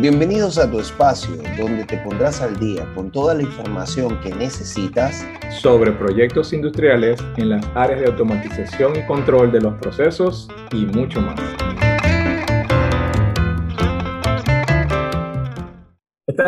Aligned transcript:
Bienvenidos 0.00 0.58
a 0.58 0.70
tu 0.70 0.78
espacio 0.78 1.34
donde 1.58 1.84
te 1.84 1.96
pondrás 1.98 2.40
al 2.40 2.56
día 2.60 2.86
con 2.94 3.10
toda 3.10 3.34
la 3.34 3.42
información 3.42 4.20
que 4.20 4.32
necesitas 4.32 5.26
sobre 5.60 5.90
proyectos 5.90 6.52
industriales 6.52 7.18
en 7.36 7.48
las 7.48 7.66
áreas 7.74 8.02
de 8.02 8.06
automatización 8.06 8.94
y 8.94 9.04
control 9.06 9.50
de 9.50 9.60
los 9.60 9.74
procesos 9.74 10.48
y 10.70 10.86
mucho 10.86 11.20
más. 11.20 11.40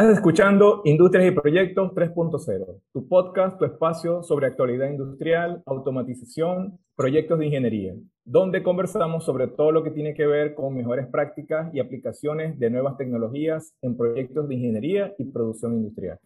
Estás 0.01 0.17
escuchando 0.17 0.81
Industrias 0.87 1.27
y 1.27 1.31
Proyectos 1.31 1.93
3.0, 1.93 2.81
tu 2.91 3.07
podcast, 3.07 3.59
tu 3.59 3.67
espacio 3.67 4.23
sobre 4.23 4.47
actualidad 4.47 4.89
industrial, 4.89 5.63
automatización, 5.67 6.79
proyectos 6.97 7.39
de 7.39 7.45
ingeniería, 7.45 7.95
donde 8.25 8.63
conversamos 8.63 9.27
sobre 9.27 9.49
todo 9.49 9.73
lo 9.73 9.85
que 9.85 9.91
tiene 9.91 10.15
que 10.15 10.27
ver 10.27 10.55
con 10.55 10.75
mejores 10.75 11.07
prácticas 11.07 11.69
y 11.75 11.81
aplicaciones 11.81 12.59
de 12.59 12.71
nuevas 12.71 12.97
tecnologías 12.97 13.75
en 13.83 13.95
proyectos 13.95 14.49
de 14.49 14.55
ingeniería 14.55 15.15
y 15.19 15.25
producción 15.25 15.75
industrial. 15.75 16.19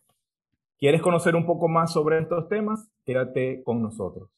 ¿Quieres 0.79 1.03
conocer 1.03 1.35
un 1.35 1.45
poco 1.45 1.67
más 1.67 1.93
sobre 1.93 2.21
estos 2.21 2.49
temas? 2.49 2.89
Quédate 3.05 3.65
con 3.65 3.83
nosotros. 3.83 4.31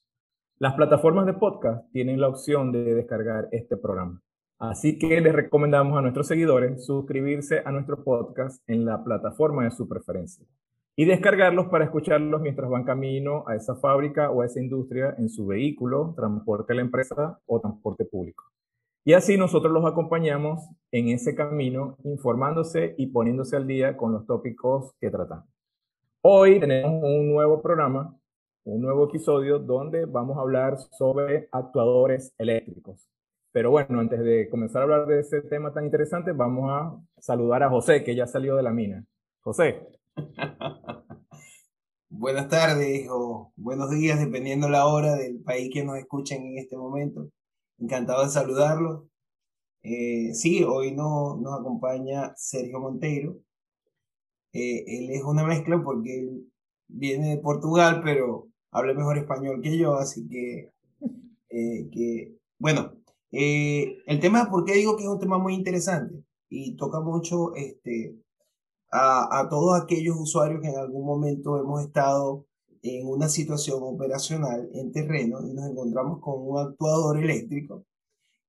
Las 0.59 0.73
plataformas 0.77 1.27
de 1.27 1.35
podcast 1.35 1.85
tienen 1.93 2.23
la 2.23 2.29
opción 2.29 2.73
de 2.73 2.95
descargar 2.95 3.49
este 3.53 3.77
programa. 3.77 4.19
Así 4.59 4.99
que 4.99 5.21
les 5.21 5.35
recomendamos 5.35 5.99
a 5.99 6.01
nuestros 6.01 6.29
seguidores 6.29 6.87
suscribirse 6.87 7.61
a 7.65 7.73
nuestro 7.73 8.03
podcast 8.03 8.63
en 8.67 8.87
la 8.87 9.05
plataforma 9.05 9.65
de 9.65 9.71
su 9.71 9.87
preferencia 9.87 10.47
y 10.97 11.05
descargarlos 11.05 11.67
para 11.67 11.85
escucharlos 11.85 12.41
mientras 12.41 12.71
van 12.71 12.85
camino 12.85 13.45
a 13.47 13.55
esa 13.55 13.77
fábrica 13.77 14.31
o 14.31 14.41
a 14.41 14.47
esa 14.47 14.61
industria 14.61 15.15
en 15.19 15.29
su 15.29 15.47
vehículo, 15.47 16.15
transporte 16.17 16.73
a 16.73 16.77
la 16.77 16.83
empresa 16.83 17.39
o 17.45 17.61
transporte 17.61 18.07
público. 18.07 18.45
Y 19.05 19.13
así 19.13 19.37
nosotros 19.37 19.75
los 19.75 19.85
acompañamos 19.85 20.67
en 20.91 21.09
ese 21.11 21.35
camino, 21.35 21.99
informándose 22.05 22.95
y 22.97 23.09
poniéndose 23.09 23.57
al 23.57 23.67
día 23.67 23.95
con 23.95 24.13
los 24.13 24.27
tópicos 24.27 24.95
que 24.99 25.11
tratamos. 25.11 25.45
Hoy 26.23 26.59
tenemos 26.61 27.05
un 27.05 27.31
nuevo 27.31 27.61
programa, 27.61 28.17
un 28.65 28.81
nuevo 28.81 29.05
episodio 29.05 29.59
donde 29.59 30.07
vamos 30.07 30.39
a 30.39 30.41
hablar 30.41 30.79
sobre 30.79 31.47
actuadores 31.53 32.35
eléctricos. 32.39 33.07
Pero 33.57 33.71
bueno, 33.71 34.01
antes 34.01 34.23
de 34.23 34.51
comenzar 34.51 34.83
a 34.83 34.85
hablar 34.85 35.07
de 35.07 35.21
ese 35.21 35.41
tema 35.41 35.73
tan 35.73 35.87
interesante, 35.87 36.33
vamos 36.33 36.71
a 36.71 36.95
saludar 37.19 37.63
a 37.63 37.71
José, 37.71 38.05
que 38.05 38.15
ya 38.15 38.27
salió 38.27 38.55
de 38.55 38.63
la 38.63 38.71
mina. 38.71 39.03
José. 39.41 39.81
Buenas 42.11 42.49
tardes 42.49 43.09
o 43.11 43.55
buenos 43.57 43.91
días, 43.91 44.21
dependiendo 44.21 44.69
la 44.69 44.85
hora 44.87 45.15
del 45.15 45.41
país 45.41 45.71
que 45.73 45.83
nos 45.83 45.97
escuchen 45.97 46.45
en 46.45 46.59
este 46.59 46.77
momento. 46.77 47.31
Encantado 47.79 48.25
de 48.25 48.29
saludarlos. 48.29 49.05
Eh, 49.83 50.35
sí, 50.35 50.63
hoy 50.63 50.93
no, 50.93 51.39
nos 51.39 51.59
acompaña 51.59 52.35
Sergio 52.37 52.79
Monteiro. 52.79 53.39
Eh, 54.53 54.85
él 54.87 55.09
es 55.09 55.23
una 55.23 55.47
mezcla 55.47 55.83
porque 55.83 56.21
él 56.21 56.53
viene 56.89 57.31
de 57.31 57.39
Portugal, 57.39 58.03
pero 58.05 58.49
habla 58.71 58.93
mejor 58.93 59.17
español 59.17 59.63
que 59.63 59.79
yo, 59.79 59.95
así 59.95 60.29
que, 60.29 60.73
eh, 61.49 61.89
que 61.91 62.35
bueno, 62.59 62.93
eh, 63.39 63.99
el 64.07 64.21
tema, 64.21 64.49
¿por 64.51 64.65
qué 64.65 64.75
digo 64.75 64.97
que 64.97 65.05
es 65.05 65.09
un 65.09 65.19
tema 65.21 65.39
muy 65.39 65.55
interesante? 65.55 66.25
Y 66.49 66.77
toca 66.77 67.01
mucho 67.01 67.55
este, 67.55 68.17
a, 68.91 69.41
a 69.41 69.49
todos 69.49 69.81
aquellos 69.81 70.17
usuarios 70.19 70.61
que 70.63 70.69
en 70.69 70.79
algún 70.79 71.05
momento 71.05 71.59
hemos 71.59 71.83
estado 71.85 72.47
en 72.83 73.07
una 73.07 73.29
situación 73.29 73.81
operacional 73.83 74.69
en 74.73 74.93
terreno 74.93 75.41
y 75.47 75.53
nos 75.53 75.71
encontramos 75.71 76.21
con 76.21 76.35
un 76.39 76.59
actuador 76.59 77.19
eléctrico 77.19 77.85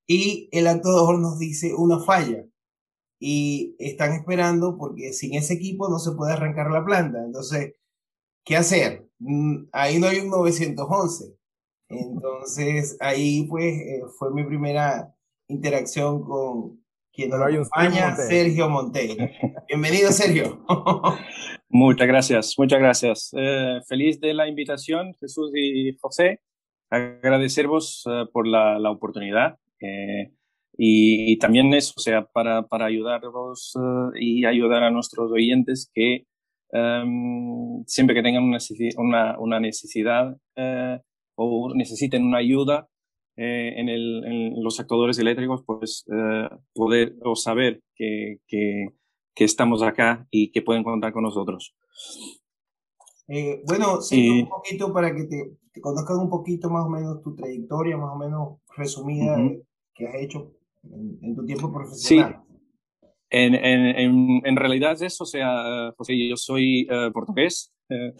y 0.07 0.47
el 0.51 0.67
actuador 0.67 1.19
nos 1.19 1.37
dice 1.37 1.73
una 1.75 1.99
falla 1.99 2.45
y 3.19 3.75
están 3.77 4.13
esperando 4.13 4.77
porque 4.77 5.11
sin 5.11 5.33
ese 5.33 5.55
equipo 5.55 5.89
no 5.89 5.99
se 5.99 6.13
puede 6.13 6.33
arrancar 6.33 6.71
la 6.71 6.85
planta. 6.85 7.23
Entonces, 7.23 7.75
¿qué 8.45 8.55
hacer? 8.55 9.09
Mm, 9.19 9.65
ahí 9.73 9.99
no 9.99 10.07
hay 10.07 10.19
un 10.19 10.29
911. 10.29 11.36
Entonces, 11.89 12.97
ahí 12.99 13.45
pues 13.47 13.75
eh, 13.75 14.01
fue 14.17 14.33
mi 14.33 14.43
primera 14.43 15.13
interacción 15.47 16.23
con 16.23 16.81
quien 17.13 17.29
nos 17.29 17.41
acompaña, 17.41 18.15
Sergio 18.15 18.69
Monteiro. 18.69 19.15
Bienvenido, 19.67 20.11
Sergio. 20.11 20.63
muchas 21.69 22.07
gracias, 22.07 22.55
muchas 22.57 22.79
gracias. 22.79 23.31
Eh, 23.37 23.79
feliz 23.87 24.19
de 24.19 24.33
la 24.33 24.47
invitación, 24.47 25.15
Jesús 25.19 25.51
y 25.55 25.97
José. 25.99 26.41
Agradecervos 26.89 28.05
uh, 28.05 28.29
por 28.31 28.47
la, 28.47 28.79
la 28.79 28.91
oportunidad. 28.91 29.57
Eh, 29.79 30.31
y, 30.77 31.31
y, 31.31 31.37
también 31.37 31.73
eso, 31.73 31.93
o 31.97 31.99
sea, 31.99 32.25
para, 32.25 32.63
para 32.63 32.85
ayudaros 32.85 33.75
uh, 33.75 34.11
y 34.15 34.45
ayudar 34.45 34.83
a 34.83 34.91
nuestros 34.91 35.31
oyentes 35.31 35.89
que 35.91 36.27
um, 36.71 37.83
siempre 37.87 38.15
que 38.15 38.21
tengan 38.21 38.43
una, 38.43 38.59
una, 38.97 39.39
una 39.39 39.59
necesidad 39.59 40.37
uh, 40.55 41.01
o 41.37 41.73
necesiten 41.73 42.23
una 42.23 42.39
ayuda 42.39 42.89
eh, 43.35 43.73
en, 43.79 43.87
el, 43.87 44.23
en, 44.25 44.63
los 44.63 44.79
actuadores 44.79 45.19
eléctricos, 45.19 45.63
pues 45.63 46.03
eh, 46.11 46.49
poder 46.73 47.15
o 47.23 47.35
saber 47.35 47.83
que, 47.95 48.39
que, 48.47 48.87
que, 49.35 49.43
estamos 49.43 49.83
acá 49.83 50.27
y 50.31 50.51
que 50.51 50.63
pueden 50.63 50.83
contar 50.83 51.13
con 51.13 51.23
nosotros. 51.23 51.75
Eh, 53.27 53.61
bueno, 53.67 54.01
sí, 54.01 54.41
un 54.41 54.49
poquito 54.49 54.91
para 54.91 55.13
que 55.13 55.25
te, 55.25 55.51
te, 55.71 55.81
conozcan 55.81 56.17
un 56.17 56.29
poquito 56.29 56.69
más 56.71 56.85
o 56.85 56.89
menos 56.89 57.21
tu 57.21 57.35
trayectoria, 57.35 57.95
más 57.95 58.15
o 58.15 58.17
menos 58.17 58.59
resumida, 58.75 59.37
uh 59.37 59.41
-huh. 59.41 59.65
que 59.93 60.07
has 60.07 60.15
hecho 60.15 60.53
en, 60.83 61.19
en, 61.21 61.35
tu 61.35 61.45
tiempo 61.45 61.71
profesional. 61.71 62.41
Sí. 62.41 63.07
En, 63.29 63.53
en, 63.53 64.41
en, 64.45 64.55
realidad 64.55 64.93
es 64.93 65.01
eso, 65.01 65.25
o 65.25 65.27
sea, 65.27 65.91
José, 65.97 66.27
yo 66.27 66.37
soy 66.37 66.87
uh, 66.89 67.11
portugués, 67.11 67.73
uh, 67.89 68.15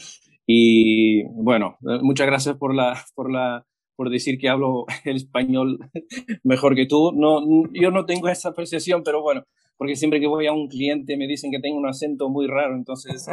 y 0.48 1.24
bueno, 1.26 1.78
muchas 2.02 2.26
gracias 2.26 2.56
por 2.58 2.74
la, 2.74 2.98
por 3.16 3.32
la, 3.32 3.66
por 3.96 4.10
decir 4.10 4.40
que 4.40 4.50
hablo 4.50 4.86
el 5.06 5.18
español 5.18 5.78
mejor 6.44 6.76
que 6.76 6.86
tú. 6.86 7.12
No, 7.14 7.44
yo 7.74 7.92
no 7.92 8.06
tengo 8.06 8.30
esa 8.30 8.50
apreciación, 8.50 9.04
pero 9.04 9.22
bueno, 9.22 9.44
porque 9.76 9.96
siempre 9.96 10.20
que 10.20 10.28
voy 10.28 10.48
a 10.48 10.54
un 10.54 10.70
cliente 10.70 11.18
me 11.18 11.28
dicen 11.28 11.52
que 11.52 11.60
tengo 11.60 11.78
un 11.78 11.88
acento 11.88 12.30
muy 12.30 12.48
raro, 12.48 12.76
entonces 12.76 13.28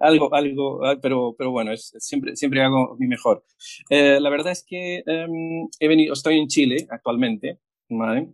algo, 0.00 0.34
algo, 0.34 0.84
ah, 0.84 0.96
pero, 1.00 1.34
pero 1.36 1.50
bueno, 1.50 1.72
es, 1.72 1.92
siempre, 1.98 2.34
siempre 2.34 2.62
hago 2.62 2.96
mi 2.98 3.06
mejor. 3.06 3.44
Eh, 3.90 4.18
la 4.20 4.30
verdad 4.30 4.52
es 4.52 4.64
que 4.66 5.04
eh, 5.06 5.26
he 5.78 5.88
venido, 5.88 6.14
estoy 6.14 6.38
en 6.38 6.48
Chile 6.48 6.86
actualmente, 6.90 7.60
¿vale? 7.90 8.32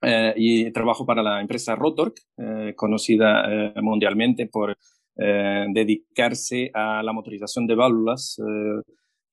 Eh, 0.00 0.32
y 0.36 0.70
trabajo 0.70 1.04
para 1.04 1.22
la 1.22 1.40
empresa 1.40 1.74
Rotork, 1.74 2.20
eh, 2.36 2.72
conocida 2.76 3.44
eh, 3.50 3.72
mundialmente 3.82 4.46
por 4.46 4.76
eh, 5.18 5.66
dedicarse 5.70 6.70
a 6.72 7.02
la 7.02 7.12
motorización 7.12 7.66
de 7.66 7.74
válvulas, 7.74 8.38
eh, 8.38 8.82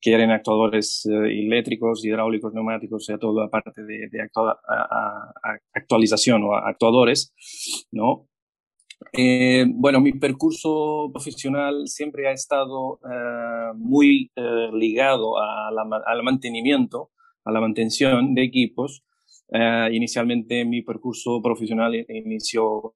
que 0.02 0.14
eran 0.14 0.32
actuadores 0.32 1.06
eh, 1.06 1.46
eléctricos, 1.46 2.04
hidráulicos, 2.04 2.54
neumáticos, 2.54 3.04
o 3.04 3.06
sea, 3.06 3.18
toda 3.20 3.44
la 3.44 3.50
parte 3.50 3.84
de, 3.84 4.08
de 4.12 4.22
actua 4.22 4.60
actualización 5.74 6.44
o 6.44 6.56
actuadores, 6.56 7.34
¿no? 7.92 8.28
Eh, 9.14 9.66
bueno, 9.68 10.00
mi 10.02 10.14
percurso 10.14 11.10
profesional 11.14 11.88
siempre 11.88 12.28
ha 12.28 12.32
estado 12.32 13.00
muy 13.76 14.32
ligado 14.74 15.38
al 15.38 16.24
mantenimiento, 16.24 17.12
a 17.44 17.52
la 17.52 17.62
mantención 17.62 18.34
de 18.34 18.44
equipos, 18.44 19.04
Uh, 19.48 19.92
inicialmente 19.92 20.66
mi 20.66 20.82
percurso 20.82 21.40
profesional 21.40 21.94
inició, 22.10 22.96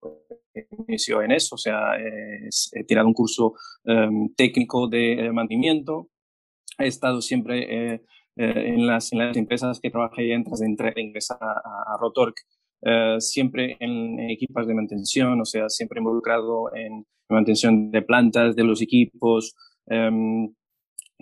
inició 0.87 1.21
en 1.21 1.31
eso, 1.31 1.55
o 1.55 1.57
sea, 1.59 1.95
he 1.97 2.83
tirado 2.85 3.07
un 3.07 3.13
curso 3.13 3.53
um, 3.85 4.33
técnico 4.33 4.87
de 4.87 5.29
mantenimiento, 5.31 6.09
he 6.79 6.87
estado 6.87 7.21
siempre 7.21 7.93
eh, 7.93 8.01
eh, 8.35 8.73
en, 8.73 8.87
las, 8.87 9.11
en, 9.11 9.19
las, 9.19 9.37
empresas 9.37 9.79
que 9.79 9.91
trabajé 9.91 10.33
antes 10.33 10.59
de 10.59 10.93
ingresar 10.95 11.37
a, 11.41 11.93
a 11.93 11.97
Rotork, 11.99 12.35
uh, 12.81 13.19
siempre 13.19 13.77
en, 13.79 14.19
en, 14.19 14.29
equipos 14.29 14.65
de 14.65 14.73
mantención, 14.73 15.39
o 15.39 15.45
sea, 15.45 15.69
siempre 15.69 15.99
involucrado 15.99 16.73
en 16.75 17.05
mantención 17.29 17.91
de 17.91 18.01
plantas, 18.01 18.55
de 18.55 18.63
los 18.63 18.81
equipos, 18.81 19.55
um, 19.85 20.53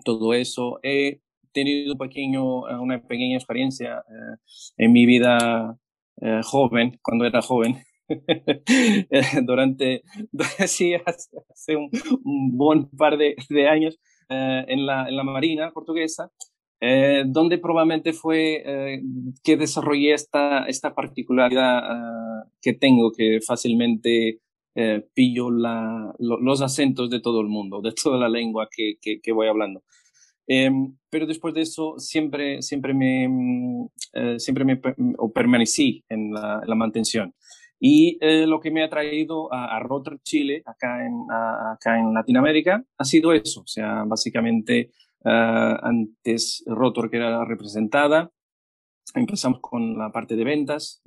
todo 0.05 0.33
eso. 0.33 0.79
He 0.83 1.21
tenido 1.53 1.95
pequeño, 1.97 2.69
eh, 2.69 2.77
una 2.77 3.01
pequeña 3.01 3.37
experiencia 3.37 4.03
eh, 4.09 4.37
en 4.77 4.91
mi 4.91 5.05
vida 5.05 5.77
eh, 6.21 6.41
joven, 6.43 6.99
cuando 7.01 7.25
era 7.25 7.41
joven, 7.41 7.77
durante, 9.43 10.03
sí, 10.67 10.93
hace 10.93 11.75
un, 11.75 11.89
un, 12.23 12.57
buen 12.57 12.89
par 12.89 13.17
de, 13.17 13.35
de 13.49 13.67
años, 13.67 13.99
en, 14.29 14.85
la, 14.85 15.07
en 15.07 15.15
la 15.15 15.23
Marina 15.23 15.71
portuguesa, 15.71 16.31
eh, 16.79 17.23
donde 17.25 17.57
probablemente 17.57 18.13
fue 18.13 18.61
eh, 18.63 19.01
que 19.43 19.57
desarrollé 19.57 20.13
esta, 20.13 20.65
esta 20.65 20.93
particularidad 20.93 21.81
que 22.61 22.73
tengo, 22.73 23.11
que 23.11 23.39
fácilmente 23.41 24.41
eh, 24.75 25.03
pillo 25.15 25.49
la, 25.49 26.13
lo, 26.19 26.39
los 26.39 26.61
acentos 26.61 27.09
de 27.09 27.19
todo 27.19 27.41
el 27.41 27.47
mundo, 27.47 27.81
de 27.81 27.93
toda 27.93 28.19
la 28.19 28.29
lengua 28.29 28.67
que, 28.71 28.95
que, 29.01 29.19
que 29.21 29.31
voy 29.31 29.47
hablando. 29.47 29.81
Eh, 30.47 30.71
pero 31.09 31.25
después 31.25 31.53
de 31.53 31.61
eso 31.61 31.95
siempre, 31.97 32.61
siempre 32.61 32.93
me, 32.93 33.87
eh, 34.13 34.39
siempre 34.39 34.63
me 34.63 34.79
o 35.17 35.31
permanecí 35.31 36.03
en 36.09 36.33
la, 36.33 36.61
la, 36.65 36.75
mantención. 36.75 37.33
Y 37.79 38.17
eh, 38.21 38.47
lo 38.47 38.59
que 38.59 38.71
me 38.71 38.83
ha 38.83 38.89
traído 38.89 39.53
a, 39.53 39.75
a 39.75 39.79
Rotor 39.79 40.19
Chile, 40.23 40.63
acá 40.65 41.05
en, 41.05 41.25
acá 41.29 41.99
en 41.99 42.13
Latinoamérica, 42.13 42.83
ha 42.97 43.03
sido 43.03 43.33
eso. 43.33 43.61
O 43.61 43.67
sea, 43.67 44.03
básicamente, 44.05 44.91
uh, 45.25 45.77
antes 45.83 46.63
Rotor 46.65 47.11
que 47.11 47.17
era 47.17 47.45
representada, 47.45 48.31
empezamos 49.13 49.59
con 49.61 49.97
la 49.97 50.11
parte 50.11 50.35
de 50.35 50.43
ventas 50.43 51.01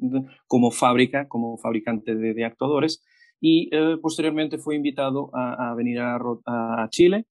como 0.47 0.71
fábrica, 0.71 1.29
como 1.29 1.59
fabricante 1.59 2.15
de, 2.15 2.35
de 2.35 2.45
actuadores, 2.45 3.03
y 3.41 3.75
uh, 3.77 4.01
posteriormente 4.01 4.59
fue 4.59 4.77
invitado 4.77 5.31
a, 5.35 5.71
a 5.71 5.75
venir 5.75 5.99
a, 5.99 6.17
a, 6.17 6.89
Chile 6.91 7.27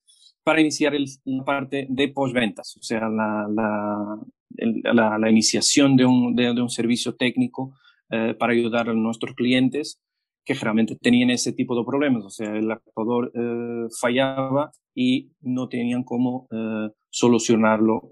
para 0.50 0.62
iniciar 0.62 0.96
el, 0.96 1.06
la 1.25 1.46
parte 1.46 1.86
de 1.88 2.07
postventas, 2.07 2.75
o 2.75 2.81
sea, 2.81 3.01
la, 3.07 3.48
la, 3.54 4.18
el, 4.57 4.81
la, 4.84 5.19
la 5.19 5.30
iniciación 5.30 5.96
de 5.96 6.06
un, 6.06 6.36
de, 6.36 6.56
de 6.56 6.62
un 6.63 6.72
servicio 6.72 7.13
técnico 7.13 7.75
eh, 8.10 8.34
para 8.34 8.54
ayudar 8.54 8.90
a 8.90 8.96
nuestros 8.96 9.36
clientes 9.36 10.01
que 10.44 10.56
generalmente 10.56 10.96
tenían 10.96 11.30
ese 11.30 11.54
tipo 11.54 11.78
de 11.78 11.86
problemas. 11.86 12.25
O 12.25 12.31
sea, 12.31 12.51
el 12.56 12.72
actuador 12.72 13.31
eh, 13.36 13.90
fallaba 14.01 14.72
y 14.96 15.34
no 15.42 15.69
tenían 15.69 16.04
cómo 16.04 16.48
eh, 16.50 16.90
solucionarlo 17.12 18.10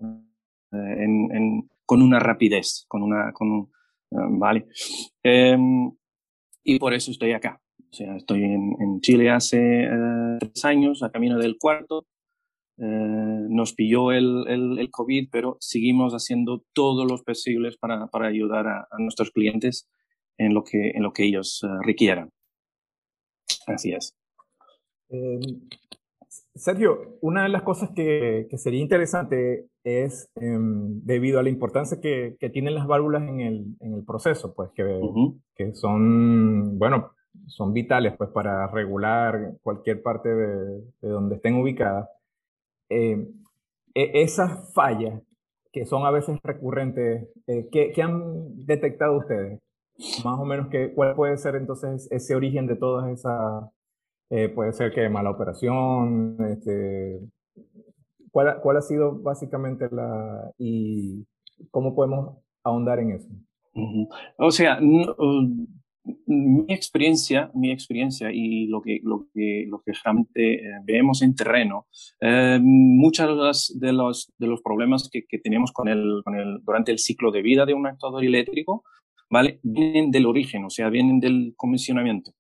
eh, 0.74 0.78
en, 0.78 1.36
en, 1.36 1.70
con 1.88 2.04
una 2.04 2.20
rapidez, 2.20 2.86
con 2.88 3.02
una, 3.02 3.32
con, 3.34 3.72
eh, 4.12 4.28
vale. 4.38 4.68
Em, 5.24 5.92
y 6.64 6.78
por 6.78 6.94
eso 6.94 7.10
estoy 7.10 7.32
acá. 7.32 7.60
O 7.90 7.94
sea, 7.96 8.16
estoy 8.16 8.44
en, 8.44 8.76
en 8.80 9.02
Chile 9.02 9.32
hace 9.32 9.86
eh, 9.86 10.38
tres 10.40 10.66
años, 10.66 11.02
a 11.02 11.10
camino 11.10 11.40
del 11.40 11.58
cuarto. 11.58 12.06
Eh, 12.80 13.48
nos 13.50 13.74
pilló 13.74 14.12
el, 14.12 14.46
el, 14.48 14.78
el, 14.78 14.92
COVID, 14.92 15.30
pero 15.32 15.58
seguimos 15.60 16.14
haciendo 16.14 16.64
todo 16.74 17.06
lo 17.06 17.18
posible 17.24 17.72
para, 17.80 18.06
para 18.08 18.28
ayudar 18.28 18.68
a, 18.68 18.88
a, 18.92 18.98
nuestros 19.00 19.32
clientes 19.32 19.90
en 20.38 20.54
lo 20.54 20.64
que, 20.64 20.92
en 20.92 21.02
lo 21.02 21.12
que 21.12 21.24
ellos 21.24 21.64
uh, 21.64 21.82
requieran. 21.82 22.30
Así 23.66 23.94
es. 23.94 24.16
Eh, 25.10 25.40
Sergio, 26.54 27.18
una 27.22 27.44
de 27.44 27.50
las 27.50 27.64
cosas 27.64 27.90
que, 27.96 28.46
que 28.48 28.58
sería 28.60 28.82
interesante 28.82 29.66
es, 29.84 30.30
eh, 30.36 30.58
debido 30.60 31.40
a 31.40 31.44
la 31.44 31.50
importancia 31.50 32.00
que, 32.00 32.36
que, 32.40 32.50
tienen 32.52 32.76
las 32.76 32.86
válvulas 32.86 33.24
en 33.24 33.40
el, 33.40 33.66
en 33.80 33.94
el 33.96 34.06
proceso, 34.06 34.54
pues 34.54 34.70
que, 34.76 34.84
uh 34.84 35.14
-huh. 35.14 35.42
que 35.56 35.74
son, 35.74 36.78
bueno, 36.78 37.12
son 37.48 37.74
vitales 37.74 38.14
pues 38.18 38.30
para 38.30 38.68
regular 38.68 39.54
cualquier 39.64 40.04
parte 40.04 40.30
de, 40.30 40.82
de 41.02 41.10
donde 41.10 41.38
estén 41.38 41.56
ubicadas 41.56 42.08
eh, 42.90 43.28
esas 43.94 44.74
fallas 44.74 45.22
que 45.72 45.86
son 45.86 46.06
a 46.06 46.12
veces 46.12 46.40
recurrentes, 46.44 47.28
eh, 47.48 47.68
¿qué, 47.72 47.92
¿qué, 47.92 48.02
han 48.02 48.66
detectado 48.66 49.18
ustedes? 49.18 49.60
Más 50.24 50.40
o 50.40 50.46
menos, 50.46 50.70
que, 50.70 50.94
¿cuál 50.94 51.16
puede 51.16 51.38
ser 51.38 51.56
entonces 51.56 52.08
ese 52.12 52.36
origen 52.36 52.68
de 52.68 52.76
todas 52.76 53.10
esas? 53.10 53.70
Eh, 54.30 54.50
puede 54.50 54.74
ser 54.74 54.92
que 54.92 55.08
mala 55.10 55.30
operación, 55.30 56.38
este, 56.50 57.20
¿cuál, 58.32 58.60
¿cuál 58.62 58.78
ha 58.78 58.82
sido 58.82 59.20
básicamente 59.22 59.88
la... 59.92 60.52
y 60.58 61.26
cómo 61.72 61.96
podemos 61.96 62.38
ahondar 62.64 63.00
en 63.00 63.12
eso? 63.12 63.30
O 64.38 64.52
sea, 64.52 64.80
mi 66.26 66.66
experiencia, 66.68 67.52
mi 67.54 67.72
experiencia 67.72 68.32
y 68.32 68.68
lo 68.68 68.82
que, 68.82 69.00
lo 69.04 69.28
que, 69.34 69.66
lo 69.68 69.82
que 69.82 69.92
realmente 70.04 70.56
eh, 70.56 70.72
vemos 70.84 71.22
en 71.22 71.36
terreno, 71.36 71.88
eh, 72.22 72.60
muchos 72.62 73.28
de 73.80 73.94
los, 73.94 74.34
de 74.38 74.48
los 74.48 74.62
problemas 74.62 75.10
que, 75.12 75.26
que 75.28 75.40
tenemos 75.40 75.72
con 75.72 75.88
el, 75.88 76.22
con 76.24 76.36
el, 76.36 76.60
durante 76.64 76.92
el 76.92 77.00
ciclo 77.00 77.32
de 77.32 77.42
vida 77.42 77.66
de 77.66 77.74
un 77.74 77.88
actuador 77.88 78.24
eléctrico, 78.24 78.84
¿vale? 79.30 79.60
Vienen 79.64 80.12
del 80.12 80.26
origen, 80.26 80.66
o 80.66 80.70
sea, 80.70 80.90
vienen 80.90 81.20
del 81.20 81.54
comisionamiento. 81.56 82.32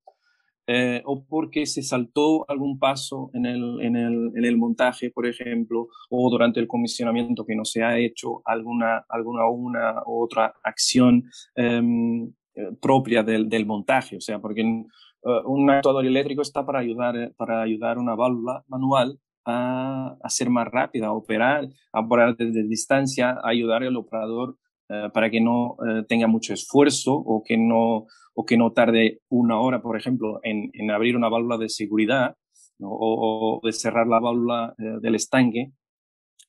Eh, 0.69 1.01
o 1.05 1.23
porque 1.23 1.65
se 1.65 1.81
saltó 1.81 2.45
algún 2.49 2.77
paso 2.77 3.31
en 3.33 3.45
el, 3.45 3.79
en, 3.81 3.95
el, 3.95 4.31
en 4.35 4.43
el 4.43 4.57
montaje, 4.57 5.09
por 5.09 5.25
ejemplo, 5.25 5.87
o 6.09 6.29
durante 6.29 6.59
el 6.59 6.67
comisionamiento 6.67 7.45
que 7.45 7.55
no 7.55 7.63
se 7.63 7.83
ha 7.83 7.97
hecho 7.97 8.41
alguna, 8.43 9.05
alguna 9.07 9.47
una 9.47 10.03
u 10.05 10.21
otra 10.21 10.53
acción 10.63 11.23
um, 11.55 12.33
propia 12.81 13.23
del, 13.23 13.49
del, 13.49 13.65
montaje, 13.65 14.17
o 14.17 14.21
sea, 14.21 14.39
porque 14.39 14.63
uh, 14.63 15.51
un 15.51 15.69
actuador 15.69 16.05
eléctrico 16.05 16.41
está 16.41 16.65
para 16.65 16.79
ayudar, 16.79 17.33
para 17.37 17.61
ayudar 17.61 17.97
una 17.97 18.15
válvula 18.15 18.63
manual 18.67 19.19
a, 19.45 20.17
a 20.21 20.29
ser 20.29 20.49
más 20.49 20.67
rápida, 20.67 21.07
a 21.07 21.13
operar, 21.13 21.67
a 21.93 21.99
operar 21.99 22.35
desde 22.35 22.67
distancia, 22.67 23.31
a 23.31 23.49
ayudar 23.49 23.83
al 23.83 23.95
operador 23.95 24.57
uh, 24.89 25.11
para 25.11 25.29
que 25.29 25.41
no 25.41 25.77
tenga 26.07 26.27
mucho 26.27 26.53
esfuerzo 26.53 27.13
o 27.13 27.43
que 27.45 27.57
no, 27.57 28.05
o 28.33 28.45
que 28.45 28.57
no 28.57 28.71
tarde 28.71 29.21
una 29.29 29.59
hora, 29.59 29.81
por 29.81 29.97
ejemplo, 29.97 30.39
en, 30.43 30.69
en 30.73 30.91
abrir 30.91 31.15
una 31.15 31.29
válvula 31.29 31.57
de 31.57 31.69
seguridad 31.69 32.35
o, 32.79 33.59
de 33.63 33.71
cerrar 33.71 34.07
la 34.07 34.19
válvula 34.19 34.75
del 34.77 35.15
estanque. 35.15 35.71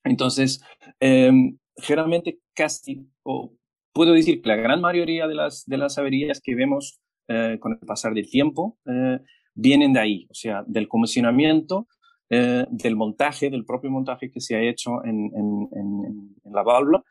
Entonces, 0.05 0.63
eh, 1.01 1.31
generalmente 1.77 2.41
casi, 2.55 3.07
o 3.23 3.53
puedo 3.99 4.12
decir 4.12 4.41
que 4.41 4.49
la 4.49 4.55
gran 4.55 4.81
mayoría 4.81 5.27
de 5.27 5.35
las, 5.35 5.65
de 5.67 5.77
las 5.77 5.99
averías 5.99 6.41
que 6.41 6.55
vemos 6.55 7.00
eh, 7.27 7.59
con 7.59 7.73
el 7.73 7.81
pasar 7.81 8.15
del 8.15 8.31
tiempo 8.31 8.79
eh, 8.87 9.19
vienen 9.55 9.93
de 9.93 9.99
ahí, 9.99 10.27
o 10.31 10.35
sea, 10.35 10.62
del 10.69 10.87
comisionamiento, 10.87 11.89
eh, 12.31 12.65
del 12.71 12.95
montaje, 12.95 13.50
del 13.50 13.65
propio 13.65 13.91
montaje 13.91 14.31
que 14.31 14.41
se 14.41 14.55
ha 14.55 14.62
hecho 14.62 15.05
en, 15.05 15.33
en, 15.35 15.69
en, 15.73 16.37
en 16.45 16.53
la 16.53 16.62
válvula. 16.62 17.03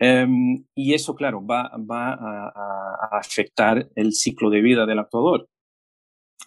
Em, 0.00 0.64
y 0.74 0.94
eso, 0.94 1.14
claro, 1.14 1.46
va, 1.46 1.70
va 1.78 2.12
a, 2.12 2.48
a, 2.48 3.18
afectar 3.20 3.88
el 3.94 4.12
ciclo 4.12 4.50
de 4.50 4.62
vida 4.62 4.84
del 4.84 4.98
actuador. 4.98 5.48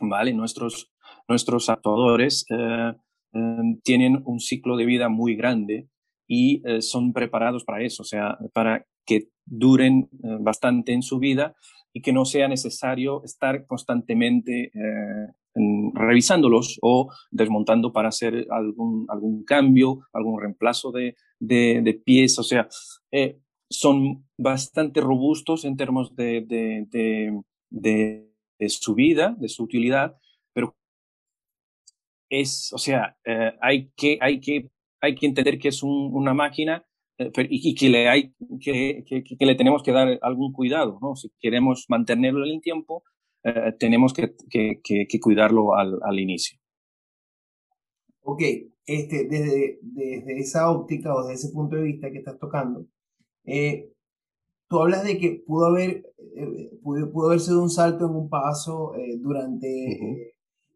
¿Vale? 0.01 0.33
Nuestros, 0.33 0.91
nuestros 1.29 1.69
actuadores 1.69 2.45
eh, 2.49 2.93
em, 3.31 3.79
tienen 3.81 4.21
un 4.25 4.41
ciclo 4.41 4.75
de 4.75 4.85
vida 4.85 5.07
muy 5.07 5.37
grande 5.37 5.87
y 6.27 6.61
eh, 6.67 6.81
son 6.81 7.13
preparados 7.13 7.63
para 7.63 7.83
eso, 7.83 8.03
o 8.03 8.05
sea, 8.05 8.37
para 8.53 8.85
que 9.05 9.29
duren 9.45 10.09
eh, 10.23 10.37
bastante 10.39 10.93
en 10.93 11.01
su 11.01 11.19
vida 11.19 11.55
y 11.93 12.01
que 12.01 12.11
no 12.11 12.25
sea 12.25 12.47
necesario 12.47 13.23
estar 13.23 13.65
constantemente 13.67 14.71
eh, 14.73 15.27
revisándolos 15.93 16.77
o 16.81 17.09
desmontando 17.31 17.93
para 17.93 18.09
hacer 18.09 18.45
algún, 18.49 19.05
algún 19.09 19.45
cambio, 19.45 20.01
algún 20.11 20.41
reemplazo 20.41 20.91
de, 20.91 21.15
de, 21.39 21.81
de. 21.81 22.25
O 22.37 22.43
sea, 22.43 22.67
eh, 23.11 23.39
son 23.69 24.25
bastante 24.37 25.01
robustos 25.01 25.65
en 25.65 25.77
términos 25.77 26.15
de, 26.15 26.43
de, 26.45 27.41
de, 27.69 28.69
su 28.69 28.93
vida, 28.93 29.35
de 29.39 29.47
su 29.47 29.63
utilidad, 29.63 30.17
pero 30.53 30.75
es, 32.29 32.73
o 32.73 32.77
sea, 32.77 33.17
eh, 33.25 33.53
hay, 33.61 33.91
que, 33.95 34.17
hay, 34.21 34.39
que, 34.39 34.69
hay 35.05 35.15
que 35.15 35.25
entender 35.25 35.57
que 35.57 35.69
es 35.69 35.83
un, 35.83 36.11
una 36.13 36.33
máquina 36.33 36.85
eh, 37.17 37.31
y, 37.49 37.69
y 37.71 37.75
que, 37.75 37.89
le 37.89 38.09
hay, 38.09 38.33
que, 38.59 39.03
que, 39.07 39.23
que, 39.23 39.45
le 39.45 39.55
tenemos 39.55 39.83
que 39.83 39.91
dar 39.91 40.19
algún 40.21 40.51
cuidado, 40.51 40.99
¿no? 41.01 41.15
Si 41.15 41.29
queremos 41.39 41.85
mantenerlo 41.87 42.45
en 42.45 42.55
el 42.55 42.61
tiempo, 42.61 43.03
eh, 43.43 43.73
tenemos 43.79 44.13
que, 44.13 44.35
cuidarlo 45.21 45.75
al, 45.75 45.99
al, 46.03 46.19
inicio. 46.19 46.59
Ok, 48.21 48.41
este, 48.85 49.27
desde, 49.27 49.79
desde 49.81 50.39
esa 50.39 50.71
óptica 50.71 51.13
o 51.13 51.21
desde 51.21 51.33
ese 51.33 51.53
punto 51.53 51.75
de 51.75 51.83
vista 51.83 52.11
que 52.11 52.17
estás 52.17 52.39
tocando, 52.39 52.87
eh, 53.45 53.91
tú 54.67 54.79
hablas 54.79 55.03
de 55.03 55.17
que 55.17 55.43
pudo 55.45 55.67
haber, 55.67 56.11
eh, 56.35 56.71
pudo, 56.81 57.11
pudo, 57.11 57.27
haber 57.27 57.39
sido 57.39 57.61
un 57.61 57.69
salto 57.69 58.05
en 58.05 58.15
un 58.15 58.29
paso 58.29 58.95
eh, 58.95 59.17
durante. 59.17 60.34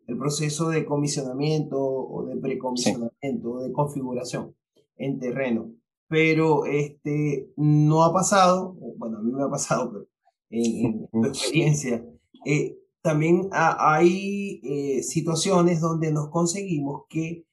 El 0.09 0.17
proceso 0.17 0.69
de 0.69 0.85
comisionamiento 0.85 1.79
o 1.79 2.25
de 2.25 2.35
precomisionamiento 2.37 3.11
sí. 3.21 3.45
o 3.45 3.59
de 3.59 3.71
configuración 3.71 4.55
en 4.97 5.19
terreno 5.19 5.71
pero 6.09 6.65
este, 6.65 7.53
no 7.55 8.03
ha 8.03 8.11
pasado, 8.11 8.75
bueno, 8.97 9.19
a 9.19 9.21
mí 9.21 9.31
me 9.31 9.43
ha 9.43 9.49
pasado, 9.49 9.91
pero 9.91 10.07
en, 10.49 11.07
en 11.13 11.21
tu 11.21 11.27
experiencia, 11.27 12.03
eh, 12.45 12.77
también 13.01 13.47
ha, 13.51 13.95
hay 13.95 14.59
eh, 14.63 15.03
situaciones 15.03 15.79
donde 15.79 16.11
nos 16.11 16.29
conseguimos 16.29 17.03
que 17.09 17.45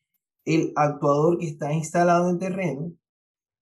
el 0.44 0.72
actuador 0.75 1.38
que 1.38 1.46
está 1.46 1.72
instalado 1.72 2.30
en 2.30 2.38
terreno 2.38 2.92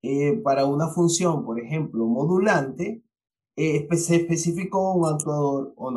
eh, 0.02 0.34
para 0.44 0.64
una 0.64 0.88
función, 0.88 1.44
por 1.44 1.60
ejemplo, 1.60 2.06
modulante, 2.06 3.02
eh, 3.56 3.88
se 3.96 4.16
especificó 4.16 4.94
un 4.94 5.12
actuador 5.12 5.72
o 5.76 5.90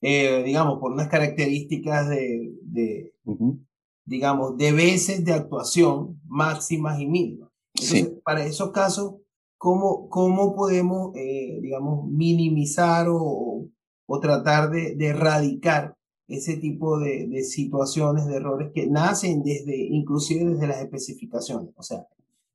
no. 0.00 0.42
digamos, 0.44 0.78
por 0.78 0.92
unas 0.92 1.08
características 1.08 2.08
de, 2.08 2.52
de 2.62 3.14
uh 3.24 3.34
-huh. 3.34 3.66
digamos, 4.04 4.56
de 4.56 4.72
veces 4.72 5.24
de 5.24 5.32
actuación 5.32 6.20
máximas 6.26 7.00
y 7.00 7.06
mínimas. 7.06 7.50
Entonces, 7.74 8.08
sí. 8.08 8.20
para 8.24 8.44
esos 8.44 8.72
casos, 8.72 9.16
¿cómo, 9.58 10.08
cómo 10.08 10.54
podemos, 10.54 11.14
eh, 11.16 11.58
digamos, 11.62 12.08
minimizar 12.08 13.08
o, 13.08 13.68
o 14.06 14.20
tratar 14.20 14.70
de, 14.70 14.96
de, 14.96 15.06
erradicar 15.08 15.94
ese 16.28 16.56
tipo 16.56 16.98
de, 16.98 17.26
de, 17.28 17.42
situaciones, 17.44 18.26
de 18.26 18.36
errores 18.36 18.70
que 18.74 18.86
nacen 18.86 19.42
desde, 19.42 19.76
inclusive 19.76 20.44
desde 20.44 20.66
las 20.66 20.80
especificaciones? 20.80 21.72
O 21.76 21.82
sea, 21.82 22.06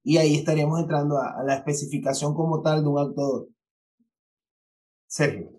y 0.04 0.18
ahí 0.18 0.36
estaríamos 0.36 0.80
entrando 0.80 1.18
a, 1.18 1.40
a 1.40 1.44
la 1.44 1.56
especificación 1.56 2.34
como 2.34 2.62
tal 2.62 2.84
de 2.84 2.90
un 2.90 3.00
actuador. 3.00 3.50
Sergio. 5.08 5.52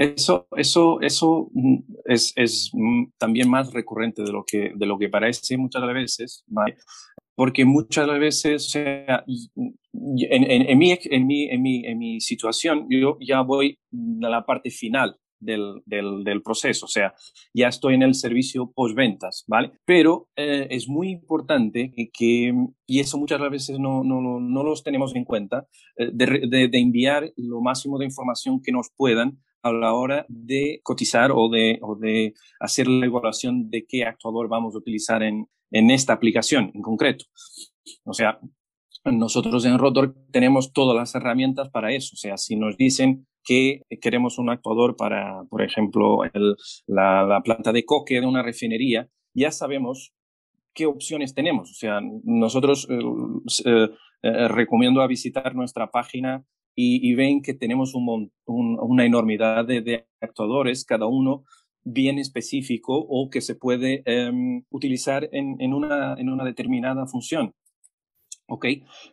Eso, 0.00 0.48
eso, 0.56 0.98
eso 1.02 1.50
mm, 1.52 1.76
es, 2.06 2.32
es, 2.34 2.70
mm, 2.72 3.10
también 3.18 3.50
más 3.50 3.70
recurrente 3.70 4.22
de 4.22 4.32
lo 4.32 4.44
que, 4.46 4.72
de 4.74 4.86
lo 4.86 4.98
que 4.98 5.10
parece 5.10 5.58
muchas 5.58 5.86
veces, 5.92 6.42
porque 7.34 7.66
muchas 7.66 8.08
veces, 8.18 8.66
o 8.66 8.70
sea, 8.70 9.22
en, 9.26 9.74
en, 9.92 10.70
en, 10.70 10.78
mi, 10.78 10.92
en, 10.92 11.26
mi, 11.26 11.50
en, 11.50 11.60
mi, 11.62 11.84
en 11.84 11.98
mi 11.98 12.20
situación, 12.22 12.86
yo 12.88 13.18
ya 13.20 13.42
voy 13.42 13.78
a 14.22 14.28
la 14.30 14.46
parte 14.46 14.70
final 14.70 15.16
del, 15.38 15.82
del, 15.84 16.24
del, 16.24 16.42
proceso, 16.42 16.86
o 16.86 16.88
sea, 16.88 17.12
ya 17.52 17.68
estoy 17.68 17.92
en 17.94 18.02
el 18.02 18.14
servicio 18.14 18.72
postventas, 18.74 19.44
¿vale? 19.48 19.72
Pero 19.84 20.28
eh, 20.34 20.66
es 20.70 20.88
muy 20.88 21.10
importante 21.10 21.92
que, 22.14 22.54
y 22.86 23.00
eso 23.00 23.18
muchas 23.18 23.40
veces 23.50 23.78
no, 23.78 24.02
no, 24.02 24.40
no 24.40 24.62
los 24.62 24.82
tenemos 24.82 25.14
en 25.14 25.26
cuenta, 25.26 25.66
eh, 25.96 26.08
de, 26.10 26.46
de, 26.48 26.68
de, 26.68 26.78
enviar 26.78 27.30
lo 27.36 27.60
máximo 27.60 27.98
de 27.98 28.06
información 28.06 28.62
que 28.62 28.72
nos 28.72 28.88
puedan 28.96 29.38
a 29.62 29.72
la 29.72 29.94
hora 29.94 30.26
de 30.28 30.80
cotizar 30.82 31.30
o 31.32 31.48
de, 31.48 31.78
o 31.82 31.96
de 31.96 32.34
hacer 32.60 32.88
la 32.88 33.06
evaluación 33.06 33.70
de 33.70 33.86
qué 33.86 34.04
actuador 34.04 34.48
vamos 34.48 34.74
a 34.74 34.78
utilizar 34.78 35.22
en, 35.22 35.46
en 35.70 35.90
esta 35.90 36.12
aplicación 36.12 36.70
en 36.74 36.82
concreto. 36.82 37.24
O 38.04 38.12
sea, 38.14 38.38
nosotros 39.04 39.64
en 39.64 39.78
Rotor 39.78 40.14
tenemos 40.30 40.72
todas 40.72 40.96
las 40.96 41.14
herramientas 41.14 41.70
para 41.70 41.92
eso. 41.92 42.10
O 42.14 42.16
sea, 42.16 42.36
si 42.36 42.56
nos 42.56 42.76
dicen 42.76 43.26
que 43.44 43.82
queremos 44.00 44.38
un 44.38 44.50
actuador 44.50 44.96
para, 44.96 45.44
por 45.48 45.62
ejemplo, 45.62 46.18
la, 46.86 47.40
planta 47.44 47.72
de 47.72 47.84
coque 47.84 48.20
de 48.20 48.26
una 48.26 48.42
refinería, 48.42 49.08
ya 49.34 49.50
sabemos 49.50 50.12
qué 50.74 50.86
opciones 50.86 51.34
tenemos. 51.34 51.70
O 51.70 51.74
sea, 51.74 52.00
nosotros 52.24 52.86
eh, 52.90 52.98
eh, 53.64 53.88
eh, 54.22 54.48
recomiendo 54.48 55.00
a 55.00 55.06
visitar 55.06 55.54
nuestra 55.54 55.90
página 55.90 56.44
y, 56.74 57.08
y 57.08 57.14
ven 57.14 57.42
que 57.42 57.54
tenemos 57.54 57.94
un, 57.94 58.32
un, 58.46 58.78
una 58.80 59.04
enormidad 59.04 59.64
de, 59.66 60.06
actuadores, 60.20 60.84
cada 60.84 61.06
uno 61.06 61.44
bien 61.82 62.18
específico 62.18 62.94
o 62.94 63.30
que 63.30 63.40
se 63.40 63.54
puede 63.54 64.04
um, 64.30 64.62
utilizar 64.70 65.28
en, 65.32 65.72
una, 65.72 66.14
en 66.18 66.28
una 66.28 66.44
determinada 66.44 67.06
función. 67.06 67.54
¿Ok? 68.48 68.66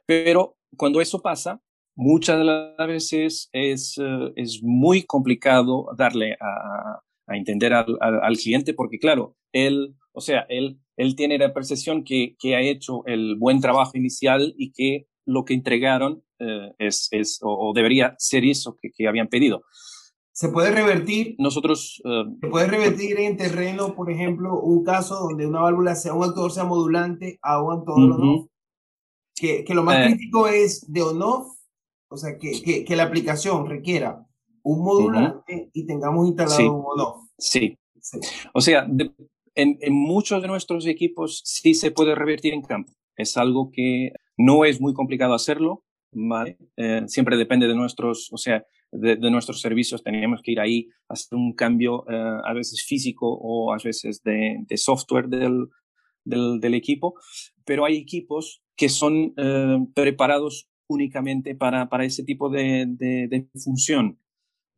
Pero 0.06 0.58
cuando 0.76 1.00
eso 1.00 1.22
pasa, 1.22 1.62
muchas 1.96 2.40
de 2.40 2.44
las 2.44 2.88
veces 2.88 3.50
es, 3.54 3.98
uh, 3.98 4.34
es 4.36 4.62
muy 4.62 5.04
complicado 5.04 5.88
darle 5.98 6.34
a, 6.42 7.02
a 7.28 7.38
entender 7.38 7.74
al, 7.74 7.98
al, 8.02 8.22
al, 8.22 8.38
cliente 8.38 8.74
porque, 8.74 9.00
claro, 9.00 9.36
él, 9.52 9.96
o 10.12 10.22
sea, 10.22 10.46
él, 10.50 10.80
él 10.98 11.16
tiene 11.16 11.38
la 11.38 11.54
percepción 11.54 12.04
que, 12.04 12.36
que 12.40 12.56
ha 12.56 12.62
hecho 12.62 13.06
el 13.06 13.36
buen 13.36 13.62
trabajo 13.62 13.98
inicial 13.98 14.54
y 14.58 14.72
que 14.72 15.08
lo 15.26 15.46
que 15.46 15.54
entregaron 15.54 16.24
eh, 16.40 16.74
es, 16.78 17.08
es 17.12 17.40
o, 17.42 17.70
o, 17.70 17.74
debería 17.74 18.16
ser 18.18 18.46
eso 18.46 18.76
que, 18.80 18.92
que, 18.92 19.08
habían 19.08 19.28
pedido. 19.28 19.64
Se 20.32 20.50
puede 20.50 20.72
revertir. 20.72 21.36
Nosotros. 21.40 22.02
Uh, 22.06 22.38
se 22.40 22.48
puede 22.48 22.68
revertir 22.68 23.20
en 23.20 23.38
terreno, 23.38 23.96
por 23.96 24.12
ejemplo, 24.12 24.60
un 24.62 24.84
caso 24.84 25.16
donde 25.16 25.48
una 25.48 25.62
válvula 25.62 25.96
sea 25.96 26.14
un 26.14 26.24
actuador 26.24 26.52
sea 26.52 26.64
modulante 26.64 27.40
a 27.42 27.62
un 27.62 27.80
actuador 27.80 28.12
uh 28.12 28.14
-huh. 28.14 28.22
on-off. 28.22 28.50
Que, 29.36 29.64
que, 29.64 29.74
lo 29.74 29.84
más 29.84 29.98
eh, 29.98 30.10
crítico 30.10 30.48
es 30.48 30.92
de 30.92 31.02
on-off, 31.02 31.48
o 32.10 32.18
sea, 32.18 32.38
que, 32.38 32.62
que, 32.62 32.86
que, 32.86 32.96
la 32.96 33.04
aplicación 33.04 33.68
requiera 33.68 34.26
un 34.64 34.84
modulante 34.84 35.56
uh 35.56 35.60
-huh. 35.60 35.72
y 35.74 35.86
tengamos 35.86 36.28
instalado 36.28 36.58
sí. 36.58 36.64
un 36.64 36.84
on-off. 36.86 37.24
Sí. 37.38 37.78
sí. 38.00 38.20
O 38.54 38.62
sea, 38.62 38.86
de, 38.88 39.12
en, 39.56 39.78
en 39.82 39.94
muchos 39.94 40.42
de 40.42 40.48
nuestros 40.48 40.86
equipos 40.86 41.42
sí 41.46 41.74
se 41.74 41.90
puede 41.90 42.14
revertir 42.14 42.54
en 42.54 42.62
campo. 42.62 42.94
Es 43.16 43.38
algo 43.38 43.72
que 43.72 44.12
no 44.38 44.66
es 44.66 44.80
muy 44.80 44.94
complicado 44.94 45.34
hacerlo, 45.34 45.84
¿vale? 46.12 46.58
Eh, 46.76 47.04
siempre 47.08 47.38
depende 47.38 47.68
de 47.68 47.76
nuestros, 47.76 48.30
o 48.32 48.38
sea, 48.38 48.66
de, 48.92 49.16
de, 49.18 49.32
nuestros 49.32 49.62
servicios. 49.62 50.04
Tenemos 50.04 50.42
que 50.42 50.52
ir 50.52 50.60
ahí 50.60 50.90
a 51.10 51.14
hacer 51.14 51.38
un 51.38 51.54
cambio 51.54 52.06
eh, 52.10 52.40
a 52.44 52.54
veces 52.54 52.84
físico 52.86 53.28
o 53.30 53.74
a 53.74 53.78
veces 53.84 54.22
de, 54.24 54.58
de 54.68 54.78
software 54.78 55.28
del, 55.28 55.68
del, 56.24 56.60
del, 56.60 56.74
equipo, 56.74 57.16
pero 57.66 57.86
hay 57.86 57.98
equipos 57.98 58.62
que 58.76 58.90
son 58.90 59.34
eh, 59.38 59.78
preparados 59.94 60.70
únicamente 60.88 61.56
para, 61.56 61.90
para 61.90 62.06
ese 62.06 62.24
tipo 62.24 62.50
de, 62.50 62.86
de, 62.88 63.50
función. 63.64 64.20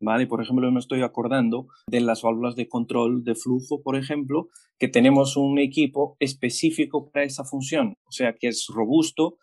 ¿Vale? 0.02 0.26
Por 0.26 0.40
ejemplo, 0.40 0.70
me 0.72 0.80
estoy 0.80 1.02
acordando 1.02 1.66
de 1.86 2.00
las 2.00 2.22
válvulas 2.22 2.56
de 2.56 2.68
control 2.68 3.22
de 3.22 3.34
flujo, 3.34 3.82
por 3.82 3.96
ejemplo, 3.96 4.48
que 4.78 4.88
tenemos 4.88 5.36
un 5.36 5.58
equipo 5.58 6.16
específico 6.20 7.10
para 7.10 7.26
esa 7.26 7.44
función, 7.44 7.98
o 8.06 8.10
sea, 8.10 8.34
que 8.34 8.48
es 8.48 8.66
robusto, 8.74 9.36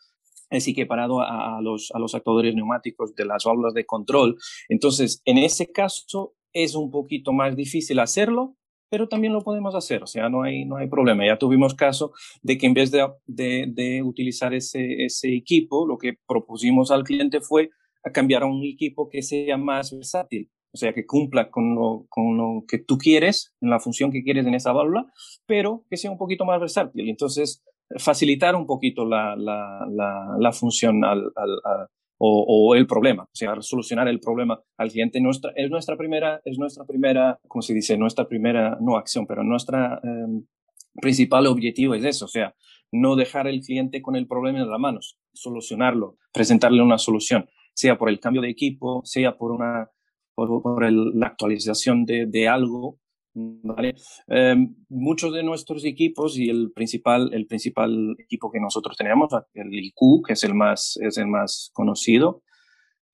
es 0.50 0.68
equiparado 0.68 1.22
a, 1.22 1.58
a, 1.58 1.62
los, 1.62 1.92
a 1.94 2.00
los 2.00 2.16
actuadores 2.16 2.56
neumáticos 2.56 3.16
de 3.16 3.26
las 3.26 3.44
válvulas 3.44 3.74
de 3.74 3.86
control. 3.86 4.38
Entonces, 4.70 5.22
en 5.26 5.38
ese 5.38 5.72
caso 5.72 6.34
es 6.54 6.76
un 6.76 6.92
poquito 6.92 7.34
más 7.34 7.56
difícil 7.56 8.00
hacerlo, 8.00 8.56
pero 8.90 9.08
también 9.08 9.34
lo 9.34 9.44
podemos 9.44 9.76
hacer, 9.76 10.02
o 10.04 10.08
sea, 10.08 10.30
no 10.30 10.44
hay, 10.44 10.66
no 10.66 10.78
hay 10.78 10.88
problema. 10.88 11.26
Ya 11.26 11.38
tuvimos 11.38 11.74
caso 11.74 12.14
de 12.42 12.58
que 12.58 12.68
en 12.68 12.74
vez 12.74 12.92
de, 12.92 13.06
de, 13.26 14.02
utilizar 14.02 14.54
ese, 14.54 15.04
ese 15.04 15.36
equipo, 15.36 15.86
lo 15.86 15.98
que 15.98 16.14
propusimos 16.26 16.90
al 16.92 17.04
cliente 17.04 17.42
fue 17.42 17.70
cambiar 18.14 18.44
a 18.44 18.46
un 18.46 18.64
equipo 18.64 19.10
que 19.10 19.22
sea 19.22 19.58
más 19.58 19.92
versátil, 19.92 20.50
o 20.72 20.78
sea, 20.78 20.94
que 20.94 21.06
cumpla 21.06 21.50
con 21.50 21.76
lo, 21.76 22.06
con 22.10 22.38
lo 22.38 22.64
que 22.68 22.78
tú 22.78 22.98
quieres, 22.98 23.54
en 23.62 23.70
la 23.70 23.80
función 23.80 24.12
que 24.12 24.24
quieres 24.24 24.46
en 24.46 24.54
esa 24.54 24.72
válvula, 24.72 25.06
pero 25.46 25.84
que 25.90 25.98
sea 25.98 26.12
un 26.12 26.18
poquito 26.18 26.46
más 26.46 26.60
versátil. 26.60 27.10
Entonces, 27.10 27.64
facilitar 27.98 28.56
un 28.56 28.66
poquito 28.66 29.06
la, 29.06 29.36
la, 29.36 29.88
la, 30.38 30.52
función 30.52 31.04
al, 31.06 31.32
al, 31.36 31.60
al 31.64 31.88
o, 32.20 32.76
el 32.76 32.88
problema, 32.88 33.24
o 33.24 33.36
sea, 33.36 33.56
solucionar 33.62 34.08
el 34.08 34.20
problema 34.20 34.60
al 34.78 34.92
cliente. 34.92 35.22
Nuestra, 35.22 35.52
es 35.56 35.70
nuestra 35.70 35.98
primera, 35.98 36.42
es 36.46 36.58
nuestra 36.58 36.84
primera, 36.86 37.40
¿cómo 37.48 37.62
se 37.62 37.74
dice? 37.74 37.98
Nuestra 37.98 38.28
primera, 38.28 38.78
no 38.82 38.98
acción, 38.98 39.28
pero 39.28 39.44
nuestra 39.44 40.02
eh, 40.04 40.42
principal 41.00 41.46
objetivo 41.48 41.94
es 41.94 42.04
eso, 42.04 42.28
sea, 42.28 42.56
no 42.92 43.16
dejar 43.16 43.48
el 43.48 43.62
cliente 43.62 44.02
con 44.02 44.16
el 44.16 44.28
problema 44.28 44.60
en 44.60 44.70
las 44.70 44.80
manos, 44.80 45.20
solucionarlo, 45.34 46.18
presentarle 46.34 46.82
una 46.82 46.98
solución, 46.98 47.48
sea 47.74 47.98
por 47.98 48.10
el 48.10 48.20
cambio 48.20 48.42
de 48.42 48.50
equipo, 48.50 49.02
sea 49.06 49.38
por 49.38 49.52
una, 49.52 49.92
por, 50.34 50.92
la 50.92 51.28
actualización 51.28 52.06
de, 52.06 52.26
de 52.26 52.48
algo 52.48 53.00
¿vale? 53.38 53.96
Eh, 54.28 54.56
muchos 54.90 55.34
de 55.34 55.44
nuestros 55.44 55.86
equipos 55.86 56.38
y 56.38 56.50
el 56.50 56.72
principal, 56.72 57.30
el 57.34 57.46
principal 57.46 58.16
equipo 58.20 58.52
que 58.52 58.60
nosotros 58.60 58.98
tenemos, 58.98 59.30
el 59.54 59.74
IQ, 59.74 60.26
que 60.26 60.34
es 60.34 60.44
el 60.44 60.54
más, 60.54 60.98
es 61.02 61.18
el 61.18 61.28
más 61.28 61.70
conocido, 61.74 62.42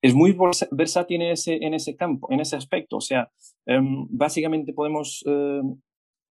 es 0.00 0.14
muy 0.14 0.36
versátil 0.70 1.22
en 1.22 1.30
ese, 1.32 1.54
en 1.54 1.74
ese 1.74 1.96
campo, 1.96 2.28
en 2.30 2.40
ese 2.40 2.56
aspecto. 2.56 2.96
O 2.96 3.00
sea, 3.00 3.30
eh, 3.66 3.80
básicamente 4.10 4.72
podemos 4.72 5.22
eh, 5.26 5.62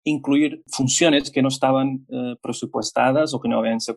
incluir 0.04 0.62
funciones 0.66 1.30
que 1.30 1.42
no 1.42 1.48
estaban 1.48 2.06
eh, 2.08 2.34
presupuestadas 2.42 3.34
o 3.34 3.40
que 3.40 3.48
no 3.48 3.58
habían 3.58 3.80
sido 3.80 3.96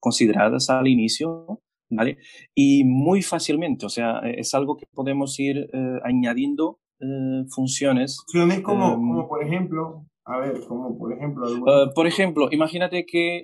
consideradas 0.00 0.70
al 0.70 0.88
inicio, 0.88 1.60
¿vale? 1.90 2.18
Y 2.54 2.84
muy 2.84 3.22
fácilmente, 3.22 3.86
o 3.86 3.88
sea, 3.88 4.20
es 4.24 4.54
algo 4.54 4.76
que 4.76 4.86
podemos 4.92 5.38
ir 5.38 5.68
eh, 5.72 5.98
añadiendo 6.04 6.80
eh, 7.02 7.44
funciones. 7.48 8.22
Funciones 8.24 8.60
como, 8.60 8.94
um, 8.94 9.08
como, 9.08 9.28
por 9.28 9.42
ejemplo, 9.42 10.06
a 10.24 10.38
ver, 10.38 10.64
como 10.68 10.96
por 10.96 11.12
ejemplo. 11.12 11.50
Uh, 11.50 11.92
por 11.94 12.06
ejemplo, 12.06 12.48
imagínate 12.50 13.04
que 13.04 13.42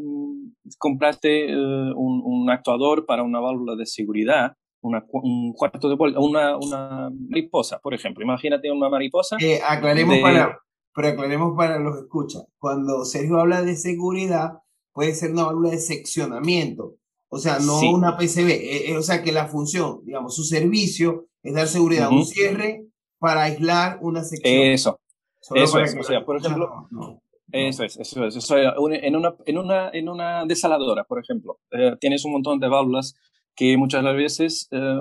um, 0.00 0.52
compraste 0.78 1.54
uh, 1.54 1.92
un, 1.96 2.22
un, 2.24 2.50
actuador 2.50 3.06
para 3.06 3.22
una 3.22 3.38
válvula 3.38 3.76
de 3.76 3.86
seguridad, 3.86 4.56
una, 4.80 5.04
un 5.12 5.52
cuarto 5.52 5.88
de 5.88 5.94
vuelta, 5.94 6.18
una, 6.18 6.56
una 6.56 7.10
mariposa, 7.10 7.78
por 7.78 7.94
ejemplo. 7.94 8.24
Imagínate 8.24 8.70
una 8.70 8.88
mariposa. 8.88 9.36
Eh, 9.40 9.60
aclaremos 9.64 10.16
de... 10.16 10.22
para, 10.22 10.58
pero 10.92 11.08
aclaremos 11.08 11.56
para 11.56 11.78
los 11.78 11.94
que 11.94 12.02
escuchan. 12.02 12.42
Cuando 12.58 13.04
Sergio 13.04 13.38
habla 13.38 13.62
de 13.62 13.76
seguridad, 13.76 14.58
puede 14.92 15.14
ser 15.14 15.30
una 15.30 15.44
válvula 15.44 15.70
de 15.70 15.78
seccionamiento. 15.78 16.96
O 17.28 17.38
sea, 17.38 17.58
no 17.58 17.78
sí. 17.78 17.86
una 17.86 18.16
PCB. 18.16 18.48
Eh, 18.48 18.90
eh, 18.90 18.96
o 18.96 19.02
sea, 19.02 19.22
que 19.22 19.30
la 19.30 19.46
función, 19.46 20.00
digamos, 20.04 20.34
su 20.34 20.42
servicio 20.42 21.26
es 21.42 21.54
dar 21.54 21.68
seguridad, 21.68 22.08
uh 22.08 22.14
-huh. 22.14 22.18
un 22.18 22.24
cierre 22.24 22.86
para 23.18 23.44
aislar 23.44 23.98
una 24.00 24.22
sección. 24.22 24.54
Eso. 24.54 25.00
Solo 25.40 25.62
eso 25.62 25.78
es. 25.80 25.96
O 25.98 26.02
sea, 26.02 26.24
por 26.24 26.36
ejemplo, 26.36 26.88
no, 26.90 27.10
no. 27.10 27.22
Eso 27.52 27.84
es, 27.84 27.96
eso 27.96 28.24
es. 28.24 28.36
Eso 28.36 28.56
es. 28.56 28.72
En, 29.02 29.16
una, 29.16 29.34
en, 29.44 29.58
una, 29.58 29.90
en 29.92 30.08
una 30.08 30.44
desaladora, 30.44 31.04
por 31.04 31.20
ejemplo, 31.20 31.58
eh, 31.70 31.96
tienes 32.00 32.24
un 32.24 32.32
montón 32.32 32.58
de 32.58 32.68
válvulas 32.68 33.14
que 33.54 33.76
muchas 33.76 34.02
veces 34.04 34.68
eh, 34.72 35.00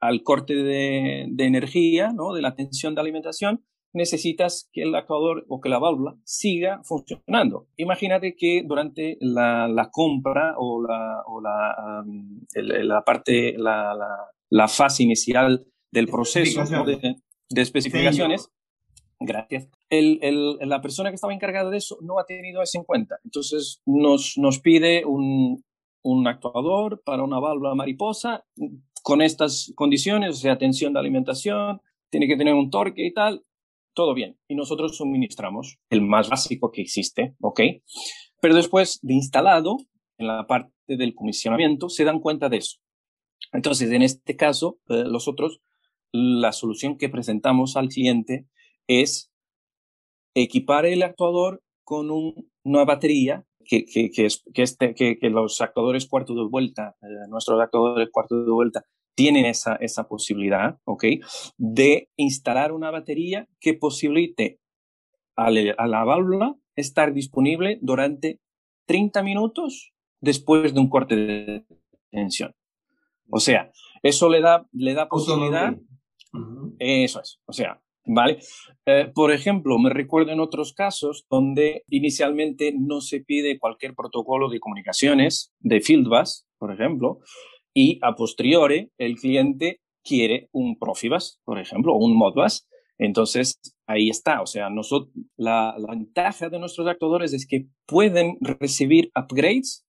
al 0.00 0.22
corte 0.22 0.54
de, 0.54 1.26
de, 1.30 1.44
energía, 1.44 2.12
¿no? 2.12 2.32
de 2.32 2.42
la 2.42 2.54
tensión 2.54 2.94
de 2.94 3.00
alimentación, 3.00 3.64
necesitas 3.92 4.68
que 4.72 4.82
el 4.82 4.94
actuador 4.94 5.44
o 5.48 5.60
que 5.60 5.68
la 5.68 5.78
válvula 5.78 6.16
siga 6.24 6.80
funcionando. 6.82 7.68
Imagínate 7.76 8.34
que 8.36 8.62
durante 8.66 9.18
la, 9.20 9.68
la 9.68 9.90
compra 9.90 10.54
o 10.56 10.82
la, 10.82 11.22
o 11.26 11.40
la, 11.40 12.02
um, 12.04 12.40
el, 12.54 12.88
la 12.88 13.02
parte, 13.02 13.54
la, 13.56 13.94
la, 13.94 14.08
la, 14.48 14.68
fase 14.68 15.02
inicial 15.02 15.66
del 15.90 16.08
proceso 16.08 16.64
¿no? 16.64 16.84
de, 16.84 17.16
de 17.54 17.62
especificaciones, 17.62 18.50
gracias, 19.20 19.68
el, 19.88 20.18
el, 20.22 20.58
la 20.68 20.80
persona 20.80 21.10
que 21.10 21.14
estaba 21.14 21.34
encargada 21.34 21.70
de 21.70 21.78
eso 21.78 21.98
no 22.00 22.18
ha 22.18 22.24
tenido 22.24 22.62
eso 22.62 22.78
en 22.78 22.84
cuenta. 22.84 23.16
Entonces 23.24 23.80
nos, 23.86 24.36
nos 24.36 24.60
pide 24.60 25.04
un, 25.04 25.64
un 26.02 26.26
actuador 26.26 27.02
para 27.04 27.22
una 27.22 27.38
válvula 27.38 27.74
mariposa 27.74 28.44
con 29.02 29.22
estas 29.22 29.72
condiciones, 29.74 30.30
o 30.30 30.40
sea, 30.40 30.58
tensión 30.58 30.92
de 30.92 31.00
alimentación, 31.00 31.80
tiene 32.10 32.28
que 32.28 32.36
tener 32.36 32.54
un 32.54 32.70
torque 32.70 33.06
y 33.06 33.12
tal, 33.12 33.42
todo 33.94 34.14
bien. 34.14 34.38
Y 34.48 34.54
nosotros 34.54 34.96
suministramos 34.96 35.78
el 35.90 36.02
más 36.02 36.28
básico 36.28 36.70
que 36.70 36.82
existe, 36.82 37.34
¿ok? 37.40 37.60
Pero 38.40 38.54
después 38.54 38.98
de 39.02 39.14
instalado, 39.14 39.76
en 40.18 40.26
la 40.26 40.46
parte 40.46 40.72
del 40.86 41.14
comisionamiento, 41.14 41.88
se 41.88 42.04
dan 42.04 42.20
cuenta 42.20 42.48
de 42.48 42.58
eso. 42.58 42.78
Entonces, 43.52 43.90
en 43.90 44.02
este 44.02 44.36
caso, 44.36 44.78
eh, 44.88 45.04
nosotros, 45.10 45.60
la 46.12 46.52
solución 46.52 46.98
que 46.98 47.08
presentamos 47.08 47.76
al 47.76 47.88
cliente 47.88 48.46
es 48.86 49.32
equipar 50.34 50.86
el 50.86 51.02
actuador 51.02 51.62
con 51.84 52.08
una 52.10 52.84
batería 52.84 53.44
que, 53.64 53.84
que, 53.84 54.10
que, 54.10 54.26
es, 54.26 54.42
que, 54.52 54.62
este, 54.62 54.94
que, 54.94 55.18
los 55.30 55.60
actuadores 55.60 56.06
cuarto 56.06 56.34
de 56.34 56.48
vuelta, 56.48 56.96
eh, 57.02 57.28
nuestros 57.28 57.60
actuadores 57.60 58.08
cuarto 58.10 58.44
de 58.44 58.50
vuelta, 58.50 58.84
tienen 59.14 59.44
esa, 59.44 59.76
esa 59.76 60.08
posibilidad, 60.08 60.78
¿ok? 60.84 61.04
De 61.58 62.08
instalar 62.16 62.72
una 62.72 62.90
batería 62.90 63.46
que 63.60 63.74
posibilite 63.74 64.58
a, 65.36 65.46
a 65.46 65.86
la 65.86 66.04
válvula 66.04 66.56
estar 66.76 67.12
disponible 67.12 67.78
durante 67.82 68.40
30 68.86 69.22
minutos 69.22 69.92
después 70.20 70.72
de 70.72 70.80
un 70.80 70.88
corte 70.88 71.16
de 71.16 71.64
tensión. 72.10 72.54
O 73.30 73.40
sea, 73.40 73.70
eso 74.02 74.28
le 74.28 74.40
da, 74.40 74.66
le 74.72 74.94
da 74.94 75.08
posibilidad. 75.08 75.74
Eso 76.78 77.20
es. 77.20 77.40
O 77.46 77.52
sea, 77.52 77.80
¿vale? 78.06 78.38
Eh, 78.86 79.10
por 79.14 79.32
ejemplo, 79.32 79.78
me 79.78 79.90
recuerdo 79.90 80.32
en 80.32 80.40
otros 80.40 80.72
casos 80.72 81.26
donde 81.30 81.84
inicialmente 81.88 82.74
no 82.76 83.00
se 83.00 83.20
pide 83.20 83.58
cualquier 83.58 83.94
protocolo 83.94 84.48
de 84.48 84.60
comunicaciones 84.60 85.52
de 85.60 85.80
Fieldbus, 85.80 86.46
por 86.58 86.72
ejemplo, 86.72 87.20
y 87.74 87.98
a 88.02 88.14
posteriori 88.14 88.90
el 88.98 89.16
cliente 89.16 89.80
quiere 90.04 90.48
un 90.52 90.78
Profibus, 90.78 91.40
por 91.44 91.58
ejemplo, 91.58 91.94
o 91.94 92.04
un 92.04 92.16
Modbus. 92.16 92.66
Entonces, 92.98 93.58
ahí 93.86 94.10
está. 94.10 94.42
O 94.42 94.46
sea, 94.46 94.70
nosotros, 94.70 95.12
la, 95.36 95.74
ventaja 95.88 96.48
de 96.48 96.58
nuestros 96.58 96.86
actuadores 96.86 97.32
es 97.32 97.46
que 97.46 97.66
pueden 97.86 98.36
recibir 98.40 99.10
upgrades 99.16 99.84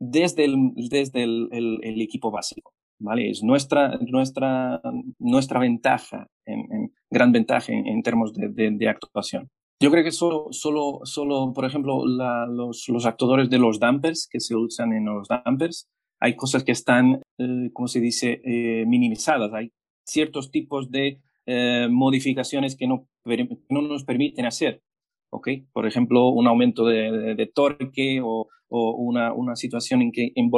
desde 0.00 0.44
el, 0.44 0.72
desde 0.74 1.24
el, 1.24 2.00
equipo 2.00 2.30
básico. 2.30 2.72
¿Vale? 2.98 3.30
Es 3.30 3.42
nuestra, 3.42 3.98
nuestra, 4.00 4.80
nuestra 5.18 5.60
ventaja, 5.60 6.26
en, 6.46 6.92
gran 7.10 7.32
ventaja 7.32 7.72
en, 7.72 8.02
términos 8.02 8.32
de, 8.34 8.88
actuación. 8.88 9.48
Yo 9.80 9.90
creo 9.90 10.02
que 10.02 10.10
solo, 10.10 10.48
solo, 10.50 11.00
solo 11.04 11.52
por 11.52 11.64
ejemplo, 11.64 12.04
los, 12.04 12.88
los 12.88 13.06
actuadores 13.06 13.48
de 13.48 13.58
los 13.58 13.78
dampers 13.78 14.28
que 14.30 14.40
se 14.40 14.56
usan 14.56 14.92
en 14.92 15.04
los 15.04 15.28
dampers, 15.28 15.88
hay 16.20 16.34
cosas 16.34 16.64
que 16.64 16.72
están, 16.72 17.22
eh, 17.38 17.70
como 17.72 17.88
se 17.88 18.00
dice?, 18.00 18.40
eh, 18.44 18.84
minimizadas. 18.86 19.52
Hay 19.54 19.72
ciertos 20.04 20.50
tipos 20.50 20.90
de 20.90 21.20
eh, 21.46 21.88
modificaciones 21.90 22.76
que 22.76 22.88
no, 22.88 23.08
no 23.68 23.82
nos 23.82 24.04
permiten 24.04 24.46
hacer. 24.46 24.82
¿Ok? 25.30 25.48
Por 25.72 25.86
ejemplo, 25.86 26.28
un 26.28 26.46
aumento 26.46 26.86
de, 26.86 27.34
de, 27.34 27.46
torque 27.46 28.20
o, 28.22 28.48
o 28.68 28.90
una, 28.92 29.32
una, 29.32 29.56
situación 29.56 30.02
en 30.02 30.12
que, 30.12 30.32
en, 30.34 30.50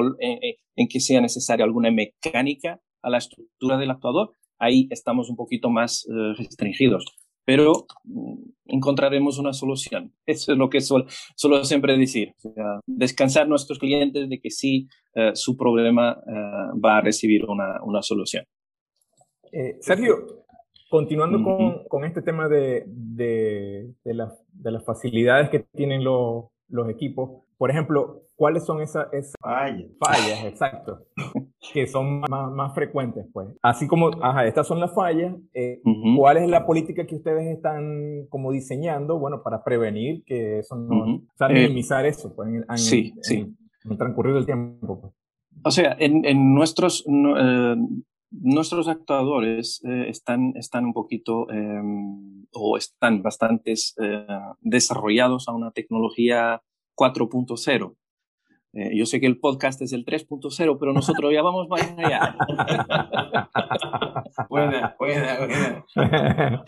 en, 0.76 0.88
que 0.88 1.00
sea 1.00 1.20
necesaria 1.20 1.64
alguna 1.64 1.90
mecánica 1.90 2.80
a 3.02 3.10
la 3.10 3.18
estructura 3.18 3.78
del 3.78 3.90
actuador, 3.90 4.32
ahí 4.58 4.86
estamos 4.90 5.30
un 5.30 5.36
poquito 5.36 5.70
más 5.70 6.06
uh, 6.08 6.34
restringidos. 6.36 7.04
Pero 7.44 7.86
mm, 8.04 8.34
encontraremos 8.66 9.38
una 9.38 9.52
solución. 9.52 10.12
Eso 10.26 10.52
es 10.52 10.58
lo 10.58 10.68
que 10.70 10.80
suelo, 10.80 11.06
suelo 11.36 11.64
siempre 11.64 11.96
decir. 11.96 12.34
O 12.44 12.52
sea, 12.52 12.80
descansar 12.86 13.48
nuestros 13.48 13.78
clientes 13.78 14.28
de 14.28 14.40
que 14.40 14.50
sí, 14.50 14.86
uh, 15.16 15.34
su 15.34 15.56
problema 15.56 16.18
uh, 16.18 16.80
va 16.80 16.98
a 16.98 17.00
recibir 17.00 17.44
una, 17.46 17.82
una 17.82 18.02
solución. 18.02 18.44
Eh, 19.52 19.78
Sergio, 19.80 20.39
Continuando 20.90 21.42
con, 21.44 21.85
con, 21.88 22.05
este 22.05 22.20
tema 22.20 22.48
de, 22.48 22.85
de, 22.87 23.94
de, 24.05 24.12
de, 24.53 24.70
las 24.72 24.85
facilidades 24.85 25.48
que 25.48 25.61
tienen 25.61 26.03
los, 26.03 26.46
los 26.68 26.88
equipos, 26.88 27.44
por 27.57 27.70
ejemplo, 27.70 28.22
¿cuáles 28.35 28.64
son 28.64 28.81
esas, 28.81 29.07
fallas? 29.40 29.85
Fallas, 30.00 30.44
exacto, 30.46 31.05
que 31.72 31.87
son 31.87 32.20
más, 32.20 32.50
más, 32.50 32.74
frecuentes, 32.74 33.26
pues. 33.33 33.48
Así 33.62 33.87
como, 33.87 34.11
ajá, 34.20 34.46
estas 34.46 34.66
son 34.66 34.81
las 34.81 34.94
fallas, 34.94 35.37
eh, 35.55 35.81
¿cuál 36.16 36.38
es 36.38 36.48
la 36.48 36.66
política 36.66 37.07
que 37.07 37.14
ustedes 37.14 37.55
están 37.55 38.26
como 38.29 38.50
diseñando, 38.50 39.18
bueno, 39.18 39.42
para 39.42 39.62
prevenir 39.62 40.24
que 40.24 40.59
eso 40.61 40.74
no, 40.74 41.16
o 41.16 41.37
sea, 41.37 41.48
eh, 41.50 41.53
minimizar 41.53 42.05
eso, 42.05 42.35
pues, 42.35 42.48
en, 42.48 42.79
sí, 42.79 43.12
sí. 43.22 43.55
En, 43.85 43.92
el 43.92 43.96
transcurrir 43.96 44.35
del 44.35 44.46
tiempo, 44.46 45.00
pues? 45.03 45.12
O 45.62 45.70
sea, 45.70 45.94
en, 45.98 46.24
en 46.24 46.55
nuestros, 46.55 47.05
eh, 47.07 47.76
nuestros 48.31 48.88
actuadores 48.88 49.81
eh, 49.85 50.07
están, 50.09 50.53
están 50.57 50.85
un 50.87 50.93
poquito 50.93 51.51
em, 51.51 52.47
o 52.53 52.77
están 52.77 53.23
bastante 53.23 53.73
eh, 53.73 54.27
desarrollados 54.61 55.49
a 55.49 55.53
una 55.53 55.73
tecnología 55.73 56.62
4.0. 56.97 57.97
Eh, 58.72 58.96
yo 58.96 59.04
sé 59.04 59.20
que 59.20 59.26
el 59.26 59.38
podcast 59.38 59.83
es 59.83 59.92
el 59.92 60.04
3.0, 60.04 60.76
pero 60.78 60.92
nosotros 60.92 61.33
ya 61.33 61.42
vamos 61.42 61.68
más 61.68 61.92
allá. 61.98 62.37
buena, 64.48 64.94
buena, 64.96 65.38
buena. 65.38 65.85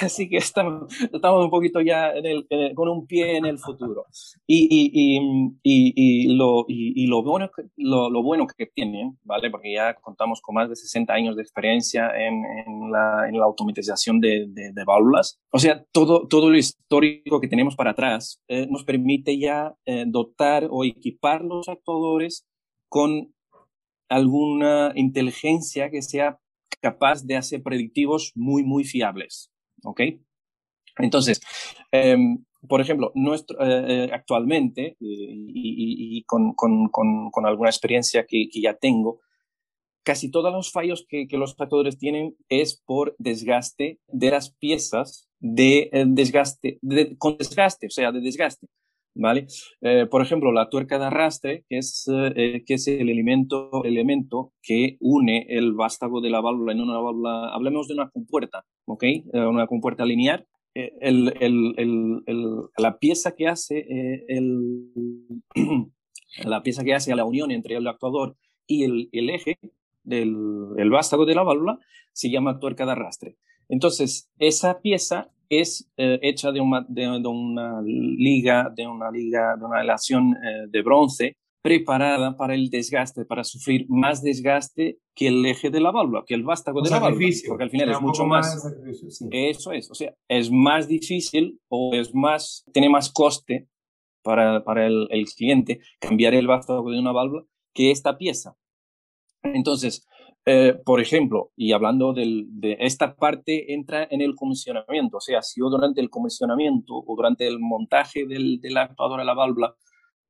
Así 0.00 0.30
que 0.30 0.38
estamos, 0.38 0.90
estamos 1.12 1.44
un 1.44 1.50
poquito 1.50 1.82
ya 1.82 2.12
en 2.12 2.24
el, 2.24 2.46
con 2.74 2.88
un 2.88 3.06
pie 3.06 3.36
en 3.36 3.44
el 3.44 3.58
futuro. 3.58 4.06
Y, 4.46 4.68
y, 4.70 5.18
y, 5.62 5.92
y 5.94 6.34
lo, 6.34 6.64
y, 6.66 7.06
lo, 7.06 7.22
bueno, 7.22 7.50
lo, 7.76 8.08
lo, 8.08 8.22
bueno 8.22 8.46
que 8.46 8.64
tienen, 8.66 9.18
¿vale? 9.24 9.50
Porque 9.50 9.74
ya 9.74 9.92
contamos 9.94 10.40
con 10.40 10.54
más 10.54 10.70
de 10.70 10.76
60 10.76 11.12
años 11.12 11.36
de 11.36 11.42
experiencia 11.42 12.10
en, 12.16 12.42
en, 12.66 12.90
la, 12.90 13.28
en 13.28 13.38
la, 13.38 13.44
automatización 13.44 14.18
de, 14.18 14.46
de, 14.48 14.72
de, 14.72 14.84
válvulas. 14.84 15.38
O 15.50 15.58
sea, 15.58 15.84
todo, 15.92 16.26
todo 16.26 16.48
lo 16.48 16.56
histórico 16.56 17.38
que 17.40 17.48
tenemos 17.48 17.76
para 17.76 17.90
atrás 17.90 18.40
eh, 18.48 18.66
nos 18.70 18.84
permite 18.84 19.38
ya 19.38 19.74
eh, 19.84 20.06
dotar 20.22 20.68
o 20.70 20.84
equipar 20.84 21.42
los 21.42 21.68
actuadores 21.68 22.46
con 22.88 23.34
alguna 24.08 24.92
inteligencia 24.94 25.90
que 25.90 26.02
sea 26.02 26.38
capaz 26.80 27.24
de 27.24 27.36
hacer 27.36 27.62
predictivos 27.62 28.32
muy, 28.34 28.62
muy 28.62 28.84
fiables. 28.84 29.50
¿Ok? 29.84 30.00
Entonces, 30.98 31.40
em, 31.90 32.44
por 32.68 32.80
ejemplo, 32.80 33.10
nuestro, 33.14 33.58
eh, 33.60 34.04
eh, 34.06 34.10
actualmente, 34.12 34.88
eh, 34.88 34.96
y, 35.00 36.22
con, 36.24 36.54
alguna 37.44 37.70
experiencia 37.70 38.24
que, 38.26 38.48
ya 38.52 38.74
tengo, 38.74 39.20
casi 40.04 40.30
todos 40.30 40.52
los 40.52 40.70
fallos 40.70 41.06
que, 41.08 41.26
los 41.32 41.56
factores 41.56 41.98
tienen 41.98 42.36
es 42.48 42.80
por 42.84 43.16
desgaste 43.18 44.00
de 44.08 44.30
las 44.30 44.54
piezas 44.54 45.28
de 45.40 45.90
desgaste, 46.06 46.78
de, 46.82 47.16
con 47.18 47.36
desgaste, 47.36 47.86
o 47.88 47.90
sea, 47.90 48.12
de 48.12 48.20
desgaste. 48.20 48.68
¿Vale? 49.14 49.46
Eh, 49.80 50.06
por 50.10 50.22
ejemplo, 50.22 50.52
la 50.52 50.68
tuerca 50.68 50.98
de 50.98 51.06
arrastre, 51.06 51.64
que 51.68 51.78
es, 51.78 52.08
eh, 52.10 52.62
que 52.66 52.74
es 52.74 52.88
el 52.88 53.08
elemento, 53.08 53.84
elemento 53.84 54.52
que 54.62 54.96
une 55.00 55.46
el 55.48 55.74
vástago 55.74 56.20
de 56.20 56.30
la 56.30 56.40
válvula 56.40 56.72
en 56.72 56.80
una 56.80 56.98
válvula, 56.98 57.48
hablemos 57.54 57.88
de 57.88 57.94
una 57.94 58.10
compuerta, 58.10 58.64
¿ok? 58.86 59.02
Eh, 59.02 59.24
una 59.32 59.66
compuerta 59.66 60.04
lineal. 60.04 60.46
El, 60.74 61.34
el, 61.40 61.74
el, 61.76 62.56
la 62.78 62.98
pieza 62.98 63.34
que 63.34 63.46
hace 63.46 63.84
el, 64.26 64.88
la 66.44 66.62
pieza 66.62 66.82
que 66.82 66.94
hace 66.94 67.14
la 67.14 67.26
unión 67.26 67.50
entre 67.50 67.76
el 67.76 67.86
actuador 67.86 68.36
y 68.66 68.84
el, 68.84 69.08
eje 69.12 69.58
del 70.02 70.34
el 70.78 70.88
vástago 70.88 71.26
de 71.26 71.34
la 71.34 71.42
válvula 71.42 71.78
se 72.12 72.30
llama 72.30 72.58
tuerca 72.58 72.86
de 72.86 72.92
arrastre. 72.92 73.36
Entonces, 73.68 74.30
esa 74.38 74.80
pieza 74.80 75.30
es 75.60 75.90
eh, 75.98 76.18
hecha 76.22 76.50
de 76.50 76.60
una, 76.60 76.84
de, 76.88 77.06
una, 77.08 77.82
liga, 77.82 78.72
de 78.74 78.86
una 78.86 79.10
liga, 79.10 79.54
de 79.58 79.64
una 79.64 79.80
relación 79.80 80.34
eh, 80.34 80.66
de 80.68 80.82
bronce 80.82 81.36
preparada 81.62 82.36
para 82.36 82.54
el 82.54 82.70
desgaste, 82.70 83.24
para 83.24 83.44
sufrir 83.44 83.86
más 83.88 84.22
desgaste 84.22 84.98
que 85.14 85.28
el 85.28 85.44
eje 85.46 85.70
de 85.70 85.80
la 85.80 85.92
válvula, 85.92 86.24
que 86.26 86.34
el 86.34 86.42
vástago 86.42 86.80
de 86.80 86.90
la 86.90 86.98
válvula, 86.98 87.28
porque 87.46 87.64
al 87.64 87.70
final 87.70 87.90
es 87.90 88.00
mucho 88.00 88.24
más, 88.24 88.66
eso 89.30 89.72
es, 89.72 89.90
o 89.90 89.94
sea, 89.94 90.14
es 90.28 90.50
más 90.50 90.88
difícil 90.88 91.60
o 91.68 91.94
es 91.94 92.14
más, 92.14 92.64
tiene 92.72 92.88
más 92.88 93.12
coste 93.12 93.68
para, 94.22 94.64
para 94.64 94.86
el, 94.86 95.06
el 95.10 95.26
cliente 95.26 95.80
cambiar 96.00 96.34
el 96.34 96.48
vástago 96.48 96.90
de 96.90 96.98
una 96.98 97.12
válvula 97.12 97.44
que 97.74 97.90
esta 97.90 98.18
pieza. 98.18 98.56
Entonces, 99.42 100.06
eh, 100.44 100.74
por 100.84 101.00
ejemplo, 101.00 101.52
y 101.56 101.72
hablando 101.72 102.12
del, 102.12 102.46
de 102.48 102.76
esta 102.80 103.14
parte, 103.14 103.72
entra 103.74 104.06
en 104.10 104.20
el 104.20 104.34
comisionamiento. 104.34 105.18
O 105.18 105.20
sea, 105.20 105.42
si 105.42 105.60
yo 105.60 105.70
durante 105.70 106.00
el 106.00 106.10
comisionamiento 106.10 106.94
o 106.94 107.16
durante 107.16 107.46
el 107.46 107.60
montaje 107.60 108.26
del, 108.26 108.60
del 108.60 108.76
actuador 108.76 109.20
de 109.20 109.26
la 109.26 109.34
válvula 109.34 109.74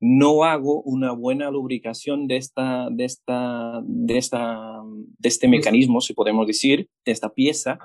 no 0.05 0.43
hago 0.43 0.81
una 0.81 1.13
buena 1.13 1.49
lubricación 1.49 2.27
de, 2.27 2.35
esta, 2.35 2.89
de, 2.91 3.05
esta, 3.05 3.81
de, 3.85 4.17
esta, 4.17 4.81
de 4.83 5.29
este 5.29 5.47
mecanismo, 5.47 6.01
si 6.01 6.13
podemos 6.13 6.45
decir, 6.45 6.89
de 7.05 7.11
esta 7.13 7.29
pieza, 7.29 7.79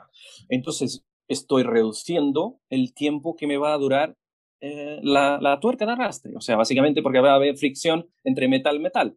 entonces 0.49 1.07
estoy 1.29 1.63
reduciendo 1.63 2.59
el 2.71 2.93
tiempo 2.93 3.37
que 3.37 3.47
me 3.47 3.57
va 3.57 3.73
a 3.73 3.79
durar 3.79 4.17
eh, 4.61 4.99
la, 5.01 5.39
la, 5.41 5.61
tuerca 5.61 5.87
de 5.87 5.93
arrastre. 5.93 6.33
O 6.35 6.41
sea, 6.41 6.57
básicamente 6.57 7.03
porque 7.03 7.21
va 7.21 7.31
a 7.31 7.37
haber 7.37 7.57
fricción 7.57 8.09
entre 8.25 8.49
metal 8.49 8.75
y 8.75 8.81
metal. 8.81 9.17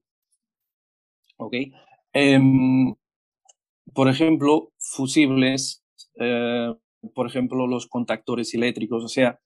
¿Ok? 1.37 1.55
Em, 2.13 2.93
por 3.93 4.07
ejemplo, 4.09 4.71
fusibles, 4.77 5.83
eh, 6.19 6.73
por 7.13 7.27
ejemplo, 7.27 7.67
los 7.67 7.87
contactores 7.87 8.53
eléctricos, 8.53 9.03
o 9.03 9.07
sea, 9.07 9.39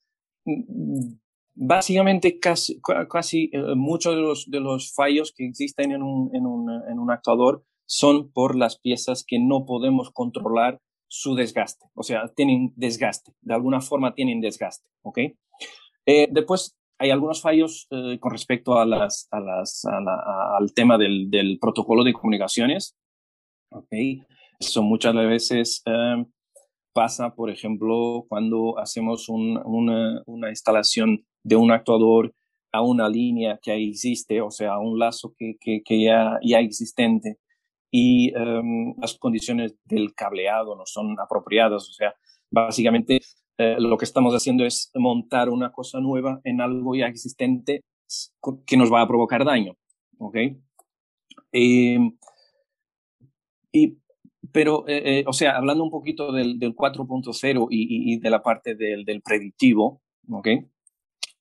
mm, 0.44 1.14
básicamente 1.54 2.38
casi, 2.38 2.80
casi 3.10 3.50
eh, 3.52 3.74
muchos 3.74 4.14
de 4.14 4.20
los, 4.20 4.50
de 4.50 4.60
los 4.60 4.92
fallos 4.94 5.32
que 5.34 5.46
existen 5.46 5.92
en 5.92 6.02
un, 6.02 6.34
en, 6.34 6.46
un, 6.46 6.70
en 6.90 6.98
un 6.98 7.10
actuador 7.10 7.64
son 7.86 8.30
por 8.30 8.56
las 8.56 8.78
piezas 8.78 9.24
que 9.26 9.38
no 9.38 9.64
podemos 9.64 10.10
controlar 10.10 10.80
su 11.08 11.34
desgaste, 11.34 11.86
o 11.94 12.02
sea, 12.02 12.28
tienen 12.34 12.72
desgaste, 12.76 13.32
de 13.40 13.54
alguna 13.54 13.80
forma 13.80 14.14
tienen 14.14 14.40
desgaste, 14.40 14.90
¿ok? 15.02 15.18
Eh, 16.04 16.28
después 16.30 16.76
hay 16.98 17.10
algunos 17.10 17.40
fallos 17.40 17.86
con 18.20 18.32
respecto 18.32 18.78
a 18.78 18.86
las, 18.86 19.28
a 19.30 19.38
las, 19.38 19.84
al 19.84 20.72
tema 20.74 20.98
del, 20.98 21.30
del, 21.30 21.58
protocolo 21.60 22.02
de 22.02 22.12
comunicaciones, 22.12 22.96
¿ok? 23.76 24.24
Eso 24.58 24.82
muchas 24.82 25.14
veces 25.14 25.82
eh, 25.86 26.24
pasa, 26.92 27.34
por 27.34 27.50
ejemplo, 27.50 28.24
cuando 28.28 28.78
hacemos 28.78 29.28
un, 29.28 29.60
una, 29.64 30.22
una, 30.26 30.48
instalación 30.48 31.24
de 31.44 31.56
un 31.56 31.70
actuador 31.70 32.34
a 32.72 32.82
una 32.82 33.08
línea 33.08 33.58
que 33.62 33.74
existe, 33.74 34.40
o 34.40 34.50
sea, 34.50 34.72
a 34.74 34.80
un 34.80 34.98
lazo 34.98 35.34
que, 35.36 35.56
que, 35.60 35.82
que 35.84 36.02
ya, 36.02 36.38
ya 36.42 36.60
existente, 36.60 37.38
y 37.90 38.32
em, 38.36 38.94
las 38.98 39.16
condiciones 39.18 39.74
del 39.84 40.14
cableado 40.14 40.76
no 40.76 40.84
son 40.86 41.18
apropiadas. 41.18 41.88
O 41.88 41.92
sea, 41.92 42.14
básicamente 42.50 43.20
eh, 43.58 43.76
lo 43.78 43.96
que 43.96 44.04
estamos 44.04 44.34
haciendo 44.34 44.64
es 44.64 44.90
montar 44.94 45.48
una 45.48 45.72
cosa 45.72 46.00
nueva 46.00 46.40
en 46.44 46.60
algo 46.60 46.94
ya 46.94 47.06
existente 47.06 47.84
que 48.66 48.76
nos 48.76 48.92
va 48.92 49.02
a 49.02 49.08
provocar 49.08 49.44
daño. 49.44 49.76
¿Ok? 50.18 50.36
Em, 51.52 52.16
y, 53.76 53.98
pero, 54.52 54.86
eh, 54.88 55.20
eh, 55.20 55.24
o 55.26 55.32
sea, 55.32 55.56
hablando 55.56 55.84
un 55.84 55.90
poquito 55.90 56.32
del, 56.32 56.58
del 56.58 56.74
4.0 56.74 57.68
y, 57.70 58.14
y, 58.14 58.18
de 58.18 58.30
la 58.30 58.42
parte 58.42 58.74
del, 58.74 59.04
del 59.04 59.20
predictivo, 59.20 60.02
¿ok? 60.30 60.48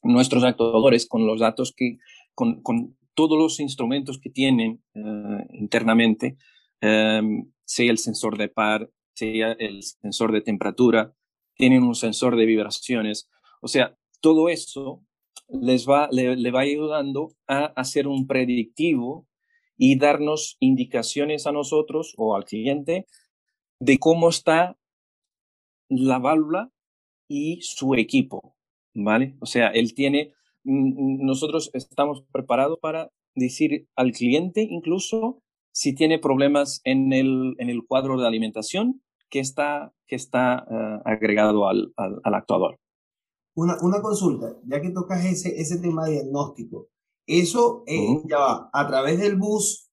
Nuestros 0.03 0.43
actuadores 0.43 1.07
con 1.07 1.25
los 1.25 1.39
datos 1.39 1.73
que, 1.75 1.97
con, 2.33 2.61
con 2.61 2.97
todos 3.13 3.39
los 3.39 3.59
instrumentos 3.59 4.19
que 4.19 4.29
tienen 4.29 4.83
eh, 4.93 5.47
internamente, 5.53 6.37
em, 6.81 7.49
sea 7.63 7.89
el 7.89 7.97
sensor 7.97 8.37
de 8.37 8.49
par, 8.49 8.89
sea 9.13 9.53
el 9.53 9.81
sensor 9.81 10.31
de 10.31 10.41
temperatura, 10.41 11.13
tienen 11.55 11.83
un 11.83 11.95
sensor 11.95 12.35
de 12.35 12.45
vibraciones. 12.45 13.29
O 13.61 13.67
sea, 13.67 13.97
todo 14.19 14.49
eso 14.49 15.03
les 15.47 15.87
va, 15.87 16.09
le, 16.11 16.51
va 16.51 16.61
ayudando 16.61 17.31
a 17.47 17.65
hacer 17.77 18.07
un 18.07 18.27
predictivo 18.27 19.25
y 19.77 19.97
darnos 19.97 20.57
indicaciones 20.59 21.47
a 21.47 21.51
nosotros 21.51 22.13
o 22.17 22.35
al 22.35 22.45
cliente 22.45 23.07
de 23.79 23.99
cómo 23.99 24.29
está 24.29 24.77
la 25.89 26.19
válvula 26.19 26.71
y 27.27 27.59
su 27.61 27.95
equipo, 27.95 28.55
¿vale? 28.93 29.35
O 29.39 29.45
sea, 29.45 29.69
él 29.69 29.93
tiene 29.93 30.33
nosotros 30.65 31.69
estamos 31.73 32.23
preparados 32.31 32.79
para 32.79 33.11
decir 33.35 33.87
al 33.95 34.11
cliente 34.11 34.61
incluso 34.67 35.41
si 35.71 35.93
tiene 35.93 36.19
problemas 36.19 36.81
en 36.85 37.13
el, 37.13 37.55
en 37.59 37.69
el 37.69 37.85
cuadro 37.85 38.19
de 38.19 38.25
alimentación 38.25 39.01
que 39.29 39.39
está, 39.39 39.93
que 40.07 40.15
está 40.15 40.65
uh, 40.69 41.07
agregado 41.07 41.67
al, 41.67 41.93
al, 41.97 42.33
actuador. 42.33 42.77
Una, 43.55 43.75
una 43.81 44.01
consulta, 44.01 44.55
ya 44.65 44.81
que 44.81 44.91
tocas 44.91 45.25
ese, 45.25 45.59
ese 45.59 45.79
tema 45.79 46.07
diagnóstico, 46.07 46.87
eso 47.27 47.83
eh, 47.87 47.99
uh 47.99 48.23
-huh. 48.23 48.29
ya 48.29 48.37
va 48.37 48.69
a 48.71 48.87
través 48.87 49.19
del 49.19 49.35
bus, 49.35 49.91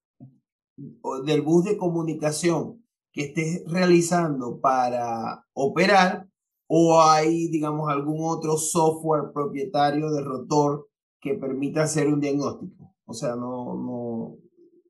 del 1.25 1.43
bus 1.43 1.65
de 1.65 1.77
comunicación 1.77 2.83
que 3.13 3.27
estés 3.27 3.63
realizando 3.67 4.61
para 4.61 5.45
operar, 5.53 6.29
o 6.67 7.03
hay, 7.03 7.49
digamos, 7.49 7.91
algún 7.91 8.21
otro 8.21 8.57
software 8.57 9.33
propietario 9.35 10.11
de 10.11 10.23
rotor 10.23 10.89
que 11.21 11.35
permita 11.35 11.83
hacer 11.83 12.09
un 12.09 12.21
diagnóstico. 12.21 12.95
O 13.05 13.13
sea, 13.13 13.37
no, 13.37 13.75
no, 13.75 14.39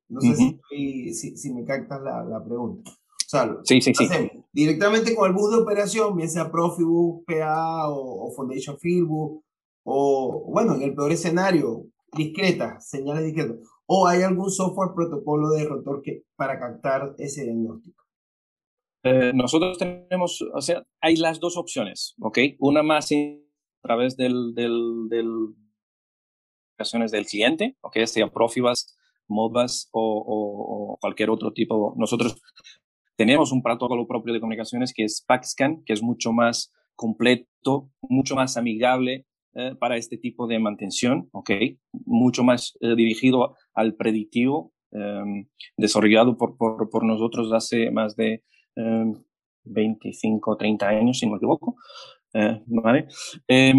no 0.08 0.20
sé 0.20 0.28
uh 0.28 0.32
-huh. 0.32 0.60
si, 0.70 1.14
si, 1.14 1.36
si, 1.36 1.52
me 1.52 1.64
captas 1.64 2.00
la, 2.00 2.22
la, 2.22 2.44
pregunta. 2.44 2.90
O 2.90 3.28
sea, 3.28 3.58
sí, 3.64 3.80
sí, 3.80 3.92
sí. 3.94 4.04
directamente 4.52 5.14
con 5.16 5.28
el 5.28 5.34
bus 5.34 5.50
de 5.50 5.62
operación, 5.62 6.16
bien 6.16 6.30
sea 6.30 6.52
Profibus, 6.52 7.24
PA 7.26 7.88
o, 7.88 8.28
o 8.28 8.32
Foundation 8.32 8.78
Fieldbus, 8.78 9.42
o 9.84 10.50
bueno, 10.52 10.74
en 10.74 10.82
el 10.82 10.94
peor 10.94 11.10
escenario, 11.10 11.86
discretas, 12.12 12.88
señales 12.88 13.24
discretas. 13.24 13.58
O 13.86 14.06
hay 14.06 14.22
algún 14.22 14.50
software 14.50 14.94
protocolo 14.94 15.50
de 15.50 15.64
rotor 15.64 16.02
que, 16.02 16.22
para 16.36 16.58
captar 16.58 17.14
ese 17.18 17.44
diagnóstico. 17.44 18.02
Eh, 19.04 19.32
nosotros 19.34 19.78
tenemos, 19.78 20.40
o 20.54 20.60
sea, 20.60 20.84
hay 21.00 21.16
las 21.16 21.40
dos 21.40 21.56
opciones, 21.56 22.14
¿ok? 22.20 22.38
Una 22.60 22.82
más 22.82 23.10
a 23.12 23.82
través 23.82 24.16
del, 24.16 24.54
del, 24.54 25.08
del 25.08 25.54
del 27.10 27.26
cliente, 27.26 27.76
¿ok? 27.80 27.98
Sea 28.06 28.28
Profibus, 28.28 28.96
Modbus 29.28 29.88
o, 29.92 30.94
o, 30.94 30.98
cualquier 31.00 31.30
otro 31.30 31.52
tipo. 31.52 31.94
Nosotros 31.96 32.40
tenemos 33.16 33.52
un 33.52 33.62
protocolo 33.62 34.06
propio 34.06 34.32
de 34.32 34.40
comunicaciones 34.40 34.92
que 34.92 35.04
es 35.04 35.24
PackScan, 35.26 35.84
que 35.84 35.92
es 35.92 36.02
mucho 36.02 36.32
más 36.32 36.72
completo, 36.96 37.90
mucho 38.00 38.34
más 38.34 38.56
amigable 38.56 39.26
eh, 39.54 39.74
para 39.78 39.96
este 39.96 40.16
tipo 40.16 40.46
de 40.46 40.58
mantención, 40.58 41.28
¿ok? 41.32 41.50
Mucho 41.92 42.44
más 42.44 42.76
eh, 42.80 42.94
dirigido 42.96 43.56
al 43.74 43.94
predictivo, 43.94 44.72
eh, 44.92 45.46
desarrollado 45.76 46.36
por, 46.36 46.56
por, 46.56 46.90
por 46.90 47.04
nosotros 47.04 47.52
hace 47.52 47.90
más 47.90 48.16
de 48.16 48.42
25, 49.64 50.56
30 50.56 50.88
años, 50.88 51.18
si 51.18 51.26
no 51.26 51.32
me 51.32 51.36
equivoco. 51.36 51.76
Eh, 52.34 52.62
¿vale? 52.66 53.08
Eh, 53.46 53.74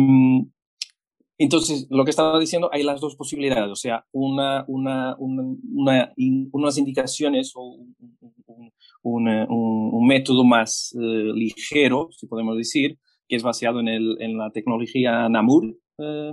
entonces, 1.37 1.87
lo 1.89 2.03
que 2.03 2.11
estaba 2.11 2.39
diciendo, 2.39 2.69
hay 2.71 2.83
las 2.83 3.01
dos 3.01 3.15
posibilidades, 3.15 3.71
o 3.71 3.75
sea, 3.75 4.05
una, 4.11 4.63
una, 4.67 5.15
una, 5.17 5.43
una 5.73 6.13
unas 6.51 6.77
indicaciones 6.77 7.51
o 7.55 7.63
un, 7.63 7.95
un, 9.01 9.27
un 9.27 10.07
método 10.07 10.43
más 10.45 10.95
eh, 10.95 11.31
ligero, 11.33 12.09
si 12.11 12.27
podemos 12.27 12.55
decir, 12.55 12.99
que 13.33 13.37
es 13.37 13.41
basado 13.41 13.79
en, 13.79 13.87
el, 13.87 14.17
en 14.19 14.37
la 14.37 14.51
tecnología 14.51 15.27
NAMUR, 15.27 15.75
eh, 15.97 16.31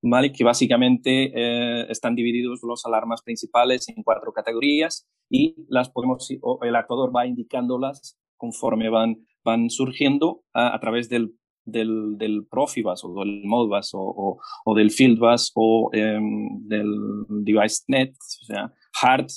¿vale? 0.00 0.30
que 0.30 0.44
básicamente 0.44 1.32
eh, 1.34 1.86
están 1.88 2.14
divididos 2.14 2.60
los 2.62 2.86
alarmas 2.86 3.22
principales 3.22 3.88
en 3.88 4.04
cuatro 4.04 4.32
categorías 4.32 5.08
y 5.28 5.56
las 5.68 5.90
podemos, 5.90 6.30
el 6.30 6.76
actuador 6.76 7.10
va 7.14 7.26
indicándolas 7.26 8.16
conforme 8.36 8.90
van, 8.90 9.26
van 9.42 9.70
surgiendo 9.70 10.44
a, 10.54 10.72
a 10.72 10.78
través 10.78 11.08
del, 11.08 11.34
del, 11.64 12.16
del 12.16 12.46
Profibus 12.48 13.02
o 13.02 13.12
del 13.14 13.42
Modbus 13.44 13.92
o, 13.94 14.00
o, 14.00 14.40
o 14.64 14.74
del 14.76 14.92
Fieldbus 14.92 15.50
o 15.56 15.90
eh, 15.92 16.20
del 16.60 16.94
DeviceNet, 17.28 18.14
o 18.14 18.44
sea, 18.44 18.72
HART, 19.02 19.30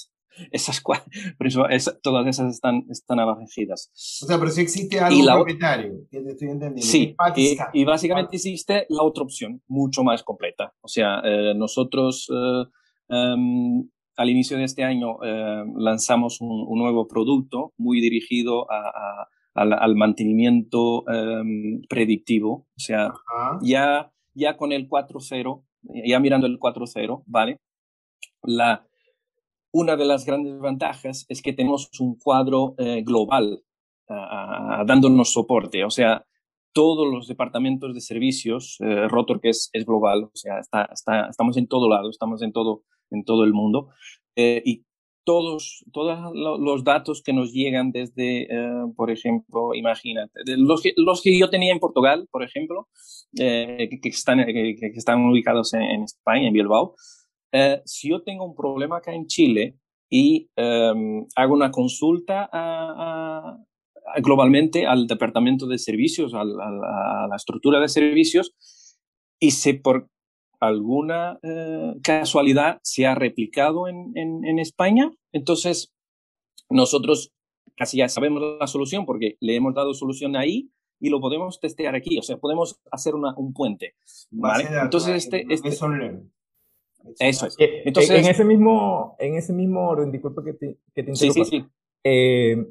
esas 0.51 0.81
cuatro, 0.81 1.11
por 1.37 1.47
eso 1.47 1.67
es, 1.69 1.99
todas 2.01 2.25
esas 2.27 2.53
están, 2.53 2.85
están 2.89 3.19
abajejidas. 3.19 3.91
O 4.23 4.27
sea, 4.27 4.39
pero 4.39 4.51
si 4.51 4.61
existe 4.61 4.99
algo 4.99 5.23
la, 5.23 5.35
propietario, 5.35 5.93
que 6.09 6.17
estoy 6.17 6.49
entendiendo. 6.49 6.81
Sí, 6.81 7.15
y, 7.35 7.57
y, 7.73 7.85
básicamente 7.85 8.35
existe 8.35 8.85
la 8.89 9.03
otra 9.03 9.23
opción, 9.23 9.61
mucho 9.67 10.03
más 10.03 10.23
completa. 10.23 10.73
O 10.81 10.87
sea, 10.87 11.21
eh, 11.23 11.53
nosotros 11.55 12.29
eh, 12.33 12.63
um, 13.09 13.87
al 14.15 14.29
inicio 14.29 14.57
de 14.57 14.63
este 14.63 14.83
año 14.83 15.17
eh, 15.23 15.63
lanzamos 15.75 16.41
un, 16.41 16.65
un, 16.67 16.79
nuevo 16.79 17.07
producto 17.07 17.73
muy 17.77 17.99
dirigido 18.01 18.71
a, 18.71 18.89
a, 18.89 19.27
al, 19.55 19.73
al, 19.73 19.95
mantenimiento 19.95 21.01
um, 21.03 21.81
predictivo. 21.89 22.67
O 22.75 22.79
sea, 22.79 23.13
ya, 23.61 24.11
ya 24.33 24.57
con 24.57 24.71
el 24.71 24.87
4.0, 24.87 25.63
ya 26.05 26.19
mirando 26.19 26.47
el 26.47 26.59
4.0, 26.59 27.23
¿vale? 27.25 27.59
La, 28.43 28.85
una 29.73 29.95
de 29.95 30.05
las 30.05 30.25
grandes 30.25 30.59
ventajas 30.59 31.25
es 31.27 31.41
que 31.41 31.51
tenemos 31.51 31.89
un 31.99 32.17
cuadro 32.17 32.75
eh, 32.77 33.01
global 33.03 33.63
uh, 34.07 34.85
dándonos 34.85 35.33
soporte. 35.33 35.83
O 35.83 35.89
sea, 35.89 36.25
todos 36.73 37.11
los 37.11 37.27
departamentos 37.27 37.93
de 37.93 38.01
servicios, 38.01 38.77
eh, 38.81 39.07
Rotor 39.07 39.39
que 39.39 39.49
es, 39.49 39.69
es 39.73 39.85
global, 39.85 40.25
o 40.25 40.31
sea, 40.33 40.59
está, 40.59 40.89
está, 40.91 41.27
estamos 41.27 41.55
en 41.57 41.67
todo 41.67 41.87
lado, 41.87 42.09
estamos 42.09 42.41
en 42.41 42.51
todo, 42.51 42.83
en 43.11 43.23
todo 43.23 43.43
el 43.43 43.53
mundo. 43.53 43.89
Eh, 44.35 44.61
y 44.65 44.83
todos, 45.23 45.85
todos 45.93 46.19
los 46.33 46.83
datos 46.83 47.21
que 47.23 47.31
nos 47.31 47.53
llegan 47.53 47.91
desde, 47.91 48.43
eh, 48.43 48.83
por 48.97 49.09
ejemplo, 49.09 49.73
imagínate, 49.73 50.41
los 50.57 50.81
que, 50.81 50.93
los 50.97 51.21
que 51.21 51.37
yo 51.39 51.49
tenía 51.49 51.71
en 51.71 51.79
Portugal, 51.79 52.27
por 52.29 52.43
ejemplo, 52.43 52.89
que, 53.33 53.87
que, 54.01 54.09
están, 54.09 54.43
que, 54.45 54.75
que, 54.75 54.87
están 54.87 55.25
ubicados 55.25 55.73
en, 55.75 55.81
en 55.81 56.03
España, 56.03 56.47
en 56.47 56.53
Bilbao, 56.53 56.95
Uh, 57.53 57.81
si 57.85 58.09
yo 58.09 58.23
tengo 58.23 58.45
un 58.45 58.55
problema 58.55 58.97
acá 58.97 59.13
en 59.13 59.27
Chile 59.27 59.77
y 60.09 60.49
um, 60.57 61.27
hago 61.35 61.53
una 61.53 61.69
consulta 61.69 62.49
a, 62.51 63.57
a, 64.11 64.19
globalmente 64.21 64.87
al 64.87 65.05
departamento 65.05 65.67
de 65.67 65.77
servicios, 65.77 66.33
a, 66.33 66.41
a, 66.41 67.27
la 67.29 67.35
estructura 67.35 67.79
de 67.79 67.89
servicios, 67.89 68.55
y 69.39 69.51
se 69.51 69.75
por 69.75 70.09
alguna 70.59 71.39
uh, 71.43 71.99
casualidad 72.01 72.79
se 72.81 73.05
ha 73.05 73.15
replicado 73.15 73.87
en, 73.87 74.11
en, 74.15 74.45
en, 74.45 74.59
España, 74.59 75.11
entonces 75.31 75.93
nosotros 76.69 77.31
casi 77.75 77.97
ya 77.97 78.09
sabemos 78.09 78.41
la 78.59 78.67
solución 78.67 79.05
porque 79.05 79.35
le 79.41 79.55
hemos 79.55 79.73
dado 79.73 79.93
solución 79.93 80.35
ahí 80.35 80.69
y 80.99 81.09
lo 81.09 81.19
podemos 81.19 81.59
testear 81.59 81.95
aquí, 81.95 82.17
o 82.17 82.21
sea, 82.21 82.37
podemos 82.37 82.79
hacer 82.91 83.13
una, 83.13 83.35
un 83.35 83.53
puente. 83.53 83.95
¿vale? 84.31 84.69
Entonces, 84.81 85.25
este, 85.25 85.45
este, 85.49 85.71
eso 87.19 87.47
es. 87.47 87.55
Eh, 87.59 87.83
Entonces, 87.85 88.11
en, 88.11 88.25
ese 88.29 88.45
mismo, 88.45 89.15
en 89.19 89.35
ese 89.35 89.53
mismo 89.53 89.87
orden, 89.87 90.11
disculpa 90.11 90.43
que 90.43 90.53
te, 90.53 90.77
que 90.93 91.03
te 91.03 91.15
Sí, 91.15 91.31
sí, 91.31 91.45
sí. 91.45 91.65
Eh, 92.03 92.65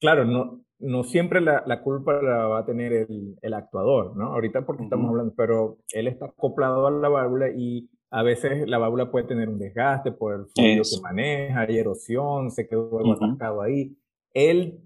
claro, 0.00 0.24
no, 0.24 0.64
no 0.78 1.04
siempre 1.04 1.40
la, 1.40 1.62
la, 1.66 1.82
culpa 1.82 2.20
la 2.22 2.46
va 2.46 2.60
a 2.60 2.66
tener 2.66 2.92
el, 2.92 3.36
el 3.40 3.54
actuador, 3.54 4.16
¿no? 4.16 4.32
Ahorita 4.32 4.66
porque 4.66 4.84
estamos 4.84 5.08
hablando, 5.08 5.34
pero 5.36 5.78
él 5.92 6.08
está 6.08 6.26
acoplado 6.26 6.86
a 6.86 6.90
la 6.90 7.08
válvula 7.08 7.50
y 7.50 7.88
a 8.10 8.22
veces 8.22 8.68
la 8.68 8.78
válvula 8.78 9.10
puede 9.10 9.26
tener 9.26 9.48
un 9.48 9.58
desgaste 9.58 10.12
por 10.12 10.34
el 10.34 10.46
fluido 10.46 10.82
que 10.82 11.00
maneja, 11.02 11.60
hay 11.60 11.78
erosión, 11.78 12.50
se 12.50 12.68
quedó 12.68 12.90
uh 12.90 13.60
ahí. 13.62 13.96
Él 14.34 14.80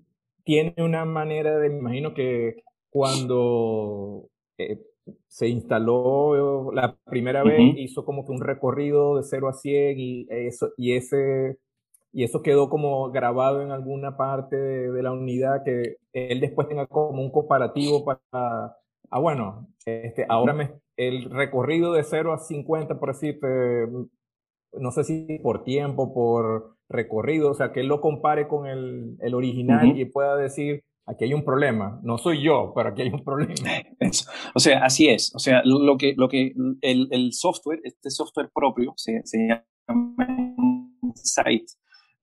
tiene 0.44 0.74
una 0.78 1.04
manera 1.04 1.58
de, 1.58 1.70
me 1.70 1.78
imagino 1.78 2.14
que 2.14 2.62
cuando 2.88 4.28
eh, 4.58 4.80
se 5.28 5.48
instaló 5.48 6.72
la 6.72 6.96
primera 7.04 7.42
vez, 7.42 7.60
hizo 7.76 8.04
como 8.04 8.24
que 8.24 8.32
un 8.32 8.40
recorrido 8.40 9.16
de 9.16 9.22
0 9.22 9.48
a 9.48 9.52
100 9.52 9.98
y 9.98 10.26
eso, 10.30 10.70
y 10.76 10.92
ese, 10.92 11.58
y 12.12 12.24
eso 12.24 12.42
quedó 12.42 12.68
como 12.70 13.10
grabado 13.10 13.62
en 13.62 13.70
alguna 13.70 14.16
parte 14.16 14.56
de, 14.56 15.02
la 15.02 15.12
unidad 15.12 15.62
que 15.64 15.96
él 16.12 16.40
después 16.40 16.68
tenga 16.68 16.86
como 16.86 17.22
un 17.22 17.30
comparativo 17.30 18.04
para, 18.04 18.20
ah, 19.10 19.18
bueno, 19.20 19.68
este, 19.84 20.24
ahora 20.28 20.54
me, 20.54 20.72
el 20.96 21.30
recorrido 21.30 21.92
de 21.92 22.02
0 22.02 22.32
a 22.32 22.38
50, 22.38 22.98
por 22.98 23.12
decirte, 23.12 23.86
no 24.72 24.90
sé 24.90 25.04
si 25.04 25.38
por 25.42 25.62
tiempo, 25.62 26.14
por 26.14 26.76
recorrido, 26.88 27.50
o 27.50 27.54
sea, 27.54 27.72
que 27.72 27.80
él 27.80 27.88
lo 27.88 28.00
compare 28.00 28.48
con 28.48 28.66
el, 28.66 29.16
el 29.20 29.34
original 29.34 29.98
y 29.98 30.04
pueda 30.06 30.36
decir, 30.36 30.84
aquí 31.06 31.24
hay 31.24 31.34
un 31.34 31.44
problema. 31.44 32.00
No 32.02 32.18
soy 32.18 32.42
yo, 32.42 32.72
pero 32.74 32.90
aquí 32.90 33.02
hay 33.02 33.10
un 33.10 33.24
problema. 33.24 33.54
O 34.54 34.58
sea, 34.58 34.84
así 34.84 35.08
es. 35.08 35.32
O 35.34 35.38
sea, 35.38 35.62
lo 35.64 35.96
que, 35.96 36.14
lo 36.16 36.28
que 36.28 36.52
el, 36.82 37.08
el 37.10 37.32
software, 37.32 37.80
este 37.84 38.10
software 38.10 38.50
propio, 38.54 38.92
se, 38.96 39.20
se 39.24 39.38
llama 39.38 40.26
Insight, 41.02 41.68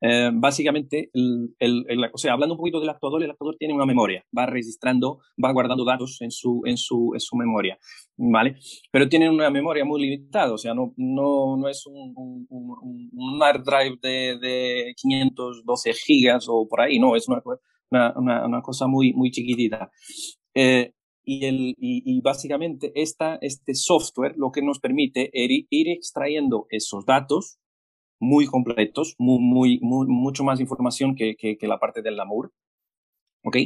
eh, 0.05 0.31
básicamente, 0.33 1.09
el, 1.13 1.55
el, 1.59 2.09
o 2.11 2.17
sea, 2.17 2.33
hablando 2.33 2.55
un 2.55 2.57
poquito 2.57 2.81
del 2.81 2.89
actuador, 2.89 3.23
el 3.23 3.31
actuador 3.31 3.55
tiene 3.57 3.73
una 3.73 3.85
memoria, 3.85 4.21
va 4.37 4.45
registrando, 4.45 5.19
va 5.41 5.53
guardando 5.53 5.85
datos 5.85 6.17
en 6.19 6.29
su, 6.29 6.61
en 6.65 6.75
su, 6.75 7.11
en 7.13 7.21
su 7.21 7.37
memoria, 7.37 7.77
¿vale? 8.17 8.57
Pero 8.91 9.07
tiene 9.07 9.29
una 9.29 9.49
memoria 9.49 9.85
muy 9.85 10.01
limitada, 10.01 10.51
o 10.51 10.57
sea, 10.57 10.73
no, 10.73 10.93
no, 10.97 11.55
no 11.55 11.69
es 11.69 11.85
un, 11.87 12.13
un, 12.17 13.09
un, 13.13 13.41
hard 13.41 13.63
drive 13.63 13.97
de, 14.01 14.37
de, 14.39 14.93
512 15.01 15.93
gigas 15.93 16.47
o 16.49 16.67
por 16.67 16.81
ahí, 16.81 16.99
no, 16.99 17.15
es 17.15 17.29
una, 17.29 17.41
una, 18.15 18.45
una 18.45 18.61
cosa 18.61 18.87
muy, 18.87 19.13
muy 19.13 19.31
chiquitita. 19.31 19.91
Eh, 20.55 20.93
y, 21.25 21.45
el, 21.45 21.75
y, 21.77 22.21
básicamente 22.21 22.91
esta, 22.95 23.37
este 23.41 23.75
software 23.75 24.35
lo 24.37 24.51
que 24.51 24.61
nos 24.61 24.79
permite 24.79 25.29
ir, 25.33 25.67
ir 25.69 25.89
extrayendo 25.89 26.67
esos 26.69 27.05
datos 27.05 27.59
muy 28.19 28.45
completos, 28.45 29.15
muy, 29.17 29.79
muy, 29.81 30.07
mucho 30.07 30.43
más 30.43 30.59
información 30.59 31.15
que, 31.15 31.35
que, 31.35 31.67
la 31.67 31.79
parte 31.79 32.01
del 32.01 32.17
LAMUR. 32.17 32.51
¿Ok? 33.45 33.57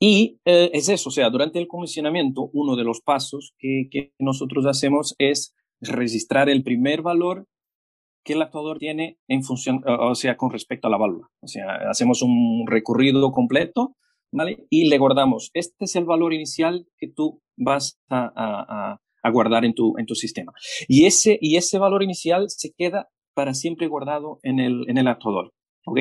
Y 0.00 0.40
eh, 0.44 0.70
es 0.72 0.88
eso, 0.88 1.08
o 1.08 1.12
sea, 1.12 1.30
durante 1.30 1.60
el 1.60 1.68
comisionamiento, 1.68 2.50
uno 2.52 2.74
de 2.74 2.82
los 2.84 3.00
pasos 3.00 3.54
que, 3.58 3.88
que, 3.90 4.12
nosotros 4.18 4.66
hacemos 4.66 5.14
es 5.18 5.54
registrar 5.80 6.48
el 6.48 6.64
primer 6.64 7.02
valor 7.02 7.46
que 8.24 8.34
el 8.34 8.42
actuador 8.42 8.78
tiene 8.78 9.18
en 9.28 9.42
función, 9.42 9.82
o 9.86 10.14
sea, 10.14 10.36
con 10.36 10.50
respecto 10.50 10.86
a 10.86 10.90
la 10.90 10.98
válvula. 10.98 11.28
O 11.40 11.46
sea, 11.46 11.90
hacemos 11.90 12.22
un 12.22 12.64
recorrido 12.66 13.32
completo, 13.32 13.96
¿vale? 14.32 14.66
Y 14.70 14.88
le 14.88 14.98
guardamos, 14.98 15.50
este 15.54 15.84
es 15.84 15.96
el 15.96 16.04
valor 16.04 16.32
inicial 16.32 16.86
que 16.98 17.08
tú 17.08 17.40
vas 17.56 18.00
a, 18.10 18.98
guardar 19.32 19.64
en 19.64 19.74
tu, 19.74 19.96
en 19.98 20.06
tu 20.06 20.14
sistema. 20.14 20.52
Y 20.88 21.06
ese, 21.06 21.38
y 21.40 21.56
ese 21.56 21.78
valor 21.78 22.02
inicial 22.02 22.46
se 22.48 22.72
queda 22.76 23.08
para 23.34 23.54
siempre 23.54 23.86
guardado 23.86 24.38
en 24.42 24.58
el, 24.58 24.84
en 24.88 24.98
el 24.98 25.06
actuador. 25.06 25.52
¿ok? 25.86 25.98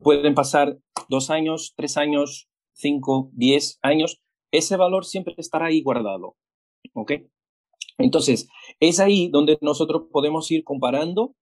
Pueden 0.00 0.34
pasar 0.34 0.76
dos 1.08 1.30
años, 1.30 1.72
tres 1.76 1.96
años, 1.96 2.48
cinco, 2.72 3.30
diez 3.32 3.78
años. 3.82 4.20
Ese 4.50 4.76
valor 4.76 5.04
siempre 5.04 5.34
estará 5.38 5.66
ahí 5.66 5.82
guardado. 5.82 6.36
¿ok? 6.94 7.12
Entonces, 7.98 8.48
es 8.80 9.00
ahí 9.00 9.28
donde 9.28 9.56
nosotros 9.60 10.04
podemos 10.10 10.50
ir 10.50 10.64
comparando 10.64 11.34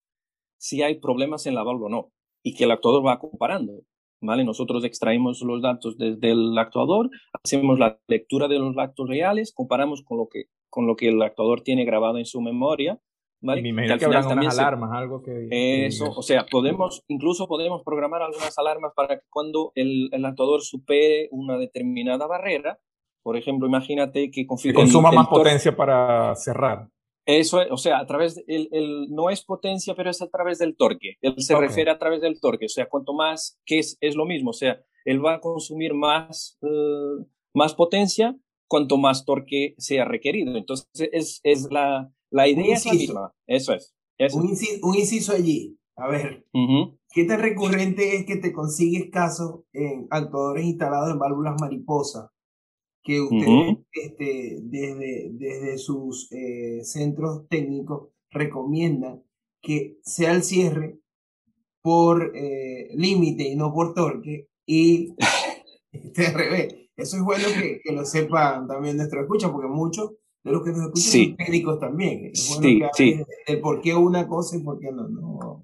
si 0.62 0.80
hay 0.82 1.00
problemas 1.00 1.46
en 1.46 1.56
la 1.56 1.64
válvula 1.64 1.86
o 1.86 1.90
no, 1.90 2.12
y 2.44 2.54
que 2.54 2.64
el 2.64 2.70
actuador 2.70 3.04
va 3.04 3.18
comparando. 3.18 3.82
¿Vale? 4.24 4.44
Nosotros 4.44 4.84
extraemos 4.84 5.42
los 5.42 5.60
datos 5.60 5.98
desde 5.98 6.30
el 6.30 6.56
actuador, 6.56 7.10
hacemos 7.42 7.80
la 7.80 7.98
lectura 8.06 8.46
de 8.46 8.60
los 8.60 8.76
datos 8.76 9.08
reales, 9.08 9.52
comparamos 9.52 10.04
con 10.04 10.16
lo 10.18 10.28
que, 10.28 10.44
con 10.70 10.86
lo 10.86 10.94
que 10.94 11.08
el 11.08 11.20
actuador 11.20 11.62
tiene 11.62 11.84
grabado 11.84 12.18
en 12.18 12.24
su 12.24 12.40
memoria 12.40 13.00
¿vale? 13.40 13.68
Y 13.68 13.72
me 13.72 13.86
que, 13.98 14.04
habrán 14.04 14.38
unas 14.38 14.56
alarmas, 14.58 14.90
algo 14.92 15.22
que... 15.22 15.48
Eso, 15.86 16.10
o 16.16 16.22
sea, 16.22 16.46
podemos, 16.48 17.02
incluso 17.08 17.48
podemos 17.48 17.82
programar 17.82 18.22
algunas 18.22 18.56
alarmas 18.56 18.92
para 18.94 19.18
que 19.18 19.26
cuando 19.28 19.72
el, 19.74 20.08
el 20.12 20.24
actuador 20.24 20.62
supere 20.62 21.28
una 21.32 21.58
determinada 21.58 22.28
barrera, 22.28 22.78
por 23.22 23.36
ejemplo, 23.36 23.66
imagínate 23.66 24.30
que 24.30 24.46
configure... 24.46 24.74
consuma 24.74 25.12
más 25.12 25.28
potencia 25.28 25.76
para 25.76 26.34
cerrar. 26.36 26.88
Eso, 27.24 27.60
o 27.70 27.76
sea, 27.76 27.98
a 27.98 28.06
través, 28.06 28.42
el, 28.48 28.68
el, 28.72 29.06
no 29.10 29.30
es 29.30 29.44
potencia, 29.44 29.94
pero 29.94 30.10
es 30.10 30.20
a 30.22 30.28
través 30.28 30.58
del 30.58 30.76
torque. 30.76 31.16
Él 31.20 31.34
se 31.38 31.56
refiere 31.56 31.90
a 31.90 31.98
través 31.98 32.20
del 32.20 32.40
torque, 32.40 32.66
o 32.66 32.68
sea, 32.68 32.88
cuanto 32.88 33.14
más, 33.14 33.60
que 33.64 33.78
es, 33.78 33.96
es 34.00 34.16
lo 34.16 34.26
mismo, 34.26 34.50
o 34.50 34.54
sea, 34.54 34.80
él 35.04 35.24
va 35.24 35.34
a 35.34 35.40
consumir 35.40 35.94
más, 35.94 36.58
uh, 36.62 37.24
más 37.54 37.74
potencia 37.74 38.36
cuanto 38.68 38.96
más 38.96 39.24
torque 39.24 39.74
sea 39.78 40.04
requerido. 40.04 40.56
Entonces, 40.56 40.88
es, 41.12 41.40
es 41.42 41.70
la, 41.70 42.10
la 42.30 42.48
idea 42.48 42.74
es 42.74 42.86
la 42.86 42.92
misma, 42.92 43.34
eso 43.46 43.74
es. 43.74 43.94
Un, 44.34 44.48
inciso, 44.96 45.32
allí. 45.32 45.78
A 45.96 46.08
ver, 46.08 46.46
¿qué 47.12 47.24
tan 47.24 47.40
recurrente 47.40 48.16
es 48.16 48.24
que 48.24 48.36
te 48.36 48.52
consigues 48.52 49.10
casos 49.10 49.60
en 49.72 50.06
actuadores 50.10 50.64
instalados 50.64 51.10
en 51.10 51.18
válvulas 51.18 51.60
mariposa? 51.60 52.32
Que 53.04 53.20
ustedes 53.20 53.78
este, 53.92 54.58
desde, 54.62 55.30
desde 55.32 55.78
sus 55.78 56.30
eh, 56.30 56.84
centros 56.84 57.48
técnicos 57.48 58.10
recomiendan 58.30 59.24
que 59.60 59.98
sea 60.02 60.32
el 60.32 60.42
cierre 60.42 61.00
por 61.82 62.32
eh, 62.36 62.88
límite 62.94 63.44
y 63.44 63.56
no 63.56 63.72
por 63.74 63.94
torque 63.94 64.48
y 64.66 65.14
este, 65.92 66.26
al 66.26 66.34
revés. 66.34 66.74
Eso 66.96 67.16
es 67.16 67.22
bueno 67.22 67.48
que, 67.58 67.80
que 67.82 67.92
lo 67.92 68.04
sepan 68.04 68.68
también 68.68 68.96
nuestros 68.96 69.22
escuchas 69.22 69.50
porque 69.50 69.68
muchos 69.68 70.12
de 70.44 70.52
los 70.52 70.62
que 70.62 70.70
nos 70.70 70.80
escuchan 70.80 71.02
sí. 71.02 71.26
son 71.26 71.36
médicos 71.38 71.80
también. 71.80 72.30
Es 72.32 72.48
bueno 72.60 72.88
sí, 72.94 73.14
sí. 73.14 73.22
El 73.46 73.60
por 73.60 73.80
qué 73.80 73.94
una 73.94 74.26
cosa 74.28 74.56
y 74.56 74.62
por 74.62 74.78
qué 74.78 74.92
no. 74.92 75.08
no. 75.08 75.62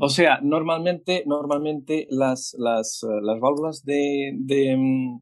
O 0.00 0.08
sea, 0.08 0.40
normalmente, 0.42 1.24
normalmente 1.26 2.06
las, 2.10 2.54
las, 2.58 3.02
eh, 3.02 3.20
las 3.22 3.40
válvulas 3.40 3.84
de, 3.84 4.32
de, 4.38 4.76
mm, 4.76 5.20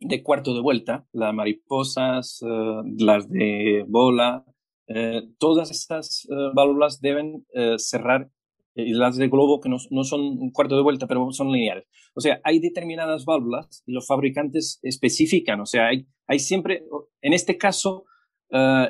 de, 0.00 0.22
cuarto 0.22 0.54
de 0.54 0.60
vuelta, 0.60 1.06
las 1.12 1.34
mariposas, 1.34 2.40
uh, 2.42 2.82
las 2.98 3.28
de 3.28 3.84
bola, 3.86 4.44
uh, 4.88 5.32
todas 5.38 5.70
estas 5.70 6.26
uh, 6.30 6.54
válvulas 6.54 7.00
deben 7.00 7.46
cerrar 7.76 8.30
y 8.74 8.94
las 8.94 9.16
de 9.16 9.28
globo 9.28 9.60
que 9.60 9.68
no, 9.68 9.76
no, 9.90 10.04
son 10.04 10.50
cuarto 10.52 10.76
de 10.76 10.82
vuelta, 10.82 11.06
pero 11.06 11.30
son 11.32 11.52
lineales. 11.52 11.84
O 12.14 12.20
sea, 12.20 12.40
hay 12.44 12.60
determinadas 12.60 13.24
válvulas 13.24 13.82
y 13.86 13.92
los 13.92 14.06
fabricantes 14.06 14.78
especifican, 14.82 15.60
o 15.60 15.66
sea, 15.66 15.88
hay, 15.88 16.06
hay 16.26 16.38
siempre, 16.38 16.84
en 17.20 17.32
este 17.32 17.58
caso, 17.58 18.04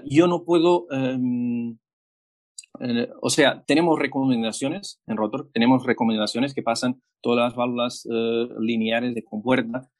yo 0.05 0.27
no 0.27 0.44
puedo, 0.44 0.87
uh, 0.90 1.77
o 3.20 3.31
sea, 3.31 3.64
tenemos 3.66 3.99
recomendaciones 3.99 5.03
en 5.07 5.16
rotor, 5.16 5.51
tenemos 5.53 5.85
recomendaciones 5.85 6.55
que 6.55 6.62
pasan 6.62 7.03
todas 7.20 7.44
las 7.44 7.57
válvulas 7.57 8.07
uh, 8.07 8.61
lineales 8.61 9.14
de 9.14 9.25
compuerta, 9.25 9.90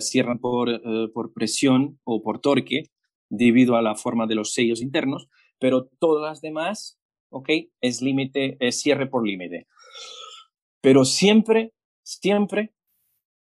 cierran 0.00 0.38
por, 0.38 0.80
por 1.12 1.32
presión 1.32 1.98
o 2.04 2.22
por 2.22 2.40
torque 2.40 2.84
debido 3.28 3.76
a 3.76 3.82
la 3.82 3.94
forma 3.94 4.26
de 4.26 4.34
los 4.34 4.52
sellos 4.52 4.80
internos, 4.80 5.28
pero 5.58 5.90
todas 5.98 6.22
las 6.22 6.40
demás 6.40 6.98
¿ok? 7.30 7.50
Es 7.80 8.02
límite, 8.02 8.56
es 8.60 8.80
cierre 8.80 9.06
por 9.06 9.26
límite. 9.26 9.66
Pero 10.80 11.04
siempre, 11.04 11.72
siempre, 12.02 12.74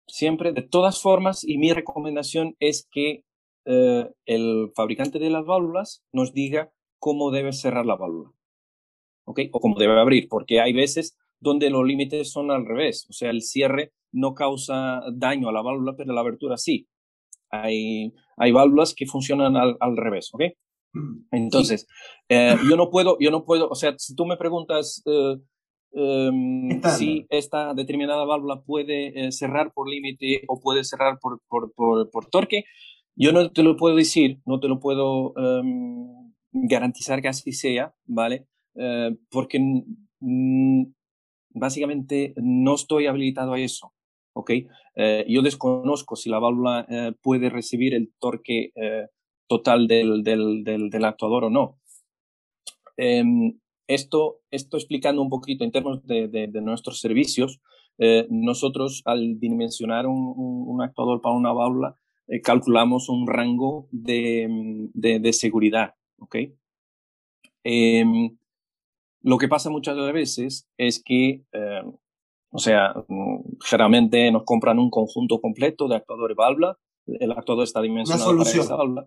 siempre, 0.07 0.53
de 0.53 0.63
todas 0.63 1.01
formas, 1.01 1.45
y 1.45 1.59
mi 1.59 1.73
recomendación 1.73 2.57
es 2.59 2.89
que 2.91 3.25
eh, 3.67 4.11
el 4.25 4.73
fabricante 4.75 5.19
de 5.19 5.31
las 5.31 5.45
válvulas 5.45 6.05
nos 6.13 6.33
diga 6.33 6.73
cómo 6.99 7.31
debe 7.31 7.53
cerrar 7.53 7.87
la 7.87 7.97
válvula, 7.97 8.33
¿ok? 9.25 9.41
O 9.53 9.61
cómo 9.61 9.79
debe 9.79 9.99
abrir, 9.99 10.29
porque 10.29 10.61
hay 10.61 10.73
veces 10.73 11.17
donde 11.39 11.71
los 11.71 11.85
límites 11.85 12.31
son 12.31 12.51
al 12.51 12.65
revés, 12.65 13.07
o 13.11 13.13
sea, 13.13 13.31
el 13.31 13.43
cierre 13.43 13.93
no 14.17 14.35
causa 14.35 15.03
daño 15.13 15.49
a 15.49 15.53
la 15.53 15.63
válvula, 15.63 15.95
pero 15.97 16.13
la 16.13 16.21
abertura 16.21 16.57
sí. 16.57 16.89
Hay, 17.51 18.13
hay 18.37 18.51
válvulas 18.51 18.95
que 18.95 19.07
funcionan 19.07 19.57
al, 19.57 19.77
al 19.79 19.97
revés, 19.97 20.31
¿ok? 20.33 20.43
Entonces, 21.31 21.87
eh, 22.29 22.57
yo 22.69 22.77
no 22.77 22.91
puedo, 22.91 23.19
yo 23.21 23.31
no 23.31 23.45
puedo, 23.45 23.69
o 23.69 23.75
sea, 23.75 23.95
si 23.99 24.15
tú 24.15 24.25
me 24.27 24.37
preguntas, 24.37 25.03
eh, 25.07 25.37
em, 25.93 26.81
si 26.97 27.27
esta 27.29 27.75
determinada 27.75 28.25
válvula 28.25 28.63
puede 28.63 29.31
cerrar 29.33 29.73
por 29.73 29.89
límite 29.89 30.43
o 30.49 30.61
puede 30.61 30.85
cerrar 30.85 31.19
por, 31.21 31.41
por, 31.49 31.73
por, 31.75 32.27
torque. 32.31 32.65
Yo 33.15 33.33
no 33.33 33.51
te 33.51 33.63
lo 33.63 33.77
puedo 33.77 33.97
decir, 33.97 34.41
no 34.45 34.61
te 34.61 34.69
lo 34.69 34.79
puedo 34.79 35.33
em, 35.37 36.33
garantizar 36.53 37.23
que 37.23 37.29
así 37.29 37.53
sea, 37.53 37.95
¿vale? 38.05 38.47
porque 39.31 39.59
básicamente 41.49 42.35
no 42.37 42.75
estoy 42.75 43.07
habilitado 43.07 43.55
a 43.55 43.59
eso. 43.59 43.95
¿Ok? 44.37 44.51
Eh, 44.97 45.25
yo 45.29 45.41
desconozco 45.41 46.15
si 46.15 46.29
la 46.29 46.39
válvula 46.39 46.87
eh, 46.91 47.13
puede 47.23 47.49
recibir 47.49 47.95
el 47.95 48.13
torque 48.19 48.71
eh, 48.75 49.07
total 49.49 49.89
del, 49.89 50.23
del, 50.23 50.63
del, 50.63 51.05
actuador 51.05 51.45
o 51.45 51.51
no. 51.51 51.79
Em, 52.99 53.59
esto, 53.89 54.41
esto 54.51 54.77
explicando 54.77 55.23
un 55.23 55.31
poquito 55.31 55.65
en 55.65 55.73
términos 55.73 56.07
de, 56.07 56.29
de, 56.29 56.61
nuestros 56.61 57.01
servicios, 57.01 57.61
nosotros 58.29 59.03
al 59.07 59.39
dimensionar 59.39 60.07
un, 60.07 60.35
un, 60.37 60.83
actuador 60.83 61.23
para 61.23 61.35
una 61.35 61.53
válvula, 61.53 61.97
calculamos 62.43 63.09
un 63.09 63.27
rango 63.27 63.89
de, 63.93 64.49
de 64.93 65.33
seguridad, 65.33 65.95
¿ok? 66.19 66.37
Em, 67.65 68.37
lo 69.23 69.39
que 69.39 69.49
pasa 69.49 69.71
muchas 69.71 69.97
veces 70.13 70.69
es 70.77 71.03
que 71.03 71.45
o 72.57 72.59
sea, 72.59 72.95
mm, 73.07 73.59
generalmente 73.63 74.33
nos 74.33 74.45
compran 74.45 74.79
un 74.79 74.89
conjunto 74.89 75.43
completo 75.43 75.89
de 75.89 75.97
actuadores 75.97 76.35
válvula. 76.35 76.79
El 77.07 77.33
actuador 77.33 77.65
está 77.65 77.83
dimensionado 77.83 78.35
para 78.35 78.51
esa 78.51 78.77
válvula. 78.77 79.07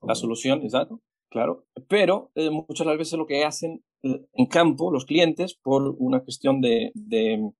La 0.00 0.14
solución, 0.14 0.62
exacto, 0.62 1.02
claro. 1.28 1.66
Pero 1.88 2.30
eh, 2.34 2.48
muchas 2.48 2.86
veces 2.86 3.18
lo 3.18 3.26
que 3.26 3.44
hacen 3.44 3.84
eh, 4.02 4.24
en 4.32 4.46
campo 4.46 4.90
los 4.90 5.04
clientes 5.04 5.58
por 5.62 5.94
una 5.98 6.20
cuestión 6.20 6.62
de, 6.62 6.90
de, 6.94 7.50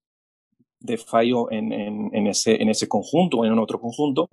de 0.78 0.96
fallo 0.96 1.52
en, 1.52 1.70
en, 1.70 2.14
en, 2.14 2.26
ese, 2.26 2.62
en 2.62 2.70
ese 2.70 2.88
conjunto 2.88 3.36
o 3.36 3.44
en 3.44 3.58
otro 3.58 3.78
conjunto, 3.78 4.30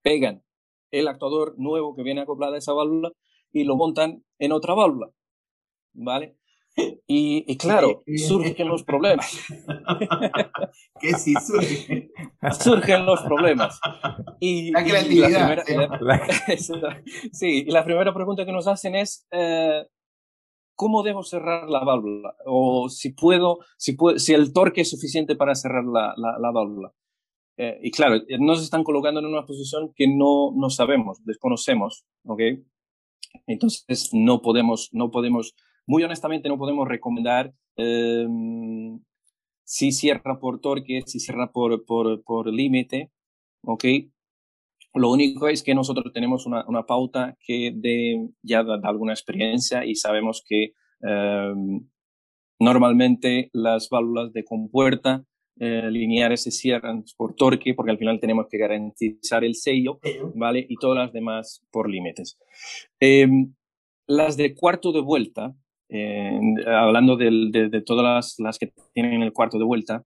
pegan 0.00 0.42
el 0.90 1.06
actuador 1.06 1.54
nuevo 1.58 1.94
que 1.94 2.02
viene 2.02 2.22
acoplado 2.22 2.54
a 2.54 2.58
esa 2.58 2.72
válvula 2.72 3.12
y 3.52 3.64
lo 3.64 3.76
montan 3.76 4.24
en 4.38 4.52
otra 4.52 4.72
válvula. 4.72 5.10
¿Vale? 5.92 6.38
Y, 7.06 7.56
claro, 7.56 8.02
surgen 8.28 8.68
los 8.68 8.82
problemas. 8.84 9.40
¿Qué 11.00 11.12
sí 11.14 11.32
surge? 11.34 12.10
surgen 12.60 13.06
los 13.06 13.22
problemas. 13.22 13.80
Y, 14.40 14.72
la 14.72 14.84
creatividad. 14.84 15.64
sí, 17.32 17.64
y 17.66 17.70
la 17.70 17.84
primera 17.84 18.12
pregunta 18.12 18.44
que 18.44 18.52
nos 18.52 18.66
hacen 18.66 18.94
es, 18.94 19.26
eh, 19.30 19.86
¿cómo 20.74 21.02
debo 21.02 21.22
cerrar 21.22 21.68
la 21.70 21.82
válvula? 21.82 22.34
O 22.44 22.90
si 22.90 23.12
puedo, 23.12 23.60
si, 23.78 23.92
puedo, 23.94 24.18
si 24.18 24.34
el 24.34 24.52
torque 24.52 24.82
es 24.82 24.90
suficiente 24.90 25.34
para 25.34 25.54
cerrar 25.54 25.84
la, 25.84 26.14
la, 26.16 26.50
válvula. 26.50 26.92
Eh, 27.56 27.78
y 27.84 27.90
claro, 27.90 28.20
nos 28.38 28.62
están 28.62 28.84
colocando 28.84 29.20
en 29.20 29.26
una 29.26 29.46
posición 29.46 29.92
que 29.94 30.08
no, 30.08 30.52
no 30.54 30.68
sabemos, 30.68 31.24
desconocemos, 31.24 32.04
¿ok? 32.24 32.42
Entonces 33.46 34.10
no 34.12 34.42
podemos, 34.42 34.90
no 34.92 35.10
podemos 35.10 35.54
muy 35.86 36.02
honestamente 36.02 36.48
no 36.48 36.58
podemos 36.58 36.86
recomendar 36.88 37.52
em, 37.76 39.00
si 39.64 39.92
cierra 39.92 40.38
por 40.38 40.60
torque, 40.60 41.02
si 41.06 41.20
cierra 41.20 41.52
por, 41.52 41.84
por, 41.84 42.22
por 42.22 42.52
límite, 42.52 43.10
¿ok? 43.62 43.84
Lo 44.94 45.10
único 45.10 45.48
es 45.48 45.62
que 45.62 45.74
nosotros 45.74 46.12
tenemos 46.12 46.46
una, 46.46 46.64
una 46.66 46.86
pauta 46.86 47.36
que 47.40 47.72
de, 47.74 48.28
ya 48.42 48.62
da, 48.62 48.80
alguna 48.84 49.12
experiencia 49.12 49.84
y 49.84 49.94
sabemos 49.94 50.42
que 50.46 50.72
em, 51.02 51.86
normalmente 52.58 53.50
las 53.52 53.88
válvulas 53.90 54.32
de 54.32 54.44
compuerta 54.44 55.24
eh, 55.58 55.90
lineares 55.90 56.42
se 56.42 56.50
cierran 56.50 57.04
por 57.16 57.34
torque 57.34 57.74
porque 57.74 57.90
al 57.90 57.98
final 57.98 58.20
tenemos 58.20 58.46
que 58.50 58.58
garantizar 58.58 59.44
el 59.44 59.54
sello, 59.54 60.00
¿vale? 60.34 60.66
Y 60.68 60.76
todas 60.76 60.98
las 60.98 61.12
demás 61.12 61.62
por 61.70 61.90
límites. 61.90 62.38
Em, 63.00 63.54
las 64.06 64.36
de 64.36 64.54
cuarto 64.54 64.92
de 64.92 65.00
vuelta, 65.00 65.54
hablando 66.66 67.16
de, 67.16 67.82
todas 67.84 68.36
las, 68.38 68.58
que 68.58 68.72
tienen 68.92 69.22
el 69.22 69.32
cuarto 69.32 69.58
de 69.58 69.64
vuelta, 69.64 70.02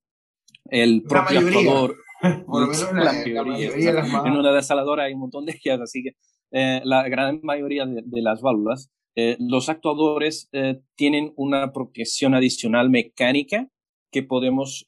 el 0.66 1.02
propio 1.02 1.40
actuador. 1.40 1.96
en 2.22 2.44
una 4.32 4.52
desaladora 4.52 5.04
hay 5.04 5.14
un 5.14 5.20
montón 5.20 5.46
de 5.46 5.58
ellas, 5.62 5.80
así 5.80 6.02
que 6.02 6.16
eh, 6.52 6.80
la 6.84 7.08
gran 7.08 7.40
mayoría 7.42 7.86
de, 7.86 8.22
las 8.22 8.42
válvulas, 8.42 8.90
eh, 9.16 9.36
los 9.38 9.68
actuadores 9.68 10.48
eh, 10.52 10.80
tienen 10.96 11.32
una 11.36 11.72
protección 11.72 12.34
adicional 12.34 12.90
mecánica 12.90 13.68
que 14.12 14.22
podemos 14.24 14.84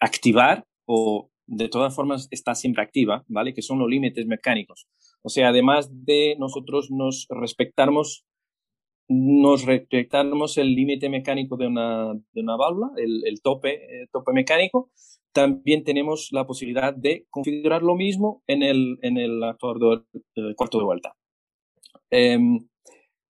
activar 0.00 0.66
o 0.86 1.30
de 1.46 1.70
todas 1.70 1.94
formas 1.94 2.28
está 2.30 2.54
siempre 2.54 2.82
activa, 2.82 3.24
¿vale? 3.26 3.54
Que 3.54 3.62
son 3.62 3.78
los 3.78 3.88
límites 3.88 4.26
mecánicos. 4.26 4.86
O 5.22 5.30
sea, 5.30 5.48
además 5.48 5.88
de 6.04 6.36
nosotros 6.38 6.90
nos 6.90 7.26
respetamos 7.30 8.26
nos 9.08 9.64
respetamos 9.64 10.58
el 10.58 10.74
límite 10.74 11.08
mecánico 11.08 11.56
de 11.56 11.66
una, 11.66 12.14
de 12.32 12.40
una 12.40 12.56
válvula, 12.56 12.90
el, 12.96 13.26
el 13.26 13.40
tope, 13.40 14.02
eh, 14.02 14.08
tope 14.12 14.32
mecánico, 14.32 14.90
también 15.32 15.84
tenemos 15.84 16.28
la 16.32 16.46
posibilidad 16.46 16.94
de 16.94 17.26
configurar 17.30 17.82
lo 17.82 17.94
mismo 17.94 18.42
en 18.46 18.62
el, 18.62 18.98
en 19.02 19.18
el 19.18 19.42
actuador 19.44 20.04
de, 20.34 20.54
cuarto 20.54 20.78
de 20.78 20.84
vuelta. 20.84 21.16
Em, 22.10 22.58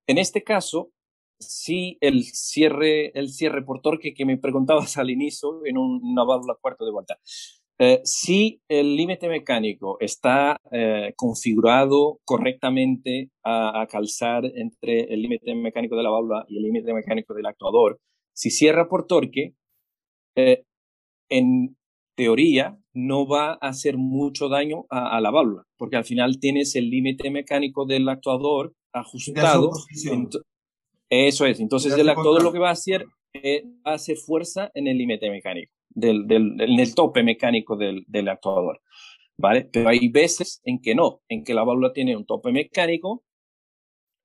en 0.07 0.19
este 0.19 0.43
caso, 0.43 0.91
si 1.39 1.99
el 2.01 2.25
cierre, 2.25 3.13
el 3.19 3.29
cierre 3.29 3.63
por 3.63 3.81
torque 3.81 4.15
que 4.15 4.25
me 4.25 4.39
preguntabas 4.39 4.97
al 4.99 5.11
inicio 5.11 5.65
en 5.65 5.79
una 5.79 6.25
válvula 6.25 6.57
cuarto 6.61 6.85
de 6.85 6.93
vuelta, 6.93 7.19
eh, 7.81 8.01
si 8.03 8.61
el 8.69 8.97
límite 8.97 9.29
mecánico 9.29 9.99
está 10.01 10.61
eh, 10.73 11.13
configurado 11.15 12.19
correctamente 12.25 13.31
a, 13.45 13.87
calzar 13.89 14.45
entre 14.57 15.03
el 15.15 15.23
límite 15.23 15.55
mecánico 15.55 15.97
de 15.97 16.03
la 16.03 16.11
válvula 16.11 16.45
y 16.49 16.57
el 16.57 16.65
límite 16.65 16.93
mecánico 16.93 17.35
del 17.35 17.47
actuador, 17.47 18.01
si 18.35 18.51
cierra 18.51 18.89
por 18.89 19.07
torque, 19.07 19.55
eh, 20.35 20.65
en 21.29 21.77
teoría 22.17 22.77
no 22.95 23.29
va 23.29 23.53
a 23.53 23.69
hacer 23.69 23.97
mucho 23.97 24.49
daño 24.49 24.87
a, 24.91 25.21
la 25.21 25.31
válvula, 25.31 25.63
porque 25.77 25.97
al 25.97 26.05
final 26.05 26.41
tienes 26.41 26.75
el 26.75 26.91
límite 26.91 27.31
mecánico 27.31 27.87
del 27.87 28.09
actuador 28.09 28.75
ajustado. 28.93 29.71
Eso 31.11 31.47
es, 31.47 31.61
entonces 31.61 31.97
el 31.97 32.09
actuador 32.09 32.43
lo 32.43 32.53
que 32.53 32.59
va 32.59 32.71
a 32.71 32.73
hacer 32.73 33.07
es 33.33 33.63
hacer 33.85 34.17
fuerza 34.17 34.71
en 34.75 34.89
el 34.89 34.99
límite 34.99 35.31
mecánico 35.31 35.78
del, 35.99 36.27
del, 36.27 36.61
en 36.61 36.81
el 36.81 36.95
tope 36.95 37.23
mecánico 37.23 37.77
del, 37.77 38.05
del 38.07 38.29
actuador. 38.29 38.81
¿Vale? 39.37 39.69
Pero 39.73 39.89
hay 39.89 40.09
veces 40.09 40.61
en 40.65 40.81
que 40.81 40.95
no, 40.95 41.21
en 41.29 41.45
que 41.45 41.55
la 41.55 41.63
válvula 41.63 41.93
tiene 41.93 42.17
un 42.17 42.27
tope 42.27 42.51
mecánico, 42.51 43.25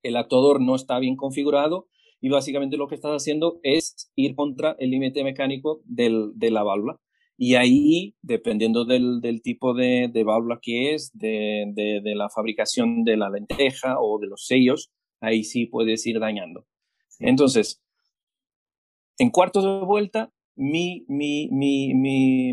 el 0.02 0.18
actuador 0.18 0.60
no 0.60 0.76
está 0.76 1.00
bien 1.00 1.16
configurado 1.16 1.88
y 2.20 2.30
básicamente 2.30 2.78
lo 2.78 2.88
que 2.88 2.96
estás 2.96 3.12
haciendo 3.12 3.60
es 3.64 4.12
ir 4.16 4.36
contra 4.36 4.76
el 4.80 4.90
límite 4.90 5.24
mecánico 5.24 5.82
del, 5.86 6.32
de 6.36 6.52
la 6.52 6.64
válvula. 6.64 7.00
Y 7.38 7.56
ahí, 7.56 8.16
dependiendo 8.22 8.86
del, 8.86 9.20
del 9.22 9.42
tipo 9.42 9.74
de, 9.74 10.10
de, 10.12 10.24
válvula 10.24 10.60
que 10.62 10.94
es, 10.94 11.12
de, 11.14 11.66
de, 11.74 12.02
de, 12.02 12.16
la 12.16 12.30
fabricación 12.30 13.04
de 13.04 13.18
la 13.18 13.30
lenteja 13.30 14.00
o 14.00 14.20
de 14.20 14.28
los 14.28 14.46
sellos, 14.46 14.92
ahí 15.20 15.44
sí 15.44 15.66
puedes 15.66 16.06
ir 16.06 16.20
dañando. 16.20 16.66
Entonces, 17.20 17.82
en 19.18 19.30
cuartos 19.30 19.64
de 19.64 19.86
vuelta, 19.86 20.32
mi, 20.56 21.06
mi, 21.08 21.50
mi, 21.52 21.94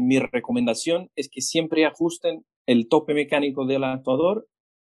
mi, 0.00 0.18
recomendación 0.18 1.10
es 1.16 1.28
que 1.28 1.40
siempre 1.40 1.84
ajusten 1.84 2.44
el 2.66 2.88
tope 2.88 3.14
mecánico 3.14 3.66
del 3.66 3.84
actuador 3.84 4.48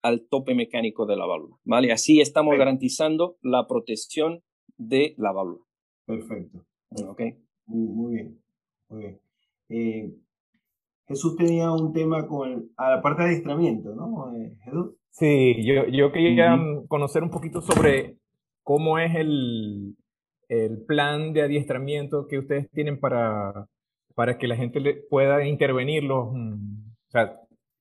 al 0.02 0.26
tope 0.28 0.54
mecánico 0.54 1.06
de 1.06 1.16
la 1.16 1.26
válvula, 1.26 1.56
¿vale? 1.64 1.92
Así 1.92 2.20
estamos 2.20 2.56
garantizando 2.58 3.36
la 3.40 3.66
protección 3.66 4.42
de 4.76 5.14
la 5.16 5.32
válvula. 5.32 5.64
Perfecto. 6.06 6.66
ok. 7.08 7.22
Muy, 7.66 8.14
bien, 8.14 8.42
muy 8.88 9.00
bien. 9.00 9.20
Eh, 9.68 10.14
Jesús 11.06 11.36
tenía 11.36 11.70
un 11.70 11.92
tema 11.92 12.26
con 12.26 12.70
a 12.76 12.90
la 12.90 13.02
parte 13.02 13.22
de 13.22 13.28
adiestramiento, 13.28 13.94
¿no? 13.94 14.34
Eh, 14.36 14.56
Jesús. 14.64 14.96
Sí, 15.10 15.64
yo, 15.64 15.86
yo 15.86 16.10
quería 16.10 16.58
conocer 16.88 17.22
un 17.22 17.30
poquito 17.30 17.60
sobre 17.60 18.16
cómo 18.62 18.98
es 18.98 19.14
el, 19.14 19.96
el 20.48 20.84
plan 20.84 21.32
de 21.32 21.42
adiestramiento 21.42 22.26
que 22.26 22.38
ustedes 22.38 22.70
tienen 22.70 23.00
para, 23.00 23.68
para 24.14 24.38
que 24.38 24.46
la 24.46 24.56
gente 24.56 24.80
le 24.80 24.94
pueda 24.94 25.46
intervenirlos. 25.46 26.28
Mm, 26.32 26.88
o 27.08 27.10
sea, 27.10 27.40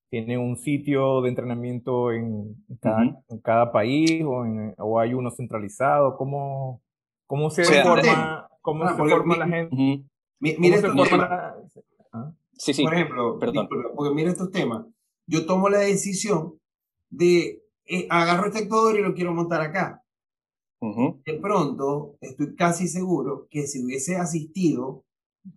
¿tiene 0.09 0.38
un 0.38 0.57
sitio 0.57 1.22
de 1.22 1.30
entrenamiento 1.30 2.12
en 2.12 2.55
cada, 2.80 3.24
en 3.28 3.39
cada 3.39 3.72
país 3.72 4.24
o, 4.24 4.43
o, 4.78 4.99
hay 4.99 5.14
uno 5.14 5.32
centralizado? 5.32 6.18
¿Cómo, 6.18 6.82
cómo 7.28 7.49
se 7.49 7.64
forma, 7.64 8.47
cómo 8.62 8.84
ah, 8.84 8.95
se 8.95 8.97
forma 8.97 9.38
la 9.38 9.47
gente? 9.47 10.05
Mira 10.39 10.76
estos 10.76 11.09
temas. 11.09 11.30
¿Ah? 12.14 12.32
Sí, 12.53 12.74
sí. 12.74 12.84
Por 12.84 12.93
ejemplo, 12.93 13.39
Perdón. 13.39 13.68
porque 13.95 14.14
mira 14.14 14.30
estos 14.30 14.51
temas. 14.51 14.86
Yo 15.28 15.45
tomo 15.45 15.70
la 15.70 15.80
decisión 15.80 16.59
de 17.09 17.62
eh, 17.86 18.07
agarro 18.09 18.47
este 18.47 18.59
actuador 18.59 18.99
y 18.99 19.01
lo 19.01 19.14
quiero 19.14 19.34
montar 19.34 19.62
acá 19.62 20.01
de 20.82 21.34
pronto 21.40 22.18
estoy 22.22 22.56
casi 22.56 22.88
seguro 22.88 23.48
que 23.52 23.68
si 23.68 23.84
hubiese 23.84 24.16
asistido 24.16 25.04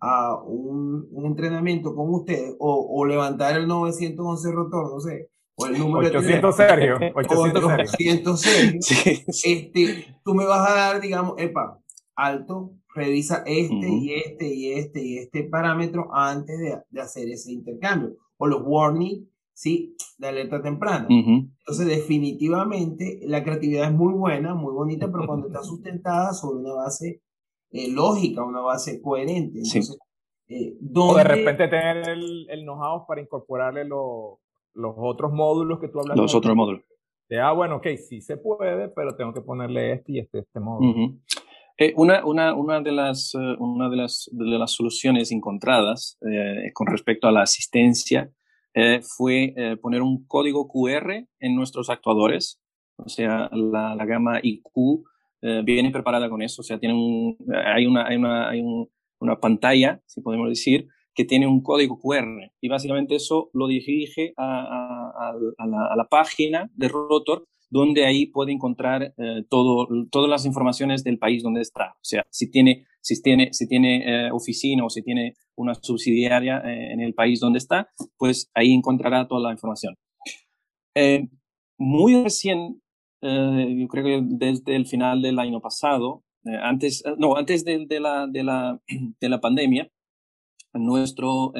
a 0.00 0.34
un, 0.42 1.08
un 1.10 1.26
entrenamiento 1.26 1.94
con 1.94 2.12
ustedes 2.12 2.54
o, 2.58 2.86
o, 2.90 3.06
levantar 3.06 3.56
el 3.56 3.66
911 3.66 4.52
rotor, 4.52 4.92
no 4.92 5.00
sé, 5.00 5.30
o 5.56 5.66
el 5.66 5.78
número 5.78 6.08
800 6.08 6.56
de 6.56 6.66
Sergio, 6.68 6.96
800 7.14 7.64
800 7.64 8.40
Sergio, 8.40 8.80
este, 9.26 10.18
tú 10.24 10.34
me 10.34 10.44
vas 10.46 10.68
a 10.68 10.74
dar, 10.74 11.00
digamos, 11.00 11.34
epa, 11.38 11.78
alto, 12.16 12.72
revisa 12.94 13.42
este 13.46 13.88
y 13.88 14.14
este 14.14 14.46
y 14.46 14.72
este 14.72 15.02
y 15.02 15.18
este 15.18 15.44
parámetro 15.44 16.14
antes 16.14 16.58
de, 16.58 16.78
de, 16.90 17.00
hacer 17.00 17.28
ese 17.28 17.52
intercambio. 17.52 18.16
O 18.36 18.46
los 18.46 18.62
warning, 18.64 19.28
¿sí? 19.54 19.96
De 20.18 20.28
alerta 20.28 20.60
temprana. 20.60 21.06
Entonces, 21.08 21.86
definitivamente, 21.86 23.20
la 23.22 23.42
creatividad 23.42 23.88
es 23.88 23.94
muy 23.94 24.12
buena, 24.12 24.54
muy 24.54 24.72
bonita, 24.72 25.10
pero 25.10 25.26
cuando 25.26 25.46
está 25.46 25.62
sustentada 25.62 26.34
sobre 26.34 26.58
una 26.58 26.74
base 26.74 27.22
eh, 27.70 27.90
lógica, 27.90 28.44
una 28.44 28.60
base 28.60 29.00
coherente. 29.00 29.58
Entonces, 29.58 29.98
eh, 30.48 30.76
O 30.94 31.16
de 31.16 31.24
repente 31.24 31.68
tener 31.68 32.08
el, 32.08 32.46
el 32.50 32.62
know-how 32.64 33.06
para 33.06 33.22
incorporarle 33.22 33.86
los 33.86 34.38
otros 34.74 35.32
módulos 35.32 35.80
que 35.80 35.88
tú 35.88 36.00
hablas. 36.00 36.16
Los 36.16 36.34
otros 36.34 36.54
módulos. 36.54 36.82
De, 37.28 37.40
ah, 37.40 37.52
bueno, 37.52 37.76
ok, 37.76 37.86
sí 37.96 38.20
se 38.20 38.36
puede, 38.36 38.88
pero 38.88 39.16
tengo 39.16 39.32
que 39.32 39.40
ponerle 39.40 39.92
este 39.92 40.12
y 40.12 40.18
este, 40.18 40.40
este 40.40 40.60
módulo. 40.60 41.14
Eh, 41.76 41.92
una, 41.96 42.24
una, 42.24 42.54
una, 42.54 42.80
de 42.80 42.92
las, 42.92 43.34
eh, 43.34 43.56
una 43.58 43.88
de, 43.88 43.96
las, 43.96 44.28
de 44.30 44.58
las 44.58 44.72
soluciones 44.72 45.32
encontradas 45.32 46.18
eh, 46.20 46.70
con 46.72 46.86
respecto 46.86 47.26
a 47.26 47.32
la 47.32 47.42
asistencia 47.42 48.30
fue 49.02 49.54
poner 49.80 50.02
un 50.02 50.26
código 50.26 50.68
QR 50.68 51.26
en 51.40 51.56
nuestros 51.56 51.90
actuadores. 51.90 52.60
O 52.96 53.08
sea, 53.08 53.48
la, 53.52 54.04
gama 54.04 54.40
IQ 54.42 55.04
viene 55.64 55.90
preparada 55.90 56.28
con 56.28 56.42
eso. 56.42 56.62
O 56.62 56.64
sea, 56.64 56.78
tiene 56.78 56.94
un, 56.94 57.36
hay, 57.64 57.86
una, 57.86 58.06
hay, 58.06 58.16
una, 58.16 58.48
hay 58.50 58.62
una 59.20 59.40
pantalla, 59.40 60.00
si 60.06 60.20
podemos 60.20 60.48
decir, 60.48 60.88
que 61.14 61.24
tiene 61.24 61.46
un 61.46 61.62
código 61.62 61.98
QR. 62.00 62.50
Y 62.60 62.68
básicamente 62.68 63.14
eso 63.14 63.50
lo 63.52 63.68
dirige 63.68 64.34
a, 64.36 65.32
la, 65.58 65.86
a 65.88 65.96
la, 65.96 66.08
página 66.08 66.70
de 66.74 66.88
Rotor 66.88 67.46
donde 67.74 68.06
ahí 68.06 68.26
puede 68.26 68.52
encontrar 68.52 69.14
eh, 69.18 69.42
todo, 69.50 69.88
todas 70.08 70.30
las 70.30 70.46
informaciones 70.46 71.02
del 71.02 71.18
país 71.18 71.42
donde 71.42 71.60
está. 71.60 71.94
O 71.94 72.04
sea, 72.04 72.24
si 72.30 72.48
tiene, 72.48 72.86
si 73.00 73.20
tiene, 73.20 73.52
si 73.52 73.66
tiene 73.66 74.04
eh, 74.06 74.30
oficina 74.30 74.84
o 74.84 74.90
si 74.90 75.02
tiene 75.02 75.34
una 75.56 75.74
subsidiaria 75.74 76.58
eh, 76.58 76.92
en 76.92 77.00
el 77.00 77.14
país 77.14 77.40
donde 77.40 77.58
está, 77.58 77.88
pues 78.16 78.48
ahí 78.54 78.72
encontrará 78.72 79.26
toda 79.26 79.40
la 79.40 79.50
información. 79.50 79.96
muy 81.76 82.22
recién, 82.22 82.80
yo 83.20 83.88
creo 83.88 84.04
que 84.04 84.20
desde 84.22 84.76
el 84.76 84.86
final 84.86 85.20
del 85.20 85.40
año 85.40 85.60
pasado, 85.60 86.22
antes, 86.62 87.02
no, 87.18 87.36
antes 87.36 87.64
de, 87.64 87.86
de, 87.88 87.98
la, 87.98 88.28
de, 88.28 88.44
la, 88.44 88.80
de 89.20 89.28
la 89.28 89.40
pandemia, 89.40 89.90
nuestro, 90.74 91.52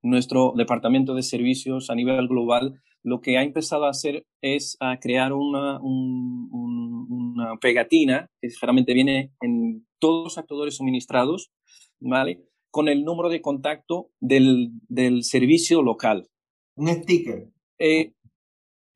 nuestro 0.00 0.54
departamento 0.56 1.14
de 1.14 1.22
servicios 1.22 1.90
a 1.90 1.94
nivel 1.94 2.28
global 2.28 2.80
lo 3.04 3.20
que 3.20 3.36
ha 3.36 3.42
empezado 3.42 3.84
a 3.84 3.90
hacer 3.90 4.26
es 4.42 4.76
a 4.80 4.98
crear 4.98 5.34
una, 5.34 5.78
una 5.80 7.56
pegatina 7.60 8.30
que 8.40 8.48
generalmente 8.50 8.94
viene 8.94 9.30
en 9.42 9.86
todos 9.98 10.24
los 10.24 10.38
actuadores 10.38 10.76
suministrados, 10.76 11.52
¿vale? 12.00 12.42
Con 12.70 12.88
el 12.88 13.04
número 13.04 13.28
de 13.28 13.42
contacto 13.42 14.10
del, 14.20 14.70
del 14.88 15.22
servicio 15.22 15.82
local. 15.82 16.28
Un 16.76 16.88
sticker. 16.88 17.50
Eh, 17.78 18.12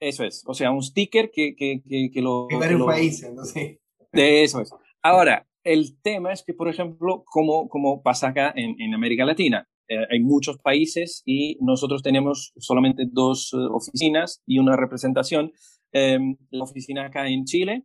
eso 0.01 0.25
es, 0.25 0.43
o 0.47 0.55
sea, 0.55 0.71
un 0.71 0.83
sticker 0.83 1.31
que, 1.31 1.55
que, 1.55 1.83
que, 1.85 2.23
lo... 2.23 2.47
En 2.51 2.61
varios 2.61 2.87
países, 2.87 3.33
no 3.35 3.45
sé. 3.45 3.81
eso 4.13 4.63
es. 4.63 4.71
Ahora, 5.03 5.47
el 5.65 6.01
tema 6.01 6.33
es 6.33 6.43
que, 6.43 6.55
por 6.55 6.69
ejemplo, 6.69 7.25
como, 7.27 7.69
como 7.69 8.03
pasa 8.03 8.29
acá 8.29 8.53
en, 8.57 8.81
en 8.81 8.95
América 8.95 9.27
Latina, 9.27 9.69
eh, 9.89 10.07
hay 10.11 10.21
muchos 10.21 10.59
países 10.59 11.23
y 11.25 11.57
nosotros 11.61 12.03
tenemos 12.03 12.53
solamente 12.59 13.05
dos 13.11 13.53
eh, 13.55 13.57
oficinas 13.57 14.43
y 14.47 14.59
una 14.59 14.77
representación. 14.77 15.53
Em, 15.93 16.37
la 16.51 16.65
oficina 16.65 17.07
acá 17.07 17.29
en 17.29 17.45
Chile 17.45 17.85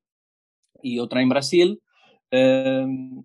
y 0.82 1.00
otra 1.00 1.22
en 1.22 1.30
Brasil. 1.30 1.82
Em, 2.32 3.24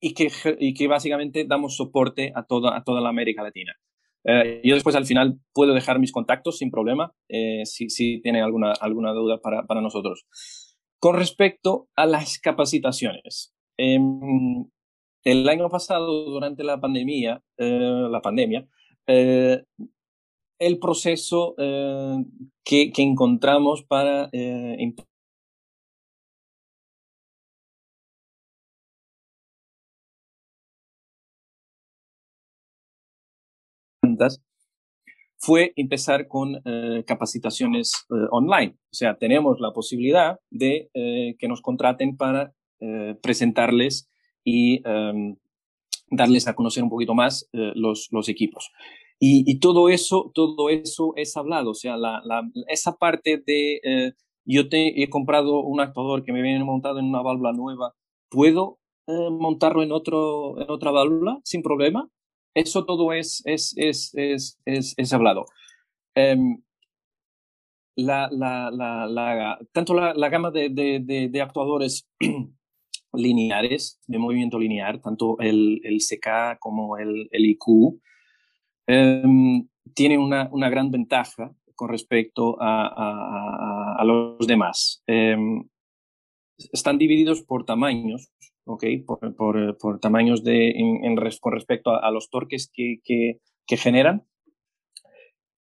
y, 0.00 0.14
que, 0.14 0.30
y 0.58 0.74
que 0.74 0.88
básicamente 0.88 1.44
damos 1.44 1.76
soporte 1.76 2.32
a 2.34 2.44
toda, 2.44 2.76
a 2.76 2.82
toda 2.84 3.00
la 3.00 3.10
América 3.10 3.42
Latina. 3.42 3.74
Eh, 4.24 4.62
yo 4.64 4.74
después 4.74 4.96
al 4.96 5.06
final 5.06 5.38
puedo 5.52 5.74
dejar 5.74 5.98
mis 5.98 6.12
contactos 6.12 6.58
sin 6.58 6.70
problema 6.70 7.12
si, 7.64 7.90
si 7.90 8.22
tienen 8.22 8.42
alguna, 8.42 8.72
alguna 8.72 9.12
duda 9.12 9.38
para, 9.40 9.66
para 9.66 9.82
nosotros. 9.82 10.26
Con 10.98 11.16
respecto 11.16 11.88
a 11.94 12.06
las 12.06 12.38
capacitaciones, 12.38 13.54
em, 13.76 14.64
el 15.24 15.48
año 15.48 15.68
pasado, 15.70 16.24
durante 16.26 16.64
la 16.64 16.80
pandemia, 16.80 17.42
eh, 17.58 18.08
la 18.10 18.20
pandemia, 18.20 18.66
eh, 19.06 19.64
el 20.58 20.78
proceso 20.78 21.54
eh, 21.58 22.24
que, 22.64 22.92
encontramos 22.98 23.82
para 23.84 24.30
fue 35.38 35.72
empezar 35.76 36.28
con 36.28 36.62
capacitaciones 37.06 38.06
online. 38.30 38.76
O 38.90 38.94
sea, 38.94 39.16
tenemos 39.18 39.60
la 39.60 39.72
posibilidad 39.72 40.38
de 40.50 40.88
que 41.38 41.48
nos 41.48 41.60
contraten 41.60 42.16
para 42.16 42.54
presentarles 43.22 44.08
y 44.44 44.82
em, 44.86 45.36
darles 46.10 46.46
a 46.46 46.54
conocer 46.54 46.82
un 46.82 46.90
poquito 46.90 47.14
más 47.14 47.48
eh, 47.52 47.72
los, 47.74 48.08
los, 48.12 48.28
equipos. 48.28 48.70
Y, 49.18 49.58
todo 49.58 49.88
eso, 49.88 50.30
todo 50.34 50.68
eso 50.68 51.14
es 51.16 51.34
hablado, 51.36 51.70
o 51.70 51.74
sea, 51.74 51.96
la, 51.96 52.20
esa 52.68 52.96
parte 52.96 53.42
de 53.46 53.80
eh, 53.82 54.12
yo 54.44 54.68
te, 54.68 55.02
he 55.02 55.08
comprado 55.08 55.60
un 55.60 55.80
actuador 55.80 56.24
que 56.24 56.32
me 56.32 56.42
viene 56.42 56.62
montado 56.62 56.98
en 56.98 57.06
una 57.06 57.22
válvula 57.22 57.52
nueva, 57.52 57.94
¿puedo 58.28 58.80
eh, 59.06 59.30
montarlo 59.30 59.82
en, 59.82 59.92
otro, 59.92 60.60
en 60.60 60.70
otra 60.70 60.90
válvula 60.90 61.40
sin 61.42 61.62
problema? 61.62 62.10
Eso 62.54 62.84
todo 62.84 63.14
es, 63.14 63.42
es, 63.46 63.72
es, 63.78 64.12
es, 64.14 64.94
es, 64.96 65.12
hablado. 65.14 65.46
Em, 66.14 66.62
la, 67.96 68.28
la, 68.30 68.70
la, 68.70 69.58
tanto 69.72 69.94
la, 69.94 70.28
gama 70.28 70.50
de, 70.50 70.68
de, 70.68 71.28
de 71.30 71.40
actuadores 71.40 72.06
lineares, 73.16 74.00
de 74.06 74.18
movimiento 74.18 74.58
lineal, 74.58 75.00
tanto 75.00 75.38
el, 75.40 75.80
el 75.84 75.98
CK 75.98 76.58
como 76.58 76.98
el, 76.98 77.28
el 77.30 77.46
IQ, 77.46 78.00
em, 78.86 79.68
tienen 79.94 80.20
una, 80.20 80.48
una, 80.52 80.68
gran 80.68 80.90
ventaja 80.90 81.54
con 81.74 81.88
respecto 81.88 82.56
a, 82.60 83.96
a, 83.98 84.04
los 84.04 84.46
demás. 84.46 85.02
Em, 85.06 85.68
están 86.72 86.98
divididos 86.98 87.42
por 87.42 87.64
tamaños. 87.64 88.30
Por, 89.06 89.76
por, 89.76 90.00
tamaños 90.00 90.42
de, 90.42 90.74
con 91.40 91.52
respecto 91.52 91.90
a, 91.90 92.10
los 92.10 92.30
torques 92.30 92.70
que, 92.72 93.00
que, 93.04 93.40
que 93.66 93.76
generan. 93.76 94.26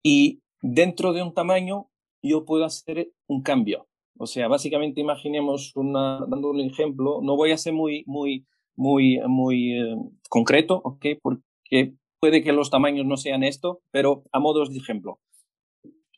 Y 0.01 0.41
dentro 0.61 1.13
de 1.13 1.21
un 1.21 1.33
tamaño 1.33 1.89
yo 2.23 2.45
puedo 2.45 2.65
hacer 2.65 3.11
un 3.27 3.43
cambio. 3.43 3.87
O 4.19 4.25
sea, 4.25 4.47
básicamente 4.47 5.01
imaginemos 5.01 5.75
una, 5.75 6.19
dando 6.27 6.49
un 6.49 6.59
ejemplo, 6.59 7.19
no 7.21 7.35
voy 7.35 7.51
a 7.51 7.57
ser 7.57 7.73
muy, 7.73 8.03
muy, 8.07 8.45
muy, 8.75 9.19
muy 9.27 9.73
eh, 9.73 9.95
concreto, 10.29 10.81
¿ok? 10.83 11.05
Porque 11.21 11.93
puede 12.19 12.43
que 12.43 12.51
los 12.51 12.69
tamaños 12.69 13.05
no 13.05 13.17
sean 13.17 13.43
esto, 13.43 13.81
pero 13.91 14.23
a 14.31 14.39
modo 14.39 14.65
de 14.65 14.77
ejemplo. 14.77 15.19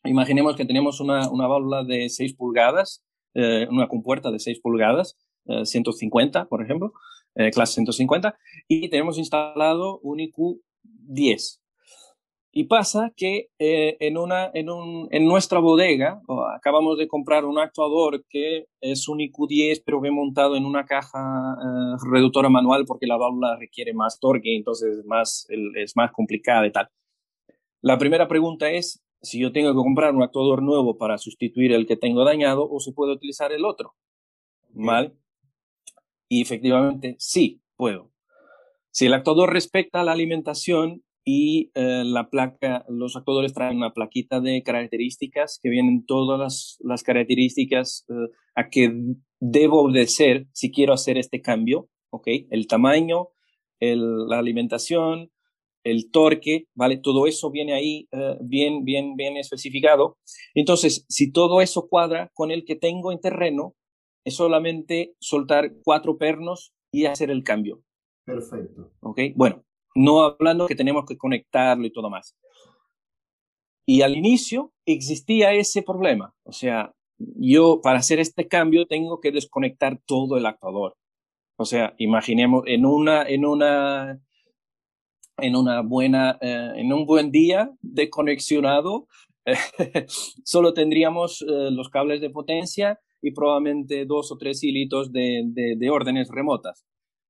Imaginemos 0.06 0.56
que 0.56 0.66
tenemos 0.66 1.02
una, 1.02 1.30
una 1.30 1.47
válvula 1.47 1.84
de 1.84 2.10
6 2.10 2.36
pulgadas, 2.36 3.04
eh, 3.34 3.68
una 3.70 3.88
compuerta 3.88 4.32
de 4.32 4.39
6 4.39 4.62
pulgadas, 4.62 5.18
150, 5.64 6.41
eh, 6.41 6.45
por 6.45 6.64
ejemplo, 6.64 6.93
clase 7.54 7.74
150, 7.74 8.38
y 8.68 8.89
tenemos 8.89 9.18
instalado 9.18 10.00
un 10.00 10.20
IQ 10.20 10.62
10, 10.84 11.62
y 12.52 12.64
pasa 12.64 13.14
que 13.16 13.50
eh, 13.60 13.97
en, 14.00 14.18
una, 14.18 14.50
en, 14.54 14.70
un, 14.70 15.08
en 15.12 15.26
nuestra 15.26 15.60
bodega 15.60 16.22
acabamos 16.56 16.97
de 16.97 17.08
comprar 17.08 17.45
un 17.45 17.60
actuador 17.60 18.26
que 18.28 18.66
es 18.82 19.08
un 19.08 19.20
IQ10, 19.20 19.84
pero 19.86 20.02
que 20.02 20.10
montado 20.10 20.56
en 20.56 20.66
una 20.66 20.86
caja 20.86 21.20
eh, 21.20 21.97
reductora 22.12 22.50
manual 22.50 22.86
porque 22.86 23.06
la 23.06 23.18
válvula 23.18 23.56
requiere 23.56 23.93
más 23.93 24.20
torque, 24.20 24.56
entonces 24.56 24.97
es 24.97 25.06
más, 25.06 25.47
es 25.76 25.95
más 25.95 26.12
complicada 26.12 26.66
y 26.66 26.72
tal. 26.72 26.89
La 27.82 28.00
primera 28.00 28.28
pregunta 28.28 28.72
es 28.72 29.04
si 29.22 29.39
yo 29.39 29.52
tengo 29.52 29.70
que 29.72 29.76
comprar 29.76 30.16
un 30.16 30.24
actuador 30.24 30.64
nuevo 30.64 30.97
para 30.97 31.18
sustituir 31.18 31.72
el 31.72 31.86
que 31.86 31.97
tengo 31.97 32.24
dañado 32.24 32.68
o 32.70 32.80
si 32.80 32.91
puedo 32.93 33.14
utilizar 33.14 33.52
el 33.52 33.64
otro. 33.64 33.93
¿Vale? 34.72 35.14
Y 36.28 36.41
efectivamente 36.41 37.16
sí, 37.20 37.62
puedo. 37.76 38.12
Si 38.91 39.06
el 39.06 39.14
actuador 39.14 39.54
respecta 39.54 40.04
la 40.04 40.14
alimentación 40.14 41.04
y 41.32 41.69
eh, 41.75 42.01
la 42.03 42.32
placa, 42.32 42.84
los 42.89 43.15
actuadores 43.15 43.53
traen 43.53 43.77
una 43.77 43.93
plaquita 43.93 44.39
de 44.39 44.63
características 44.63 45.59
que 45.61 45.69
vienen 45.69 46.03
todas 46.07 46.39
las, 46.39 46.77
las 46.80 47.03
características 47.03 48.03
eh, 48.09 48.32
a 48.55 48.69
que 48.69 48.91
debo 49.39 49.84
obedecer 49.84 50.47
si 50.53 50.71
quiero 50.71 50.91
hacer 50.91 51.19
este 51.19 51.39
cambio, 51.39 51.88
¿ok? 52.09 52.27
El 52.49 52.65
tamaño, 52.65 53.27
el, 53.80 54.27
la 54.27 54.39
alimentación, 54.39 55.30
el 55.84 56.09
torque, 56.09 56.65
¿vale? 56.73 56.97
Todo 56.97 57.27
eso 57.27 57.51
viene 57.51 57.73
ahí 57.73 58.07
eh, 58.11 58.38
bien, 58.41 58.84
bien, 58.84 59.15
bien 59.15 59.38
especificado. 59.38 60.17
Entonces, 60.55 61.05
si 61.09 61.32
todo 61.32 61.61
eso 61.61 61.88
cuadra 61.88 62.32
con 62.34 62.49
el 62.49 62.65
que 62.65 62.75
tengo 62.75 63.11
en 63.11 63.21
terreno, 63.21 63.75
es 64.25 64.34
solamente 64.34 65.13
soltar 65.19 65.73
cuatro 65.84 66.17
pernos 66.17 66.73
y 66.91 67.05
hacer 67.05 67.30
el 67.30 67.43
cambio. 67.43 67.84
Perfecto. 68.25 68.93
¿Ok? 69.01 69.19
Bueno, 69.36 69.63
no 69.96 70.22
hablando 70.22 70.68
que 70.68 70.76
tenemos 70.76 71.06
que 71.06 71.18
conectarlo 71.18 71.86
y 71.86 71.92
todo 71.92 72.10
más. 72.10 72.36
Y 73.86 74.02
al 74.02 74.16
inicio 74.16 74.72
existía 74.86 75.54
ese 75.54 75.82
problema. 75.82 76.34
O 76.44 76.52
sea, 76.52 76.94
yo 77.18 77.82
para 77.82 78.00
hacer 78.00 78.20
este 78.20 78.48
cambio 78.48 78.86
tengo 78.86 79.20
que 79.20 79.32
desconectar 79.32 80.00
todo 80.06 80.38
el 80.38 80.46
actuador. 80.46 80.96
O 81.58 81.66
sea, 81.66 81.94
imaginemos 81.98 82.64
en 82.68 82.86
una, 82.86 83.24
en 83.24 83.46
una, 83.46 84.22
en 85.38 85.56
una 85.56 85.82
buena, 85.82 86.38
eh, 86.42 86.72
en 86.76 86.94
un 86.94 87.06
buen 87.06 87.32
día 87.32 87.72
de 87.82 88.10
conexionado, 88.10 89.08
solo 90.46 90.74
tendríamos 90.74 91.42
eh, 91.42 91.72
los 91.72 91.90
cables 91.90 92.22
de 92.22 92.30
potencia 92.30 93.00
y 93.22 93.32
probablemente 93.32 94.06
dos 94.06 94.32
o 94.32 94.38
tres 94.38 94.64
hilitos 94.64 95.12
de, 95.12 95.44
de, 95.78 95.90
órdenes 95.90 96.30
remotas. 96.30 96.86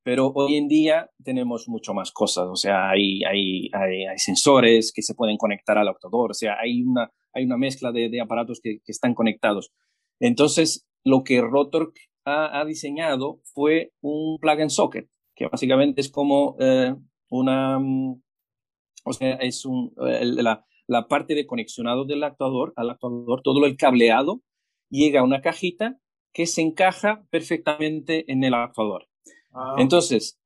Pero 0.10 0.32
hoy 0.34 0.56
en 0.56 0.68
día 0.68 1.12
tenemos 1.24 1.70
mucho 1.70 1.94
más 1.94 2.12
cosas, 2.12 2.48
o 2.50 2.56
sea, 2.56 2.90
hay, 2.90 3.24
hay, 3.26 3.70
hay, 3.74 4.06
hay 4.06 4.18
sensores 4.18 4.92
que 4.92 5.04
se 5.04 5.14
pueden 5.14 5.38
conectar 5.38 5.78
al 5.78 5.88
actuador, 5.88 6.32
o 6.32 6.34
sea, 6.34 6.56
hay 6.60 6.82
una, 6.82 7.12
hay 7.32 7.46
una 7.46 7.58
mezcla 7.58 7.92
de, 7.92 8.10
de 8.10 8.20
aparatos 8.20 8.60
que, 8.60 8.80
que, 8.84 8.92
están 8.92 9.14
conectados. 9.14 9.72
Entonces, 10.20 10.88
lo 11.04 11.24
que 11.24 11.42
Rotor 11.42 11.94
ha, 12.26 12.60
ha, 12.60 12.66
diseñado 12.66 13.40
fue 13.54 13.92
un 14.02 14.40
plug 14.40 14.62
and 14.62 14.72
socket, 14.72 15.08
que 15.36 15.46
básicamente 15.46 16.02
es 16.02 16.10
como 16.10 16.56
eh, 16.60 16.96
una, 17.30 17.78
o 17.78 19.14
sea, 19.14 19.36
es 19.36 19.64
un, 19.64 19.94
la, 19.96 20.66
la, 20.88 21.08
parte 21.08 21.36
de 21.36 21.46
conexionado 21.46 22.06
del 22.06 22.24
actuador 22.24 22.74
al 22.78 22.90
actuador, 22.90 23.44
todo 23.44 23.64
el 23.64 23.78
cableado 23.78 24.42
llega 24.90 25.20
a 25.20 25.24
una 25.24 25.42
cajita 25.42 26.00
que 26.34 26.48
se 26.48 26.64
encaja 26.64 27.28
perfectamente 27.30 28.26
en 28.32 28.44
el 28.44 28.56
actuador. 28.56 29.09
Ah, 29.54 29.76
Entonces, 29.78 30.40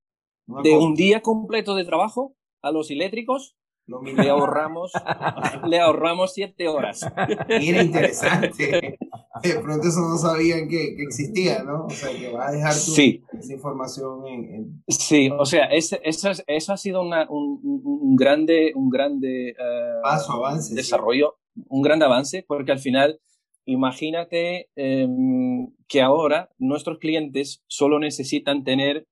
de 0.46 0.78
un 0.78 0.96
día 0.96 1.22
completo 1.22 1.76
de 1.76 1.86
trabajo 1.86 2.36
a 2.62 2.72
los 2.72 2.92
eléctricos, 2.92 3.56
le 3.86 4.30
ahorramos, 4.30 4.92
le 5.68 5.80
ahorramos 5.80 6.34
siete 6.34 6.68
horas. 6.68 7.06
Era 7.50 7.84
interesante. 7.84 8.98
De 9.44 9.60
pronto 9.60 9.88
eso 9.88 10.00
no 10.00 10.18
sabían 10.18 10.70
que, 10.70 10.96
que, 10.96 11.04
existía, 11.04 11.64
¿no? 11.64 11.86
O 11.86 11.90
sea, 11.90 12.18
que 12.18 12.32
va 12.32 12.48
a 12.48 12.52
dejar 12.52 12.74
tu, 12.74 12.92
esa 13.38 13.54
información 13.54 14.26
en, 14.28 14.84
Sí, 14.88 15.30
o 15.38 15.46
sea, 15.46 15.66
ese, 15.66 16.00
eso, 16.04 16.32
eso 16.48 16.74
ha 16.74 16.78
sido 16.78 17.02
una, 17.02 17.28
un, 17.30 17.60
un, 17.84 18.16
grande, 18.16 18.72
un 18.76 18.90
grande 18.90 19.54
uh, 19.60 20.02
Paso, 20.02 20.32
avance, 20.34 20.74
desarrollo, 20.74 21.36
un 21.68 21.82
gran 21.82 22.02
avance, 22.02 22.46
porque 22.48 22.72
al 22.72 22.80
final 22.80 23.20
imagínate 23.66 24.70
em, 24.76 25.68
que 25.88 26.02
ahora 26.02 26.50
nuestros 26.58 27.00
clientes 27.00 27.64
solo 27.68 28.00
necesitan 28.00 28.64
tener 28.64 29.08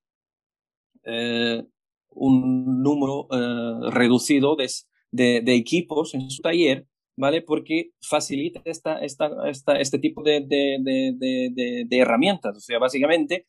eh, 1.04 1.64
un 2.10 2.84
número 2.84 3.28
eh, 3.32 3.92
reducido 3.92 4.56
de, 4.56 5.44
equipos 5.56 6.14
en 6.14 6.30
su 6.30 6.42
taller, 6.42 6.86
¿vale? 7.18 7.42
Porque 7.42 7.92
facilita 8.02 8.62
esta 8.66 9.00
este 9.02 10.00
tipo 10.00 10.22
de, 10.24 10.42
de, 10.48 11.98
herramientas. 11.98 12.58
O 12.58 12.60
sea, 12.60 12.80
básicamente, 12.80 13.46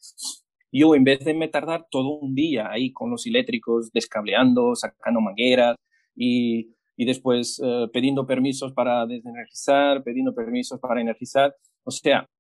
yo 0.71 0.95
en 0.95 1.05
vez 1.05 1.25
de 1.25 1.35
me 1.35 1.49
tardar 1.49 1.87
todo 1.91 2.11
un 2.19 2.35
día 2.35 2.71
ahí 2.71 2.93
con 2.93 3.11
los 3.11 3.27
eléctricos, 3.27 3.91
descableando, 3.93 4.75
sacando 4.75 5.21
mangueras 5.21 5.77
y 6.17 6.71
y 7.03 7.05
después 7.05 7.59
uh, 7.59 7.91
pidiendo 7.91 8.25
permisos 8.27 8.73
para 8.73 9.05
desenergizar, 9.07 10.05
pidiendo 10.05 10.33
permisos 10.33 10.79
para 10.79 11.01
energizar. 11.01 11.53
O 11.83 11.91
sea, 11.91 12.31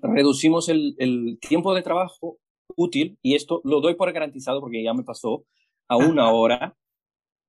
reducimos 0.00 0.68
el, 0.68 0.94
el, 0.98 1.40
tiempo 1.40 1.74
de 1.74 1.82
trabajo 1.82 2.38
útil, 2.76 3.18
y 3.22 3.34
esto 3.34 3.60
lo 3.64 3.80
doy 3.80 3.96
por 3.96 4.12
garantizado 4.12 4.60
porque 4.60 4.84
ya 4.84 4.94
me 4.94 5.02
pasó, 5.02 5.44
a 5.88 5.96
una 5.96 6.30
hora, 6.30 6.76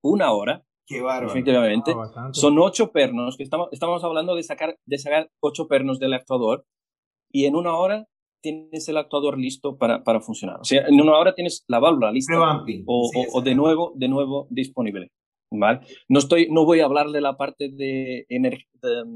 una 0.02 0.32
hora. 0.32 0.66
Qué 0.88 1.02
bárbaro. 1.02 1.28
Efectivamente. 1.30 1.94
Ah, 1.96 2.30
Son 2.32 2.58
ocho 2.58 2.92
pernos, 2.92 3.38
que 3.38 3.44
estamos, 3.44 3.70
estamos 3.72 4.04
hablando 4.04 4.34
de 4.34 4.42
sacar, 4.42 4.76
de 4.88 4.98
sacar 4.98 5.30
ocho 5.40 5.68
pernos 5.68 6.00
del 6.00 6.14
actuador, 6.14 6.66
y 7.32 7.46
en 7.46 7.56
una 7.56 7.78
hora 7.78 8.08
tienes 8.42 8.90
el 8.90 8.98
actuador 8.98 9.38
listo 9.38 9.78
para, 9.78 10.04
para 10.04 10.20
funcionar. 10.20 10.60
O 10.62 10.66
sea, 10.66 10.88
en 10.88 11.00
una 11.00 11.16
hora 11.16 11.36
tienes 11.36 11.64
la 11.68 11.78
válvula 11.78 12.12
lista. 12.12 12.34
O, 12.88 13.12
o, 13.16 13.38
o 13.38 13.42
de 13.42 13.54
nuevo, 13.54 13.94
de 13.96 14.08
nuevo 14.08 14.48
disponible. 14.50 15.12
¿Vale? 15.60 15.82
No, 16.10 16.20
estoy, 16.20 16.48
no 16.50 16.66
voy 16.66 16.80
a 16.80 16.86
hablar 16.86 17.10
de 17.10 17.22
la 17.22 17.38
parte 17.38 17.70
de, 17.72 18.26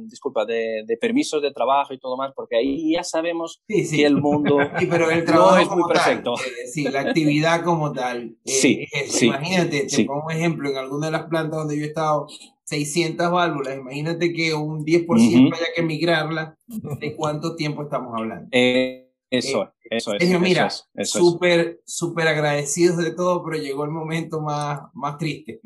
disculpa, 0.05 0.45
de, 0.45 0.83
de, 0.85 0.97
permisos 0.97 1.41
de 1.41 1.51
trabajo 1.51 1.93
y 1.93 1.99
todo 1.99 2.17
más, 2.17 2.31
porque 2.35 2.57
ahí 2.57 2.93
ya 2.93 3.03
sabemos 3.03 3.61
que 3.67 4.05
el 4.05 4.17
mundo 4.17 4.57
pero 4.89 5.09
el 5.11 5.25
trabajo 5.25 5.55
no 5.55 5.61
es 5.61 5.69
muy 5.69 5.83
perfecto. 5.91 6.35
Eh, 6.35 6.67
sí, 6.67 6.83
la 6.83 7.01
actividad 7.01 7.63
como 7.63 7.91
tal. 7.91 8.35
Eh, 8.45 8.87
sí, 9.07 9.25
Imagínate, 9.25 9.87
te 9.87 10.05
pongo 10.05 10.25
un 10.25 10.31
ejemplo, 10.31 10.69
en 10.69 10.77
alguna 10.77 11.07
de 11.07 11.11
las 11.11 11.25
plantas 11.25 11.59
donde 11.59 11.77
yo 11.77 11.83
he 11.83 11.87
estado, 11.87 12.27
600 12.63 13.31
válvulas, 13.31 13.77
imagínate 13.77 14.33
que 14.33 14.53
un 14.53 14.83
10% 14.85 15.53
haya 15.53 15.65
que 15.73 15.81
migrarla, 15.81 16.57
¿de 16.67 17.15
cuánto 17.15 17.55
tiempo 17.55 17.83
estamos 17.83 18.13
hablando? 18.13 18.49
Eh, 18.51 19.07
eso, 19.29 19.69
eso 19.89 20.13
es. 20.13 20.39
mira, 20.39 20.69
súper, 21.03 21.81
súper 21.85 22.27
agradecidos 22.27 22.97
de 22.97 23.11
todo, 23.11 23.43
pero 23.43 23.61
llegó 23.61 23.83
el 23.83 23.91
momento 23.91 24.41
más, 24.41 24.81
más 24.93 25.17
triste. 25.17 25.59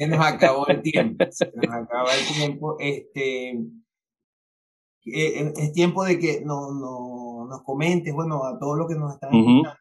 Se 0.00 0.06
nos 0.08 0.24
acabó 0.24 0.66
el 0.68 0.80
tiempo. 0.80 1.26
Se 1.30 1.52
nos 1.54 1.74
acaba 1.74 2.08
el 2.14 2.34
tiempo. 2.34 2.76
Este, 2.80 3.50
eh, 5.04 5.52
es 5.56 5.72
tiempo 5.74 6.04
de 6.04 6.18
que 6.18 6.40
no, 6.42 6.72
no, 6.72 7.46
nos 7.46 7.62
comentes, 7.64 8.14
bueno, 8.14 8.42
a 8.44 8.58
todos 8.58 8.78
los 8.78 8.88
que 8.88 8.94
nos 8.94 9.12
están 9.12 9.34
escuchando, 9.34 9.78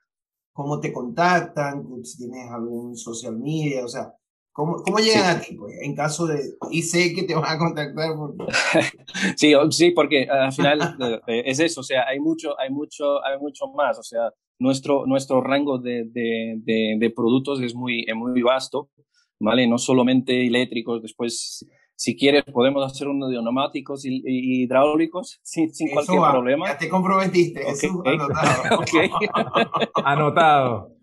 cómo 0.52 0.80
te 0.82 0.92
contactan, 0.92 1.88
si 2.04 2.18
tienes 2.18 2.52
algún 2.52 2.98
social 2.98 3.38
media, 3.38 3.86
o 3.86 3.88
sea, 3.88 4.14
¿Cómo, 4.52 4.84
cómo 4.84 4.98
llegan 4.98 5.38
a 5.38 5.40
ti, 5.40 5.56
pues, 5.56 5.74
en 5.82 5.96
caso 5.96 6.28
de... 6.28 6.42
Y 6.70 6.82
sé 6.82 7.14
que 7.14 7.24
te 7.24 7.34
van 7.34 7.46
a 7.46 7.58
contactar. 7.58 8.10
sí, 9.38 9.54
sí, 9.72 9.92
porque 9.92 10.28
al 10.30 10.52
final 10.52 10.98
eh, 11.28 11.44
es 11.46 11.62
eso, 11.62 11.80
o 11.80 11.84
sea, 11.84 12.06
hay 12.06 12.20
mucho, 12.20 12.60
hay 12.60 12.70
mucho, 12.70 13.24
hay 13.24 13.40
mucho 13.40 13.68
más, 13.68 13.98
o 13.98 14.04
sea, 14.04 14.34
nuestro, 14.60 15.06
nuestro 15.06 15.40
rango 15.40 15.78
de, 15.78 16.04
de, 16.12 16.98
de, 17.00 17.10
productos 17.12 17.62
es 17.62 17.74
muy, 17.74 18.04
es 18.06 18.16
muy 18.16 18.42
vasto, 18.42 18.90
¿vale? 19.40 19.68
No 19.68 19.78
solamente 19.78 20.46
eléctricos, 20.46 21.02
después 21.02 21.66
si 22.00 22.16
quieres, 22.16 22.46
podemos 22.46 22.90
hacer 22.90 23.10
uno 23.10 23.28
de 23.28 23.42
neumáticos 23.42 24.06
y, 24.06 24.22
hidráulicos 24.26 25.40
sin, 25.44 25.74
sin 25.74 25.92
cualquier 25.92 26.22
problema. 26.22 26.68
Ya 26.68 26.78
te 26.78 26.88
comprometiste, 26.88 27.62
okay. 27.66 27.90
anotado. 28.06 28.80
anotado. 30.06 30.99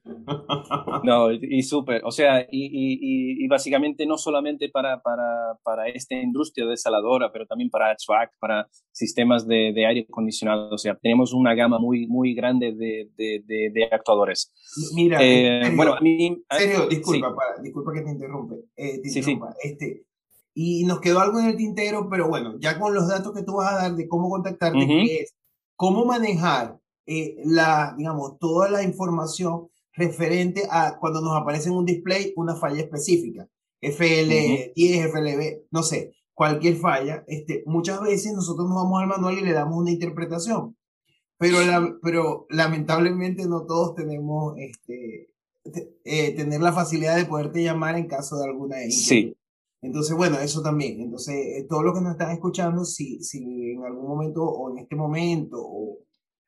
No, 1.02 1.32
y, 1.32 1.62
súper, 1.62 2.02
o 2.04 2.10
sea, 2.10 2.42
y, 2.42 2.46
y, 2.50 3.44
y, 3.44 3.48
básicamente 3.48 4.06
no 4.06 4.18
solamente 4.18 4.68
para, 4.68 5.00
para, 5.02 5.58
para 5.62 5.88
esta 5.88 6.14
industria 6.14 6.66
desaladora, 6.66 7.32
pero 7.32 7.46
también 7.46 7.70
para 7.70 7.94
HVAC, 7.94 8.32
para 8.38 8.68
sistemas 8.92 9.46
de, 9.46 9.72
de, 9.74 9.86
aire 9.86 10.06
acondicionado, 10.08 10.70
o 10.70 10.78
sea, 10.78 10.96
tenemos 10.96 11.32
una 11.32 11.54
gama 11.54 11.78
muy, 11.78 12.06
muy 12.06 12.34
grande 12.34 12.72
de, 12.72 13.10
de, 13.16 13.42
de 13.46 13.84
actuadores. 13.90 14.52
Mira, 14.94 15.18
eh, 15.20 15.72
bueno, 15.74 15.94
a 15.94 16.00
mí... 16.00 16.42
Serio, 16.50 16.86
disculpa, 16.88 17.34
disculpa 17.62 17.92
que 17.92 18.02
te 18.02 18.10
interrumpe. 18.10 18.54
Eh, 18.76 19.00
te 19.02 19.08
interrumpa. 19.08 19.54
Este, 19.62 20.06
y 20.54 20.84
nos 20.84 21.00
quedó 21.00 21.20
algo 21.20 21.38
en 21.38 21.46
el 21.46 21.56
tintero, 21.56 22.08
pero 22.10 22.28
bueno, 22.28 22.56
ya 22.58 22.78
con 22.78 22.94
los 22.94 23.08
datos 23.08 23.34
que 23.34 23.42
tú 23.42 23.56
vas 23.56 23.72
a 23.72 23.76
dar 23.76 23.94
de 23.94 24.08
cómo 24.08 24.30
contactarte, 24.30 25.20
es 25.20 25.36
cómo 25.76 26.04
manejar 26.04 26.78
eh, 27.06 27.36
la, 27.44 27.94
digamos, 27.96 28.38
toda 28.38 28.68
la 28.68 28.82
información 28.82 29.68
referente 29.96 30.62
a 30.70 30.98
cuando 30.98 31.20
nos 31.20 31.36
aparece 31.36 31.68
en 31.68 31.76
un 31.76 31.86
display 31.86 32.32
una 32.36 32.54
falla 32.54 32.82
específica, 32.82 33.48
FL10, 33.80 35.10
FLB, 35.10 35.66
no 35.70 35.82
sé, 35.82 36.14
cualquier 36.34 36.76
falla, 36.76 37.24
este, 37.26 37.62
muchas 37.66 38.00
veces 38.02 38.34
nosotros 38.34 38.68
nos 38.68 38.76
vamos 38.76 39.02
al 39.02 39.08
manual 39.08 39.38
y 39.38 39.42
le 39.42 39.52
damos 39.52 39.78
una 39.78 39.90
interpretación, 39.90 40.76
pero, 41.38 41.60
la, 41.62 41.96
pero 42.02 42.46
lamentablemente 42.50 43.46
no 43.46 43.64
todos 43.64 43.94
tenemos 43.94 44.54
este, 44.58 45.30
eh, 46.04 46.32
tener 46.34 46.60
la 46.60 46.72
facilidad 46.72 47.16
de 47.16 47.24
poderte 47.24 47.62
llamar 47.62 47.96
en 47.96 48.06
caso 48.06 48.38
de 48.38 48.44
alguna 48.44 48.76
Sí. 48.90 49.34
Entonces, 49.82 50.16
bueno, 50.16 50.38
eso 50.38 50.62
también. 50.62 51.00
Entonces, 51.00 51.34
eh, 51.34 51.66
todo 51.68 51.82
lo 51.82 51.94
que 51.94 52.00
nos 52.00 52.12
están 52.12 52.32
escuchando, 52.32 52.84
si, 52.84 53.22
si 53.22 53.72
en 53.72 53.84
algún 53.84 54.08
momento 54.08 54.42
o 54.42 54.70
en 54.70 54.78
este 54.78 54.96
momento 54.96 55.58
o 55.60 55.98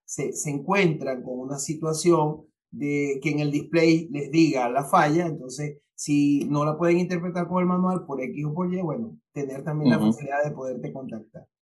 se, 0.05 0.33
se 0.33 0.51
encuentran 0.51 1.23
con 1.23 1.39
una 1.39 1.59
situación 1.59 2.47
de 2.71 3.19
que 3.23 3.31
en 3.31 3.41
el 3.41 3.51
display 3.51 4.09
les 4.11 4.31
diga 4.31 4.69
la 4.69 4.85
falla, 4.85 5.27
entonces 5.27 5.79
si 5.95 6.45
no 6.49 6.64
la 6.64 6.79
pueden 6.79 7.01
interpretar 7.01 7.49
con 7.49 7.61
el 7.61 7.66
manual 7.66 8.07
por 8.07 8.23
X 8.23 8.45
o 8.45 8.55
por 8.55 8.73
Y, 8.73 8.81
bueno, 8.81 9.19
tener 9.33 9.64
también 9.64 9.91
la 9.91 9.99
facilidad 9.99 10.45
de 10.45 10.53
poderte 10.53 10.93
contactar. 10.93 11.47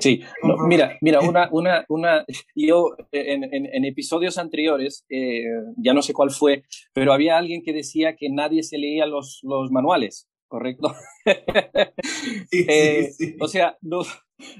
Sí, 0.00 0.20
mira, 0.66 0.98
mira, 1.00 1.20
una, 1.26 1.48
una, 1.50 1.84
una, 1.88 2.26
yo 2.54 2.94
en, 3.10 3.42
en, 3.54 3.84
episodios 3.86 4.36
anteriores, 4.36 5.06
eh, 5.08 5.44
ya 5.78 5.94
no 5.94 6.02
sé 6.02 6.12
cuál 6.12 6.30
fue, 6.30 6.62
pero 6.92 7.14
había 7.14 7.38
alguien 7.38 7.62
que 7.62 7.72
decía 7.72 8.14
que 8.14 8.28
nadie 8.28 8.62
se 8.62 8.76
leía 8.76 9.06
los, 9.06 9.40
los 9.42 9.70
manuales, 9.70 10.28
¿correcto? 10.46 10.94
Eh, 12.52 13.10
o 13.40 13.48
sea, 13.48 13.78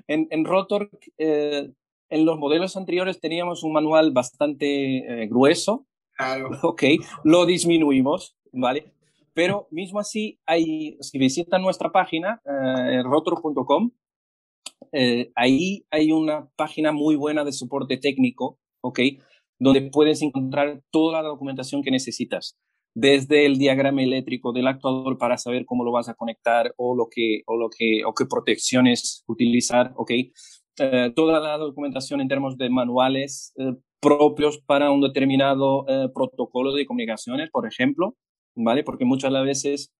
en, 0.07 0.29
en 0.31 0.45
Rotor, 0.45 0.91
eh, 1.19 1.71
en 2.11 2.25
los 2.25 2.39
modelos 2.39 2.77
anteriores 2.77 3.21
teníamos 3.21 3.63
un 3.63 3.73
manual 3.73 4.13
bastante 4.13 5.27
grueso, 5.29 5.87
claro. 6.17 6.51
ok, 6.63 6.83
lo 7.25 7.47
disminuimos, 7.47 8.37
¿vale? 8.53 8.93
Pero 9.35 9.69
mismo 9.71 10.01
así, 10.01 10.41
hay, 10.47 10.97
si 11.01 11.19
visitan 11.19 11.63
nuestra 11.63 11.93
página, 11.93 12.43
rotor.com, 13.05 13.93
eh, 14.93 15.31
ahí 15.35 15.85
hay 15.91 16.13
una 16.13 16.49
página 16.57 16.93
muy 16.93 17.17
buena 17.17 17.45
de 17.45 17.53
soporte 17.53 17.97
técnico, 17.97 18.59
¿ok? 18.81 19.01
Donde 19.59 19.83
puedes 19.91 20.23
encontrar 20.23 20.83
toda 20.91 21.23
la 21.23 21.29
documentación 21.29 21.83
que 21.83 21.91
necesitas, 21.91 22.57
desde 22.95 23.47
el 23.47 23.59
diagrama 23.59 24.03
eléctrico 24.03 24.53
del 24.53 24.67
actuador 24.67 25.19
para 25.19 25.37
saber 25.37 25.65
cómo 25.67 25.85
lo 25.85 25.93
vas 25.93 26.09
a 26.09 26.15
conectar 26.15 26.73
o 26.77 26.97
lo 26.97 27.09
que 27.11 27.43
o 27.47 27.57
lo 27.57 27.69
que 27.71 28.05
o 28.05 28.15
qué 28.15 28.25
protecciones 28.27 29.25
utilizar, 29.27 29.93
¿ok? 29.97 30.13
Eh, 30.79 31.13
toda 31.15 31.41
la 31.41 31.57
documentación 31.59 32.21
en 32.21 32.29
términos 32.29 32.57
de 32.57 32.71
manuales 32.71 33.53
eh, 33.57 33.75
propios 34.01 34.59
para 34.59 34.91
un 34.91 35.01
determinado 35.01 35.85
protocolo 36.15 36.73
de 36.73 36.87
comunicaciones, 36.87 37.51
por 37.51 37.67
ejemplo, 37.67 38.15
¿vale? 38.55 38.85
Porque 38.85 39.05
muchas 39.05 39.33
veces 39.45 39.93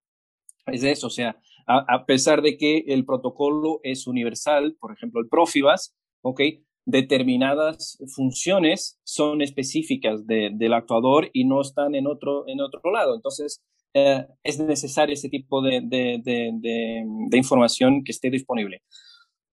es 0.67 0.85
eso, 0.85 1.09
o 1.09 1.11
sea, 1.11 1.37
a, 1.67 2.07
pesar 2.07 2.41
de 2.41 2.57
que 2.57 2.85
el 2.89 3.05
protocolo 3.05 3.81
es 3.83 4.07
universal, 4.07 4.77
por 4.81 4.93
ejemplo, 4.93 5.21
el 5.21 5.29
Profibus, 5.29 5.95
¿ok? 6.23 6.41
Determinadas 6.87 7.99
funciones 8.15 8.99
son 9.05 9.43
específicas 9.43 10.27
del 10.27 10.73
actuador 10.73 11.29
y 11.35 11.45
no 11.45 11.61
están 11.61 11.95
en 11.95 12.07
otro, 12.07 12.49
en 12.49 12.63
otro 12.63 12.81
lado. 12.91 13.15
Entonces, 13.15 13.63
eh, 13.93 14.27
es 14.43 14.59
necesario 14.59 15.13
ese 15.13 15.29
tipo 15.29 15.61
de, 15.61 15.83
de, 15.83 17.37
información 17.37 18.03
que 18.03 18.13
esté 18.13 18.31
disponible. 18.31 18.81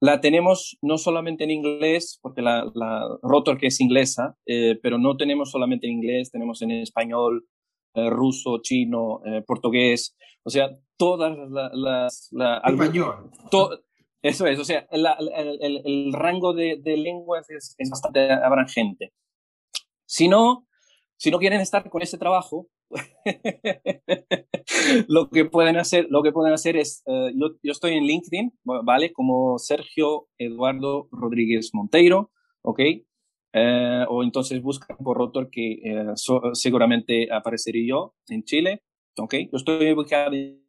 La 0.05 0.21
tenemos 0.21 0.77
no 0.83 0.99
solamente 0.99 1.45
en 1.45 1.49
inglés, 1.49 2.19
porque 2.21 2.43
la, 2.43 2.71
la 2.75 3.07
Rotor 3.23 3.57
que 3.57 3.67
es 3.67 3.81
inglesa, 3.81 4.35
eh, 4.45 4.77
pero 4.83 4.99
no 4.99 5.17
tenemos 5.17 5.49
solamente 5.49 5.87
en 5.87 5.93
inglés, 5.93 6.29
tenemos 6.29 6.61
en 6.61 6.69
español, 6.69 7.47
eh, 7.95 8.09
ruso, 8.11 8.59
chino, 8.61 9.21
portugués, 9.47 10.15
o 10.43 10.51
sea, 10.51 10.69
todas 10.95 11.35
las... 11.73 12.29
La, 12.31 12.61
eso 14.21 14.45
es, 14.45 14.59
o 14.59 14.63
sea, 14.63 14.87
el, 14.91 15.07
el, 15.59 15.81
el, 15.85 16.13
rango 16.13 16.53
de, 16.53 16.77
de 16.83 16.97
lenguas 16.97 17.49
es, 17.49 17.73
es, 17.79 17.89
bastante 17.89 18.31
abrangente. 18.31 19.11
Si 20.05 20.27
no, 20.27 20.67
si 21.17 21.31
no 21.31 21.39
quieren 21.39 21.61
estar 21.61 21.89
con 21.89 22.03
ese 22.03 22.19
trabajo, 22.19 22.67
lo 25.07 25.29
que 25.29 25.45
pueden 25.45 25.77
hacer, 25.77 26.07
lo 26.09 26.23
que 26.23 26.31
pueden 26.31 26.53
hacer 26.53 26.77
es, 26.77 27.03
uh, 27.05 27.29
yo, 27.29 27.55
yo, 27.63 27.71
estoy 27.71 27.93
en 27.93 28.05
LinkedIn, 28.05 28.53
¿vale? 28.63 29.13
Como 29.13 29.57
Sergio 29.57 30.27
Eduardo 30.37 31.07
Rodríguez 31.11 31.71
Monteiro, 31.73 32.31
¿ok? 32.61 32.79
Uh, 33.53 34.05
o 34.09 34.23
entonces 34.23 34.61
buscan 34.61 34.97
por 34.97 35.17
Rotor 35.17 35.49
que 35.49 35.79
so, 36.15 36.41
seguramente 36.53 37.31
apareceré 37.31 37.87
yo 37.87 38.13
en 38.27 38.43
Chile, 38.43 38.83
¿ok? 39.17 39.35
Yo 39.51 39.57
estoy 39.57 39.91
ubicado 39.91 40.33
en 40.33 40.61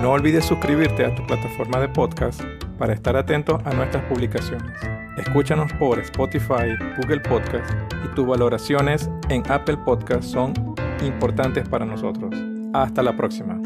No 0.00 0.12
olvides 0.12 0.44
suscribirte 0.44 1.04
a 1.04 1.12
tu 1.12 1.26
plataforma 1.26 1.80
de 1.80 1.88
podcast 1.88 2.40
para 2.78 2.92
estar 2.92 3.16
atento 3.16 3.58
a 3.64 3.74
nuestras 3.74 4.04
publicaciones. 4.04 4.70
Escúchanos 5.18 5.72
por 5.72 5.98
Spotify, 5.98 6.76
Google 7.02 7.20
Podcast 7.20 7.68
y 8.04 8.14
tus 8.14 8.24
valoraciones 8.24 9.10
en 9.28 9.42
Apple 9.50 9.78
Podcast 9.78 10.22
son 10.22 10.54
importantes 11.02 11.68
para 11.68 11.84
nosotros. 11.84 12.32
Hasta 12.74 13.02
la 13.02 13.16
próxima. 13.16 13.60